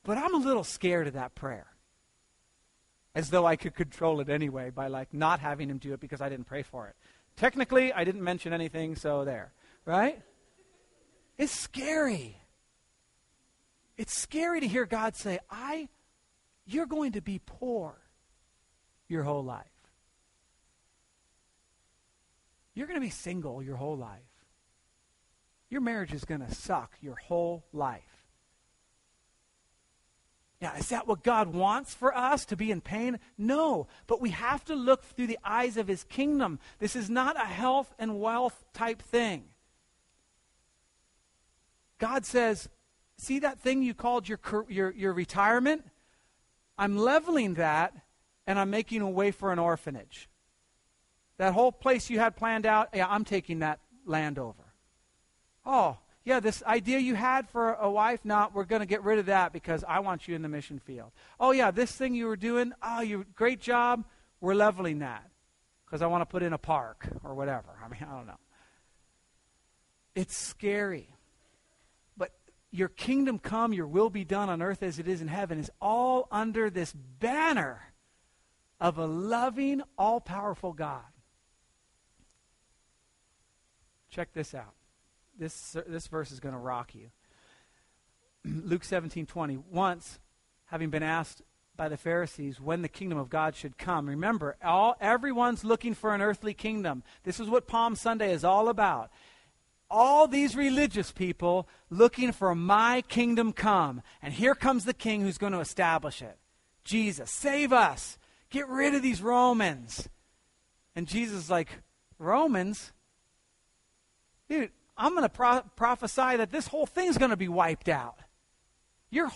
But 0.04 0.18
I'm 0.18 0.34
a 0.34 0.38
little 0.38 0.64
scared 0.64 1.08
of 1.08 1.14
that 1.14 1.36
prayer. 1.36 1.68
As 3.16 3.30
though 3.30 3.46
I 3.46 3.56
could 3.56 3.76
control 3.76 4.20
it 4.22 4.30
anyway 4.30 4.70
by 4.70 4.88
like 4.88 5.14
not 5.14 5.40
having 5.40 5.70
him 5.70 5.78
do 5.78 5.94
it 5.94 6.00
because 6.00 6.20
I 6.20 6.30
didn't 6.30 6.48
pray 6.48 6.64
for 6.64 6.88
it. 6.88 6.96
Technically, 7.36 7.94
I 7.94 8.04
didn't 8.04 8.24
mention 8.24 8.54
anything, 8.54 8.96
so 8.96 9.24
there. 9.24 9.54
Right? 9.86 10.22
It's 11.38 11.52
scary. 11.52 12.38
It's 13.98 14.18
scary 14.18 14.60
to 14.62 14.68
hear 14.68 14.86
God 14.86 15.16
say, 15.16 15.40
I 15.50 15.90
you're 16.66 16.86
going 16.86 17.14
to 17.14 17.22
be 17.22 17.40
poor 17.46 17.98
your 19.08 19.24
whole 19.24 19.44
life. 19.44 19.66
You're 22.74 22.88
going 22.88 23.00
to 23.00 23.06
be 23.06 23.12
single 23.12 23.62
your 23.62 23.76
whole 23.76 23.98
life. 23.98 24.22
Your 25.70 25.82
marriage 25.82 26.14
is 26.14 26.26
going 26.26 26.42
to 26.42 26.54
suck 26.54 26.94
your 27.02 27.16
whole 27.16 27.66
life. 27.74 28.13
Now, 30.64 30.76
is 30.78 30.88
that 30.90 31.10
what 31.10 31.24
God 31.24 31.50
wants 31.50 31.94
for 31.94 32.16
us 32.16 32.46
to 32.46 32.56
be 32.56 32.72
in 32.72 32.80
pain? 32.80 33.20
No, 33.38 33.88
but 34.08 34.22
we 34.22 34.30
have 34.30 34.64
to 34.64 34.76
look 34.76 35.04
through 35.04 35.28
the 35.28 35.40
eyes 35.44 35.76
of 35.76 35.90
His 35.90 36.06
kingdom. 36.06 36.58
This 36.80 36.96
is 36.96 37.10
not 37.10 37.36
a 37.36 37.46
health 37.46 37.94
and 38.00 38.18
wealth 38.22 38.64
type 38.74 39.02
thing. 39.02 39.44
God 42.00 42.26
says, 42.26 42.70
See 43.18 43.40
that 43.40 43.60
thing 43.60 43.84
you 43.84 43.94
called 43.94 44.30
your, 44.30 44.40
your, 44.70 44.92
your 44.92 45.12
retirement? 45.12 45.84
I'm 46.78 46.98
leveling 46.98 47.56
that 47.56 47.94
and 48.48 48.58
I'm 48.58 48.70
making 48.70 49.02
a 49.02 49.10
way 49.10 49.32
for 49.32 49.52
an 49.52 49.60
orphanage. 49.60 50.30
That 51.40 51.54
whole 51.54 51.74
place 51.74 52.10
you 52.10 52.20
had 52.20 52.38
planned 52.38 52.66
out, 52.66 52.88
yeah, 52.94 53.08
I'm 53.10 53.26
taking 53.26 53.60
that 53.60 53.82
land 54.06 54.40
over. 54.40 54.64
Oh, 55.66 55.98
yeah, 56.26 56.40
this 56.40 56.64
idea 56.64 57.00
you 57.00 57.16
had 57.16 57.50
for 57.50 57.74
a 57.74 57.92
wife, 57.92 58.22
now 58.24 58.50
we're 58.54 58.64
going 58.64 58.80
to 58.80 58.86
get 58.86 59.04
rid 59.04 59.20
of 59.20 59.26
that 59.26 59.52
because 59.52 59.84
I 59.86 60.00
want 60.00 60.28
you 60.28 60.36
in 60.36 60.42
the 60.42 60.48
mission 60.48 60.80
field. 60.80 61.12
Oh, 61.40 61.52
yeah, 61.52 61.72
this 61.72 61.92
thing 61.92 62.16
you 62.16 62.28
were 62.28 62.38
doing, 62.38 62.72
oh, 62.82 63.02
you 63.02 63.26
great 63.36 63.60
job, 63.60 64.06
we're 64.40 64.56
leveling 64.56 65.00
that 65.00 65.30
because 65.86 66.02
I 66.02 66.08
want 66.08 66.22
to 66.22 66.26
put 66.26 66.42
in 66.42 66.54
a 66.54 66.58
park 66.58 67.08
or 67.24 67.36
whatever. 67.36 67.78
I 67.84 67.90
mean, 67.90 68.00
I 68.10 68.16
don't 68.16 68.26
know. 68.26 68.40
It's 70.16 70.38
scary. 70.38 71.10
But 72.16 72.32
your 72.72 72.90
kingdom 72.90 73.38
come, 73.38 73.74
your 73.74 73.88
will 73.88 74.10
be 74.10 74.24
done 74.24 74.50
on 74.50 74.62
earth 74.62 74.82
as 74.82 75.00
it 75.00 75.10
is 75.10 75.22
in 75.22 75.28
heaven 75.28 75.60
is 75.60 75.70
all 75.82 76.30
under 76.32 76.70
this 76.70 76.94
banner 76.94 77.82
of 78.80 78.98
a 78.98 79.06
loving, 79.06 79.82
all 79.98 80.22
powerful 80.22 80.72
God. 80.72 81.02
Check 84.10 84.32
this 84.34 84.54
out 84.54 84.74
this, 85.38 85.76
this 85.88 86.08
verse 86.08 86.32
is 86.32 86.40
going 86.40 86.54
to 86.54 86.60
rock 86.60 86.94
you. 86.96 87.10
Luke 88.46 88.84
17 88.84 89.26
20. 89.26 89.58
Once, 89.72 90.20
having 90.66 90.90
been 90.90 91.04
asked 91.04 91.42
by 91.76 91.90
the 91.90 91.98
Pharisees 91.98 92.60
when 92.60 92.82
the 92.82 92.88
kingdom 92.88 93.18
of 93.18 93.30
God 93.30 93.56
should 93.56 93.78
come. 93.78 94.08
Remember, 94.08 94.56
all, 94.64 94.96
everyone's 95.02 95.64
looking 95.64 95.94
for 95.94 96.14
an 96.14 96.22
earthly 96.22 96.54
kingdom. 96.54 97.04
This 97.24 97.40
is 97.40 97.50
what 97.50 97.68
Palm 97.68 97.96
Sunday 97.96 98.32
is 98.32 98.44
all 98.44 98.70
about. 98.70 99.10
All 99.90 100.28
these 100.28 100.56
religious 100.56 101.12
people 101.12 101.68
looking 101.90 102.32
for 102.32 102.54
my 102.56 103.02
kingdom 103.08 103.54
come. 103.54 104.02
And 104.22 104.34
here 104.34 104.56
comes 104.56 104.86
the 104.86 104.94
king 104.94 105.22
who's 105.22 105.38
going 105.38 105.54
to 105.54 105.60
establish 105.60 106.22
it. 106.22 106.38
Jesus, 106.84 107.32
save 107.32 107.74
us. 107.74 108.18
Get 108.50 108.68
rid 108.68 108.94
of 108.94 109.02
these 109.02 109.22
Romans. 109.22 110.08
And 110.96 111.08
Jesus 111.08 111.44
is 111.44 111.50
like, 111.50 111.70
Romans? 112.20 112.92
Dude, 114.48 114.72
I'm 114.98 115.12
going 115.12 115.24
to 115.24 115.30
pro- 115.30 115.64
prophesy 115.76 116.38
that 116.38 116.52
this 116.52 116.68
whole 116.68 116.86
thing's 116.86 117.18
going 117.18 117.32
to 117.32 117.38
be 117.38 117.48
wiped 117.48 117.90
out. 117.90 118.20
Your 119.10 119.32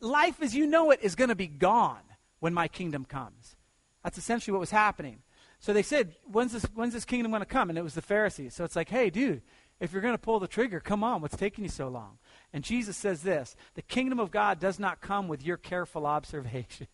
life 0.00 0.42
as 0.42 0.54
you 0.54 0.66
know 0.66 0.90
it 0.90 1.00
is 1.02 1.14
going 1.14 1.28
to 1.28 1.34
be 1.34 1.46
gone 1.46 2.02
when 2.40 2.54
my 2.54 2.68
kingdom 2.68 3.04
comes. 3.04 3.56
That's 4.02 4.18
essentially 4.18 4.52
what 4.52 4.60
was 4.60 4.70
happening. 4.70 5.22
So 5.60 5.72
they 5.72 5.82
said, 5.82 6.16
when's 6.24 6.52
this, 6.52 6.64
when's 6.74 6.92
this 6.92 7.04
kingdom 7.04 7.30
going 7.30 7.40
to 7.40 7.46
come? 7.46 7.68
And 7.68 7.78
it 7.78 7.82
was 7.82 7.94
the 7.94 8.02
Pharisees. 8.02 8.54
So 8.54 8.64
it's 8.64 8.74
like, 8.74 8.88
hey, 8.88 9.10
dude, 9.10 9.42
if 9.78 9.92
you're 9.92 10.02
going 10.02 10.14
to 10.14 10.18
pull 10.18 10.40
the 10.40 10.48
trigger, 10.48 10.80
come 10.80 11.04
on. 11.04 11.22
What's 11.22 11.36
taking 11.36 11.64
you 11.64 11.70
so 11.70 11.88
long? 11.88 12.18
And 12.52 12.64
Jesus 12.64 12.96
says 12.96 13.22
this 13.22 13.54
The 13.74 13.82
kingdom 13.82 14.18
of 14.18 14.30
God 14.30 14.58
does 14.58 14.78
not 14.78 15.00
come 15.00 15.28
with 15.28 15.44
your 15.44 15.56
careful 15.56 16.06
observation. 16.06 16.88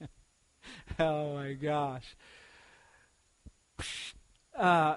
oh, 0.99 1.35
my 1.35 1.55
gosh. 1.55 2.16
Uh, 4.57 4.97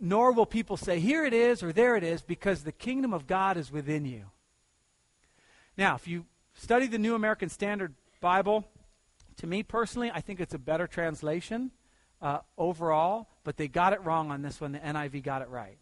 nor 0.00 0.32
will 0.32 0.46
people 0.46 0.76
say, 0.76 0.98
here 0.98 1.24
it 1.24 1.34
is 1.34 1.62
or 1.62 1.72
there 1.72 1.94
it 1.94 2.02
is, 2.02 2.22
because 2.22 2.64
the 2.64 2.72
kingdom 2.72 3.12
of 3.12 3.26
God 3.26 3.56
is 3.56 3.70
within 3.70 4.06
you. 4.06 4.24
Now, 5.76 5.94
if 5.94 6.08
you 6.08 6.24
study 6.54 6.86
the 6.86 6.98
New 6.98 7.14
American 7.14 7.48
Standard 7.48 7.94
Bible, 8.20 8.66
to 9.36 9.46
me 9.46 9.62
personally, 9.62 10.10
I 10.12 10.20
think 10.20 10.40
it's 10.40 10.54
a 10.54 10.58
better 10.58 10.86
translation 10.86 11.70
uh, 12.20 12.40
overall, 12.58 13.28
but 13.44 13.56
they 13.56 13.68
got 13.68 13.92
it 13.92 14.04
wrong 14.04 14.30
on 14.30 14.42
this 14.42 14.60
one. 14.60 14.72
The 14.72 14.78
NIV 14.78 15.22
got 15.22 15.42
it 15.42 15.48
right. 15.48 15.78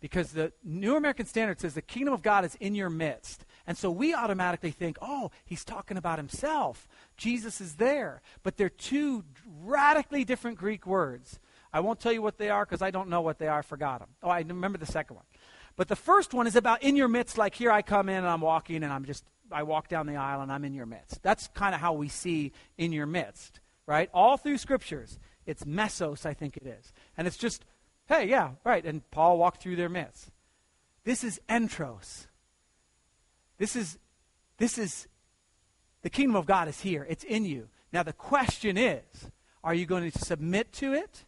Because 0.00 0.32
the 0.32 0.52
New 0.64 0.96
American 0.96 1.26
Standard 1.26 1.60
says 1.60 1.74
the 1.74 1.82
kingdom 1.82 2.14
of 2.14 2.22
God 2.22 2.44
is 2.44 2.54
in 2.56 2.74
your 2.74 2.88
midst. 2.88 3.44
And 3.66 3.76
so 3.76 3.90
we 3.90 4.14
automatically 4.14 4.70
think, 4.70 4.96
oh, 5.02 5.30
he's 5.44 5.64
talking 5.64 5.98
about 5.98 6.18
himself. 6.18 6.88
Jesus 7.18 7.60
is 7.60 7.74
there. 7.74 8.22
But 8.42 8.56
they're 8.56 8.70
two 8.70 9.24
radically 9.62 10.24
different 10.24 10.56
Greek 10.56 10.86
words. 10.86 11.38
I 11.72 11.80
won't 11.80 12.00
tell 12.00 12.12
you 12.12 12.22
what 12.22 12.38
they 12.38 12.50
are 12.50 12.64
because 12.64 12.82
I 12.82 12.90
don't 12.90 13.08
know 13.08 13.20
what 13.20 13.38
they 13.38 13.46
are. 13.48 13.60
I 13.60 13.62
forgot 13.62 14.00
them. 14.00 14.08
Oh, 14.22 14.28
I 14.28 14.40
remember 14.40 14.78
the 14.78 14.86
second 14.86 15.16
one. 15.16 15.24
But 15.76 15.88
the 15.88 15.96
first 15.96 16.34
one 16.34 16.46
is 16.46 16.56
about 16.56 16.82
in 16.82 16.96
your 16.96 17.08
midst, 17.08 17.38
like 17.38 17.54
here 17.54 17.70
I 17.70 17.82
come 17.82 18.08
in 18.08 18.16
and 18.16 18.26
I'm 18.26 18.40
walking 18.40 18.82
and 18.82 18.92
I'm 18.92 19.04
just, 19.04 19.24
I 19.52 19.62
walk 19.62 19.88
down 19.88 20.06
the 20.06 20.16
aisle 20.16 20.42
and 20.42 20.52
I'm 20.52 20.64
in 20.64 20.74
your 20.74 20.86
midst. 20.86 21.22
That's 21.22 21.48
kind 21.48 21.74
of 21.74 21.80
how 21.80 21.92
we 21.92 22.08
see 22.08 22.52
in 22.76 22.92
your 22.92 23.06
midst, 23.06 23.60
right? 23.86 24.10
All 24.12 24.36
through 24.36 24.58
scriptures, 24.58 25.18
it's 25.46 25.64
mesos, 25.64 26.26
I 26.26 26.34
think 26.34 26.56
it 26.56 26.66
is. 26.66 26.92
And 27.16 27.26
it's 27.26 27.38
just, 27.38 27.64
hey, 28.08 28.26
yeah, 28.26 28.50
right. 28.64 28.84
And 28.84 29.08
Paul 29.10 29.38
walked 29.38 29.62
through 29.62 29.76
their 29.76 29.88
midst. 29.88 30.30
This 31.04 31.24
is 31.24 31.40
entros. 31.48 32.26
This 33.58 33.76
is, 33.76 33.98
this 34.58 34.76
is, 34.76 35.06
the 36.02 36.10
kingdom 36.10 36.36
of 36.36 36.46
God 36.46 36.66
is 36.68 36.80
here. 36.80 37.06
It's 37.08 37.24
in 37.24 37.44
you. 37.44 37.68
Now 37.92 38.02
the 38.02 38.12
question 38.12 38.76
is, 38.76 39.30
are 39.62 39.74
you 39.74 39.86
going 39.86 40.10
to 40.10 40.18
submit 40.18 40.72
to 40.74 40.92
it? 40.94 41.24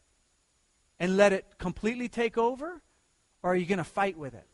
And 1.03 1.17
let 1.17 1.33
it 1.33 1.59
completely 1.59 2.09
take 2.09 2.39
over? 2.39 2.81
Or 3.43 3.53
are 3.53 3.57
you 3.57 3.67
going 3.67 3.79
to 3.79 3.85
fight 3.85 4.17
with 4.17 4.35
it? 4.35 4.47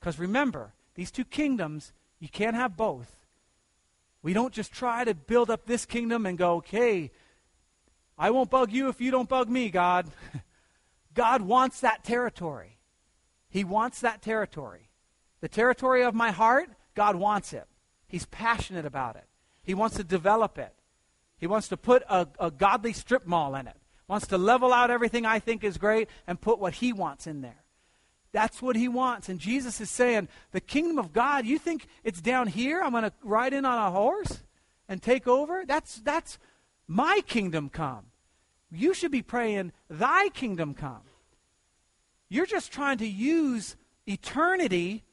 Because 0.00 0.18
remember, 0.18 0.74
these 0.96 1.12
two 1.12 1.24
kingdoms, 1.24 1.92
you 2.18 2.28
can't 2.28 2.56
have 2.56 2.76
both. 2.76 3.24
We 4.20 4.32
don't 4.32 4.52
just 4.52 4.72
try 4.72 5.04
to 5.04 5.14
build 5.14 5.48
up 5.48 5.64
this 5.64 5.86
kingdom 5.86 6.26
and 6.26 6.36
go, 6.36 6.56
okay, 6.56 7.12
I 8.18 8.30
won't 8.30 8.50
bug 8.50 8.72
you 8.72 8.88
if 8.88 9.00
you 9.00 9.12
don't 9.12 9.28
bug 9.28 9.48
me, 9.48 9.70
God. 9.70 10.08
God 11.14 11.42
wants 11.42 11.78
that 11.80 12.02
territory. 12.02 12.78
He 13.48 13.62
wants 13.62 14.00
that 14.00 14.22
territory. 14.22 14.90
The 15.40 15.48
territory 15.48 16.02
of 16.02 16.14
my 16.14 16.32
heart, 16.32 16.68
God 16.96 17.14
wants 17.14 17.52
it. 17.52 17.68
He's 18.08 18.26
passionate 18.26 18.86
about 18.86 19.14
it. 19.14 19.26
He 19.62 19.72
wants 19.72 19.96
to 19.98 20.04
develop 20.04 20.58
it. 20.58 20.74
He 21.38 21.46
wants 21.46 21.68
to 21.68 21.76
put 21.76 22.02
a, 22.08 22.26
a 22.40 22.50
godly 22.50 22.92
strip 22.92 23.24
mall 23.24 23.54
in 23.54 23.68
it 23.68 23.76
wants 24.12 24.26
to 24.26 24.36
level 24.36 24.74
out 24.74 24.90
everything 24.90 25.24
I 25.24 25.38
think 25.38 25.64
is 25.64 25.78
great 25.78 26.06
and 26.26 26.38
put 26.38 26.58
what 26.58 26.74
he 26.74 26.92
wants 26.92 27.26
in 27.26 27.40
there. 27.40 27.64
That's 28.30 28.60
what 28.60 28.76
he 28.76 28.86
wants. 28.86 29.30
And 29.30 29.40
Jesus 29.40 29.80
is 29.80 29.88
saying, 29.88 30.28
the 30.50 30.60
kingdom 30.60 30.98
of 30.98 31.14
God, 31.14 31.46
you 31.46 31.58
think 31.58 31.86
it's 32.04 32.20
down 32.20 32.46
here? 32.46 32.82
I'm 32.82 32.90
going 32.90 33.04
to 33.04 33.12
ride 33.22 33.54
in 33.54 33.64
on 33.64 33.78
a 33.78 33.90
horse 33.90 34.42
and 34.86 35.00
take 35.00 35.26
over? 35.26 35.64
That's, 35.66 35.94
that's 36.02 36.38
my 36.86 37.22
kingdom 37.26 37.70
come. 37.70 38.04
You 38.70 38.92
should 38.92 39.12
be 39.12 39.22
praying, 39.22 39.72
thy 39.88 40.28
kingdom 40.28 40.74
come. 40.74 41.04
You're 42.28 42.44
just 42.44 42.70
trying 42.70 42.98
to 42.98 43.08
use 43.08 43.76
eternity 44.06 45.04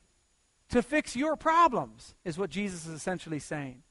to 0.72 0.82
fix 0.82 1.16
your 1.16 1.38
problems, 1.38 2.16
is 2.26 2.38
what 2.38 2.50
Jesus 2.50 2.86
is 2.86 2.96
essentially 2.96 3.40
saying. 3.40 3.82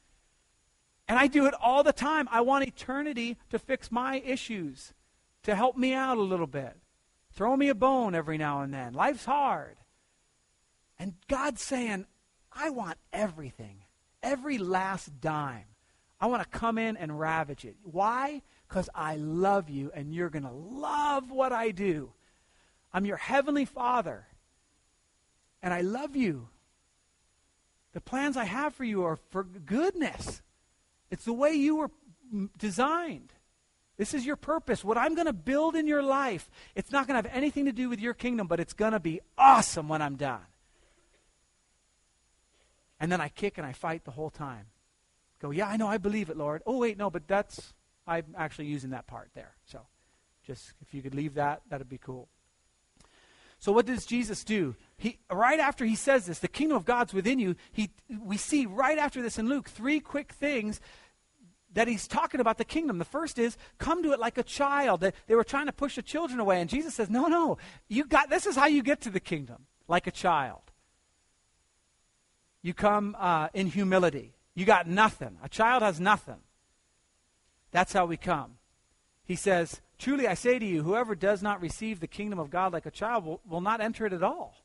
And 1.09 1.18
I 1.18 1.28
do 1.28 1.46
it 1.46 1.54
all 1.62 1.82
the 1.82 1.94
time. 1.94 2.28
I 2.30 2.42
want 2.42 2.68
eternity 2.68 3.38
to 3.48 3.59
fix 3.59 3.90
my 3.90 4.20
issues, 4.20 4.92
to 5.49 5.57
help 5.57 5.78
me 5.78 5.94
out 5.94 6.18
a 6.18 6.22
little 6.22 6.46
bit. 6.46 6.76
Throw 7.32 7.57
me 7.57 7.70
a 7.70 7.74
bone 7.74 8.14
every 8.14 8.36
now 8.36 8.61
and 8.61 8.72
then. 8.72 8.92
Life's 8.92 9.24
hard. 9.24 9.76
And 10.99 11.14
God's 11.26 11.62
saying, 11.62 12.07
I 12.53 12.68
want 12.68 12.99
everything, 13.14 13.84
every 14.22 14.59
last 14.59 15.20
dime. 15.22 15.64
I 16.20 16.26
want 16.26 16.42
to 16.42 16.59
come 16.59 16.76
in 16.76 16.99
and 16.99 17.18
ravage 17.18 17.64
it. 17.64 17.76
Why? 17.82 18.42
Because 18.68 18.90
I 18.94 19.16
love 19.16 19.70
you 19.70 19.90
and 19.94 20.12
you're 20.12 20.28
going 20.28 20.42
to 20.42 20.53
love 20.53 21.30
what 21.30 21.53
I 21.53 21.70
do. 21.70 22.12
I'm 22.92 23.07
your 23.07 23.16
heavenly 23.16 23.64
Father 23.64 24.26
and 25.62 25.72
I 25.72 25.80
love 25.80 26.14
you. 26.14 26.49
The 27.92 28.03
plans 28.03 28.36
I 28.36 28.44
have 28.44 28.74
for 28.74 28.84
you 28.84 29.05
are 29.05 29.16
for 29.30 29.44
goodness. 29.44 30.42
It's 31.11 31.24
the 31.24 31.32
way 31.32 31.53
you 31.53 31.76
were 31.76 31.90
designed. 32.59 33.32
This 33.99 34.14
is 34.14 34.24
your 34.24 34.36
purpose. 34.36 34.84
What 34.84 34.96
I'm 34.96 35.14
going 35.14 35.26
to 35.26 35.32
build 35.32 35.74
in 35.74 35.88
your 35.88 36.03
life, 36.03 36.49
it's 36.76 36.92
not 36.92 37.07
going 37.07 37.20
to 37.20 37.28
have 37.28 37.36
anything 37.36 37.64
to 37.64 37.72
do 37.72 37.88
with 37.88 38.01
your 38.01 38.14
kingdom, 38.14 38.46
but 38.46 38.61
it's 38.61 38.72
going 38.72 38.92
to 38.92 39.01
be 39.01 39.20
awesome 39.36 39.88
when 39.88 40.01
I'm 40.01 40.14
done. 40.14 40.46
And 43.01 43.11
then 43.11 43.20
I 43.20 43.28
kick 43.28 43.59
and 43.59 43.66
I 43.66 43.72
fight 43.72 44.05
the 44.05 44.12
whole 44.12 44.30
time. 44.30 44.66
Go, 45.40 45.51
yeah, 45.51 45.68
I 45.68 45.76
know, 45.76 45.88
I 45.88 45.99
believe 45.99 46.30
it, 46.30 46.36
Lord. 46.36 46.62
Oh, 46.64 46.78
wait, 46.78 46.96
no, 46.96 47.11
but 47.11 47.26
that's, 47.28 47.74
I'm 48.07 48.24
actually 48.36 48.66
using 48.66 48.90
that 48.90 49.07
part 49.07 49.30
there. 49.34 49.55
So 49.66 49.80
just 50.46 50.72
if 50.80 50.94
you 50.94 51.03
could 51.03 51.14
leave 51.14 51.34
that, 51.34 51.62
that'd 51.68 51.88
be 51.88 51.99
cool. 51.99 52.28
So 53.61 53.72
what 53.72 53.86
does 53.86 54.07
Jesus 54.07 54.44
do? 54.44 54.76
He, 54.96 55.18
right 55.30 55.59
after 55.59 55.84
he 55.84 55.96
says 55.96 56.26
this, 56.26 56.38
the 56.38 56.49
kingdom 56.49 56.76
of 56.76 56.84
God's 56.84 57.12
within 57.12 57.40
you, 57.40 57.57
he, 57.72 57.90
we 58.09 58.36
see 58.36 58.66
right 58.66 58.99
after 58.99 59.20
this 59.20 59.38
in 59.38 59.49
Luke 59.49 59.68
three 59.68 59.99
quick 59.99 60.32
things 60.32 60.80
that 61.74 61.88
he's 61.88 62.08
talking 62.08 62.40
about 62.40 62.58
the 62.58 62.64
kingdom. 62.64 62.98
The 62.98 63.04
first 63.04 63.38
is 63.38 63.56
come 63.78 64.02
to 64.02 64.12
it 64.12 64.18
like 64.18 64.38
a 64.38 64.42
child. 64.42 65.00
They, 65.00 65.34
were 65.34 65.44
trying 65.44 65.66
to 65.66 65.72
push 65.72 65.96
the 65.96 66.02
children 66.02 66.40
away, 66.40 66.60
and 66.60 66.70
Jesus 66.70 66.94
says, 66.94 67.10
No, 67.10 67.26
no, 67.26 67.58
you 67.88 68.04
got 68.04 68.30
this 68.30 68.46
is 68.46 68.56
how 68.56 68.66
you 68.66 68.82
get 68.82 69.00
to 69.02 69.10
the 69.10 69.20
kingdom, 69.20 69.66
like 69.86 70.06
a 70.06 70.10
child. 70.10 70.62
You 72.62 72.74
come 72.74 73.16
uh, 73.18 73.48
in 73.54 73.68
humility. 73.68 74.34
You 74.54 74.64
got 74.64 74.88
nothing. 74.88 75.38
A 75.42 75.48
child 75.48 75.82
has 75.82 76.00
nothing. 76.00 76.40
That's 77.70 77.92
how 77.92 78.06
we 78.06 78.16
come. 78.16 78.54
He 79.24 79.36
says, 79.36 79.80
Truly 79.98 80.26
I 80.26 80.34
say 80.34 80.58
to 80.58 80.66
you, 80.66 80.82
whoever 80.82 81.14
does 81.14 81.42
not 81.42 81.60
receive 81.60 82.00
the 82.00 82.06
kingdom 82.06 82.38
of 82.38 82.50
God 82.50 82.72
like 82.72 82.86
a 82.86 82.90
child 82.90 83.24
will, 83.24 83.40
will 83.48 83.60
not 83.60 83.80
enter 83.80 84.06
it 84.06 84.12
at 84.12 84.22
all. 84.22 84.56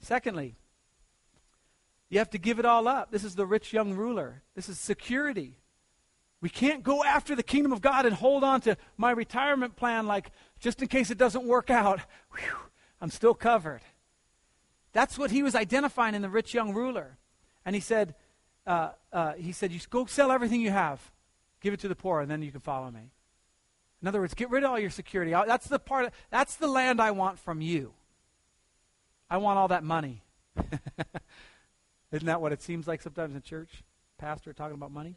Secondly, 0.00 0.56
you 2.08 2.18
have 2.18 2.30
to 2.30 2.38
give 2.38 2.58
it 2.58 2.64
all 2.64 2.86
up. 2.86 3.10
This 3.10 3.24
is 3.24 3.34
the 3.34 3.46
rich 3.46 3.72
young 3.72 3.94
ruler. 3.94 4.42
This 4.54 4.68
is 4.68 4.78
security. 4.78 5.58
We 6.40 6.48
can't 6.48 6.82
go 6.82 7.02
after 7.02 7.34
the 7.34 7.42
kingdom 7.42 7.72
of 7.72 7.80
God 7.80 8.06
and 8.06 8.14
hold 8.14 8.44
on 8.44 8.60
to 8.62 8.76
my 8.96 9.10
retirement 9.10 9.74
plan 9.76 10.06
like 10.06 10.30
just 10.60 10.80
in 10.82 10.88
case 10.88 11.10
it 11.10 11.18
doesn't 11.18 11.44
work 11.44 11.70
out. 11.70 12.00
Whew, 12.32 12.56
I'm 13.00 13.10
still 13.10 13.34
covered. 13.34 13.80
That's 14.92 15.18
what 15.18 15.30
he 15.30 15.42
was 15.42 15.54
identifying 15.54 16.14
in 16.14 16.22
the 16.22 16.28
rich 16.28 16.54
young 16.54 16.72
ruler. 16.72 17.18
And 17.64 17.74
he 17.74 17.80
said, 17.80 18.14
uh, 18.66 18.90
uh, 19.12 19.32
he 19.34 19.52
said, 19.52 19.72
you 19.72 19.80
go 19.90 20.06
sell 20.06 20.30
everything 20.30 20.60
you 20.60 20.70
have, 20.70 21.10
give 21.60 21.74
it 21.74 21.80
to 21.80 21.88
the 21.88 21.96
poor, 21.96 22.20
and 22.20 22.30
then 22.30 22.42
you 22.42 22.52
can 22.52 22.60
follow 22.60 22.90
me. 22.90 23.10
In 24.02 24.08
other 24.08 24.20
words, 24.20 24.34
get 24.34 24.50
rid 24.50 24.62
of 24.62 24.70
all 24.70 24.78
your 24.78 24.90
security. 24.90 25.32
That's 25.32 25.66
the 25.66 25.78
part. 25.78 26.06
Of, 26.06 26.12
that's 26.30 26.56
the 26.56 26.68
land 26.68 27.00
I 27.00 27.10
want 27.10 27.38
from 27.38 27.60
you. 27.60 27.92
I 29.28 29.38
want 29.38 29.58
all 29.58 29.68
that 29.68 29.82
money. 29.82 30.22
Isn't 32.16 32.26
that 32.28 32.40
what 32.40 32.52
it 32.52 32.62
seems 32.62 32.88
like 32.88 33.02
sometimes 33.02 33.34
in 33.34 33.42
church? 33.42 33.84
Pastor 34.16 34.54
talking 34.54 34.74
about 34.74 34.90
money? 34.90 35.16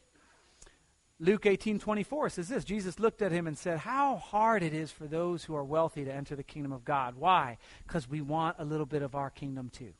Luke 1.17 1.45
18:24 1.45 2.29
says 2.29 2.49
this, 2.49 2.65
Jesus 2.65 2.99
looked 2.99 3.21
at 3.21 3.31
him 3.31 3.47
and 3.47 3.57
said, 3.57 3.79
"How 3.79 4.17
hard 4.17 4.63
it 4.63 4.73
is 4.73 4.91
for 4.91 5.07
those 5.07 5.45
who 5.45 5.55
are 5.55 5.63
wealthy 5.63 6.03
to 6.03 6.13
enter 6.13 6.35
the 6.35 6.43
kingdom 6.43 6.73
of 6.73 6.83
God. 6.83 7.15
Why? 7.15 7.57
Cuz 7.87 8.09
we 8.09 8.19
want 8.19 8.57
a 8.59 8.65
little 8.65 8.85
bit 8.85 9.01
of 9.01 9.15
our 9.15 9.29
kingdom 9.29 9.69
too." 9.69 9.93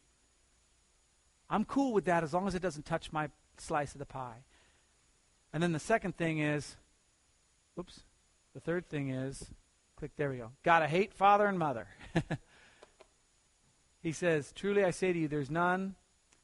I'm 1.50 1.64
cool 1.64 1.93
with 1.93 2.04
that 2.04 2.22
as 2.22 2.34
long 2.34 2.47
as 2.47 2.56
it 2.56 2.62
doesn't 2.62 2.86
touch 2.86 3.14
my 3.14 3.30
slice 3.58 3.93
of 3.93 4.00
the 4.00 4.06
pie. 4.06 4.43
And 5.54 5.64
then 5.64 5.72
the 5.72 5.80
second 5.80 6.18
thing 6.18 6.39
is 6.39 6.76
oops. 7.80 8.04
The 8.54 8.60
third 8.60 8.89
thing 8.89 9.10
is 9.10 9.54
click 9.95 10.12
there 10.18 10.30
we 10.30 10.38
go. 10.38 10.52
Got 10.64 10.80
to 10.80 10.88
hate 10.88 11.14
father 11.14 11.47
and 11.47 11.58
mother. 11.58 11.88
he 14.02 14.12
says, 14.12 14.52
"Truly 14.52 14.84
I 14.84 14.91
say 14.91 15.14
to 15.14 15.20
you, 15.20 15.30
there's 15.30 15.50
none 15.50 15.95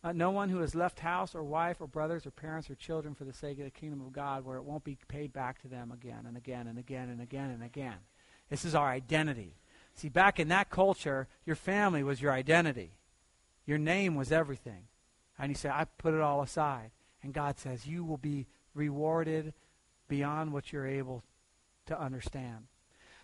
uh, 0.06 0.12
no 0.12 0.30
one 0.30 0.50
who 0.50 0.60
has 0.60 0.76
left 0.76 1.00
house 1.00 1.34
or 1.34 1.44
wife 1.44 1.78
or 1.82 1.88
brothers 1.88 2.28
or 2.28 2.32
parents 2.32 2.70
or 2.70 2.76
children 2.76 3.16
for 3.16 3.24
the 3.24 3.34
sake 3.34 3.58
of 3.58 3.66
the 3.66 3.72
kingdom 3.72 4.02
of 4.02 4.14
God, 4.14 4.46
where 4.46 4.58
it 4.58 4.64
won't 4.64 4.84
be 4.84 5.00
paid 5.08 5.34
back 5.34 5.60
to 5.64 5.68
them 5.68 5.92
again 5.92 6.26
and 6.28 6.38
again 6.38 6.68
and 6.68 6.78
again 6.78 7.10
and 7.10 7.20
again 7.20 7.50
and 7.50 7.64
again. 7.64 7.98
This 8.48 8.66
is 8.66 8.76
our 8.76 8.88
identity. 8.88 9.56
See, 9.96 10.10
back 10.10 10.40
in 10.40 10.50
that 10.50 10.70
culture, 10.70 11.28
your 11.44 11.56
family 11.56 12.04
was 12.04 12.22
your 12.22 12.32
identity. 12.32 12.92
Your 13.66 13.80
name 13.80 14.14
was 14.14 14.32
everything. 14.32 14.84
And 15.40 15.50
you 15.50 15.56
say, 15.56 15.70
I 15.70 15.86
put 15.86 16.14
it 16.14 16.22
all 16.22 16.44
aside. 16.44 16.92
And 17.24 17.34
God 17.34 17.58
says, 17.58 17.88
you 17.88 18.04
will 18.04 18.18
be 18.18 18.46
rewarded 18.76 19.56
beyond 20.08 20.54
what 20.54 20.72
you're 20.72 20.86
able 20.86 21.24
to 21.88 22.00
understand. 22.00 22.68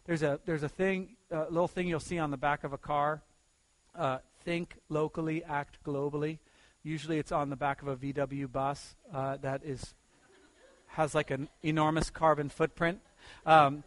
There's 0.06 0.24
a, 0.24 0.40
there's 0.46 0.64
a 0.64 0.70
thing, 0.70 1.16
a 1.30 1.42
little 1.42 1.68
thing 1.68 1.88
you'll 1.88 2.00
see 2.00 2.18
on 2.18 2.32
the 2.32 2.38
back 2.38 2.64
of 2.64 2.74
a 2.74 2.78
car. 2.80 3.22
Uh, 3.94 4.18
think 4.44 4.78
locally, 4.90 5.44
act 5.44 5.78
globally. 5.86 6.40
Usually 6.84 7.20
it's 7.20 7.32
on 7.32 7.50
the 7.50 7.56
back 7.56 7.82
of 7.82 7.88
a 7.88 7.96
VW 7.96 8.52
bus 8.52 8.96
uh, 9.14 9.38
that 9.38 9.62
is 9.64 9.94
has 10.88 11.16
like 11.16 11.32
an 11.32 11.48
enormous 11.64 12.10
carbon 12.10 12.50
footprint. 12.50 13.00
Um, 13.46 13.84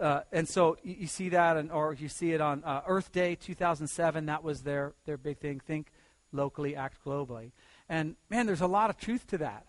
uh, 0.00 0.20
and 0.32 0.48
so 0.48 0.76
you, 0.82 0.96
you, 1.00 1.06
see 1.06 1.28
that, 1.28 1.56
and, 1.56 1.70
or 1.70 1.94
you 1.94 2.08
see 2.08 2.32
it 2.32 2.40
on 2.40 2.64
uh, 2.64 2.82
Earth 2.86 3.12
Day 3.12 3.34
2007. 3.36 4.26
That 4.26 4.42
was 4.42 4.62
their, 4.62 4.94
their 5.06 5.16
big 5.16 5.38
thing. 5.38 5.60
Think 5.60 5.92
locally, 6.32 6.74
act 6.74 7.04
globally. 7.04 7.52
And 7.88 8.16
man, 8.30 8.46
there's 8.46 8.60
a 8.60 8.66
lot 8.66 8.90
of 8.90 8.96
truth 8.96 9.26
to 9.28 9.38
that. 9.38 9.66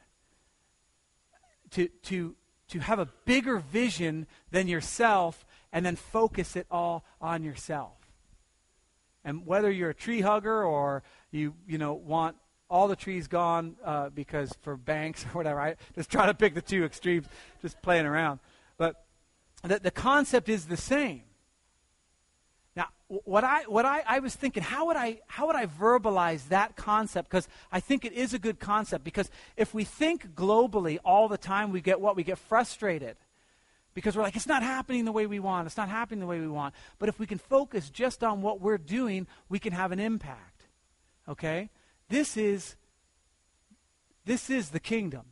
To, 1.72 1.88
to, 1.88 2.36
to 2.70 2.80
have 2.80 3.00
a 3.00 3.10
bigger 3.26 3.60
vision 3.60 4.26
than 4.50 4.68
yourself 4.68 5.46
and 5.72 5.86
then 5.86 5.96
focus 5.96 6.56
it 6.56 6.66
all 6.72 7.06
on 7.22 7.44
yourself. 7.44 7.94
And 9.24 9.46
whether 9.46 9.70
you're 9.70 9.92
a 9.92 9.96
tree 9.96 10.22
hugger 10.22 10.64
or 10.64 11.04
you, 11.32 11.54
you 11.68 11.78
know, 11.78 11.94
want 11.94 12.36
all 12.70 12.88
the 12.88 12.96
trees 12.96 13.28
gone 13.28 13.76
uh, 13.84 14.10
because 14.10 14.54
for 14.62 14.78
banks 14.78 15.26
or 15.34 15.38
whatever, 15.38 15.60
I 15.60 15.76
just 15.96 16.10
try 16.10 16.26
to 16.26 16.34
pick 16.34 16.54
the 16.54 16.62
two 16.62 16.84
extremes, 16.84 17.28
just 17.62 17.82
playing 17.82 18.06
around. 18.06 18.40
But 18.78 19.04
the, 19.64 19.80
the 19.80 19.92
concept 19.92 20.50
is 20.50 20.66
the 20.66 20.78
same. 20.78 21.24
Now, 22.76 22.88
what 23.08 23.44
I, 23.44 23.64
what 23.64 23.86
I, 23.86 24.04
I 24.08 24.20
was 24.20 24.36
thinking, 24.36 24.64
how 24.64 24.88
would 24.88 24.96
I, 24.96 25.20
how 25.28 25.48
would 25.48 25.56
I 25.56 25.66
verbalize 25.66 26.48
that 26.50 26.76
concept? 26.76 27.30
Because 27.30 27.48
I 27.72 27.80
think 27.80 28.06
it 28.06 28.14
is 28.14 28.34
a 28.34 28.40
good 28.40 28.60
concept. 28.60 29.04
Because 29.04 29.30
if 29.58 29.74
we 29.74 29.84
think 29.84 30.36
globally 30.36 31.00
all 31.04 31.28
the 31.28 31.38
time, 31.38 31.72
we 31.72 31.82
get 31.82 32.00
what? 32.00 32.16
We 32.16 32.24
get 32.24 32.38
frustrated 32.38 33.18
because 33.94 34.16
we're 34.16 34.24
like, 34.24 34.36
it's 34.36 34.48
not 34.48 34.64
happening 34.64 35.04
the 35.06 35.12
way 35.12 35.26
we 35.26 35.40
want. 35.40 35.66
It's 35.66 35.76
not 35.76 35.90
happening 35.90 36.20
the 36.20 36.26
way 36.26 36.40
we 36.40 36.48
want. 36.48 36.74
But 37.00 37.10
if 37.10 37.20
we 37.20 37.26
can 37.26 37.38
focus 37.38 37.90
just 37.90 38.24
on 38.24 38.42
what 38.42 38.62
we're 38.62 38.78
doing, 38.78 39.28
we 39.50 39.60
can 39.60 39.74
have 39.74 39.92
an 39.92 40.00
impact. 40.00 40.49
Okay? 41.30 41.70
This 42.10 42.36
is 42.36 42.76
this 44.26 44.50
is 44.50 44.70
the 44.70 44.80
kingdom. 44.80 45.26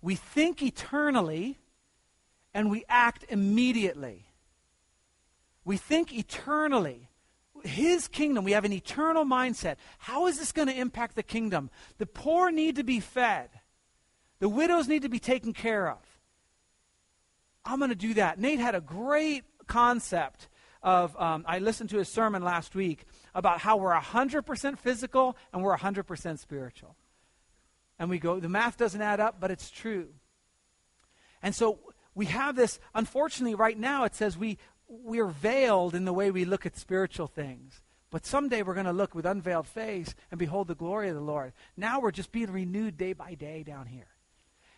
We 0.00 0.14
think 0.14 0.62
eternally 0.62 1.58
and 2.52 2.70
we 2.70 2.84
act 2.88 3.24
immediately. 3.28 4.26
We 5.64 5.76
think 5.76 6.12
eternally. 6.12 7.08
His 7.64 8.06
kingdom, 8.08 8.44
we 8.44 8.52
have 8.52 8.66
an 8.66 8.72
eternal 8.72 9.24
mindset. 9.24 9.76
How 9.98 10.26
is 10.26 10.38
this 10.38 10.52
going 10.52 10.68
to 10.68 10.78
impact 10.78 11.16
the 11.16 11.22
kingdom? 11.22 11.70
The 11.98 12.06
poor 12.06 12.50
need 12.50 12.76
to 12.76 12.84
be 12.84 13.00
fed. 13.00 13.48
The 14.38 14.48
widows 14.48 14.86
need 14.86 15.02
to 15.02 15.08
be 15.08 15.18
taken 15.18 15.52
care 15.52 15.88
of. 15.90 15.98
I'm 17.64 17.78
going 17.78 17.88
to 17.88 17.96
do 17.96 18.14
that. 18.14 18.38
Nate 18.38 18.60
had 18.60 18.74
a 18.74 18.80
great 18.80 19.44
concept 19.66 20.48
of, 20.82 21.18
um, 21.18 21.44
I 21.48 21.58
listened 21.58 21.90
to 21.90 21.98
his 21.98 22.08
sermon 22.08 22.44
last 22.44 22.74
week 22.74 23.06
about 23.34 23.60
how 23.60 23.76
we're 23.76 23.94
100% 23.94 24.78
physical 24.78 25.36
and 25.52 25.62
we're 25.62 25.76
100% 25.76 26.38
spiritual. 26.38 26.96
And 27.98 28.10
we 28.10 28.18
go, 28.18 28.40
the 28.40 28.48
math 28.48 28.76
doesn't 28.76 29.00
add 29.00 29.20
up, 29.20 29.40
but 29.40 29.50
it's 29.50 29.70
true. 29.70 30.08
And 31.42 31.54
so 31.54 31.78
we 32.14 32.26
have 32.26 32.56
this, 32.56 32.80
unfortunately, 32.94 33.54
right 33.54 33.78
now 33.78 34.04
it 34.04 34.14
says 34.14 34.36
we, 34.36 34.58
we're 34.88 35.26
veiled 35.26 35.94
in 35.94 36.04
the 36.04 36.12
way 36.12 36.30
we 36.30 36.44
look 36.44 36.66
at 36.66 36.76
spiritual 36.76 37.26
things. 37.26 37.82
But 38.10 38.26
someday 38.26 38.62
we're 38.62 38.74
going 38.74 38.86
to 38.86 38.92
look 38.92 39.14
with 39.14 39.26
unveiled 39.26 39.66
face 39.66 40.14
and 40.30 40.38
behold 40.38 40.68
the 40.68 40.76
glory 40.76 41.08
of 41.08 41.16
the 41.16 41.20
Lord. 41.20 41.52
Now 41.76 42.00
we're 42.00 42.12
just 42.12 42.30
being 42.30 42.52
renewed 42.52 42.96
day 42.96 43.12
by 43.12 43.34
day 43.34 43.64
down 43.64 43.86
here. 43.86 44.06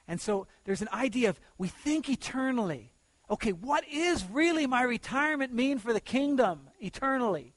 And 0.09 0.21
so 0.21 0.47
there's 0.65 0.83
an 0.83 0.89
idea 0.93 1.31
of 1.31 1.41
we 1.59 1.69
think 1.69 2.09
eternally. 2.09 2.93
Okay, 3.29 3.53
what 3.53 3.85
is 3.89 4.25
really 4.31 4.67
my 4.67 4.83
retirement 4.83 5.53
mean 5.53 5.79
for 5.79 5.93
the 5.93 6.01
kingdom 6.01 6.71
eternally? 6.81 7.56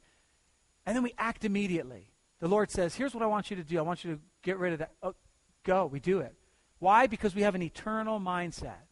And 0.86 0.96
then 0.96 1.04
we 1.04 1.14
act 1.18 1.46
immediately. 1.46 2.12
The 2.40 2.48
Lord 2.48 2.72
says, 2.72 2.96
Here's 2.96 3.14
what 3.14 3.24
I 3.24 3.28
want 3.28 3.50
you 3.50 3.58
to 3.58 3.64
do. 3.64 3.78
I 3.78 3.82
want 3.82 4.04
you 4.04 4.16
to 4.16 4.22
get 4.44 4.58
rid 4.58 4.74
of 4.74 4.80
that. 4.80 4.92
Oh, 5.04 5.16
go. 5.64 5.86
We 5.86 6.00
do 6.00 6.20
it. 6.20 6.36
Why? 6.80 7.08
Because 7.08 7.36
we 7.36 7.42
have 7.42 7.56
an 7.56 7.62
eternal 7.62 8.20
mindset. 8.20 8.88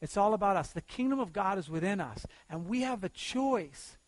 It's 0.00 0.16
all 0.16 0.34
about 0.34 0.56
us. 0.56 0.68
The 0.68 0.80
kingdom 0.80 1.20
of 1.20 1.32
God 1.32 1.58
is 1.58 1.68
within 1.68 2.00
us. 2.00 2.26
And 2.48 2.66
we 2.66 2.82
have 2.82 3.04
a 3.04 3.08
choice 3.08 3.98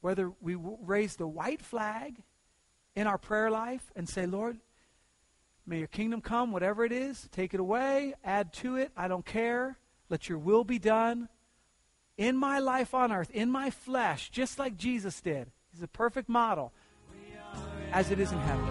whether 0.00 0.32
we 0.40 0.54
raise 0.54 1.16
the 1.16 1.26
white 1.26 1.62
flag 1.62 2.22
in 2.96 3.06
our 3.06 3.18
prayer 3.18 3.50
life 3.50 3.92
and 3.94 4.08
say, 4.08 4.26
Lord, 4.26 4.58
may 5.66 5.78
your 5.78 5.88
kingdom 5.88 6.20
come, 6.20 6.52
whatever 6.52 6.84
it 6.84 6.92
is, 6.92 7.28
take 7.32 7.54
it 7.54 7.60
away, 7.60 8.14
add 8.24 8.52
to 8.54 8.76
it, 8.76 8.90
I 8.96 9.08
don't 9.08 9.24
care. 9.24 9.78
Let 10.08 10.28
your 10.28 10.38
will 10.38 10.64
be 10.64 10.78
done 10.78 11.28
in 12.16 12.36
my 12.36 12.58
life 12.58 12.94
on 12.94 13.12
earth, 13.12 13.30
in 13.30 13.50
my 13.50 13.70
flesh, 13.70 14.30
just 14.30 14.58
like 14.58 14.76
Jesus 14.76 15.20
did 15.20 15.50
is 15.80 15.84
a 15.84 15.88
perfect 15.88 16.28
model 16.28 16.72
as 17.90 18.10
it 18.10 18.20
is 18.20 18.30
in 18.32 18.38
heaven. 18.38 18.66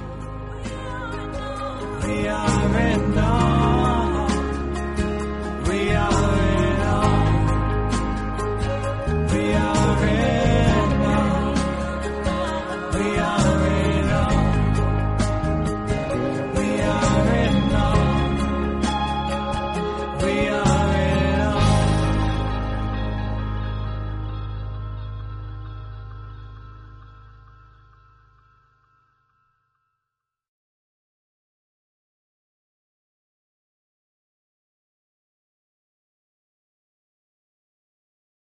We 2.04 2.28
are 2.28 2.80
in 2.80 3.18
awe. 3.18 4.28
We 5.68 5.92
are 5.92 6.40
in 6.40 6.49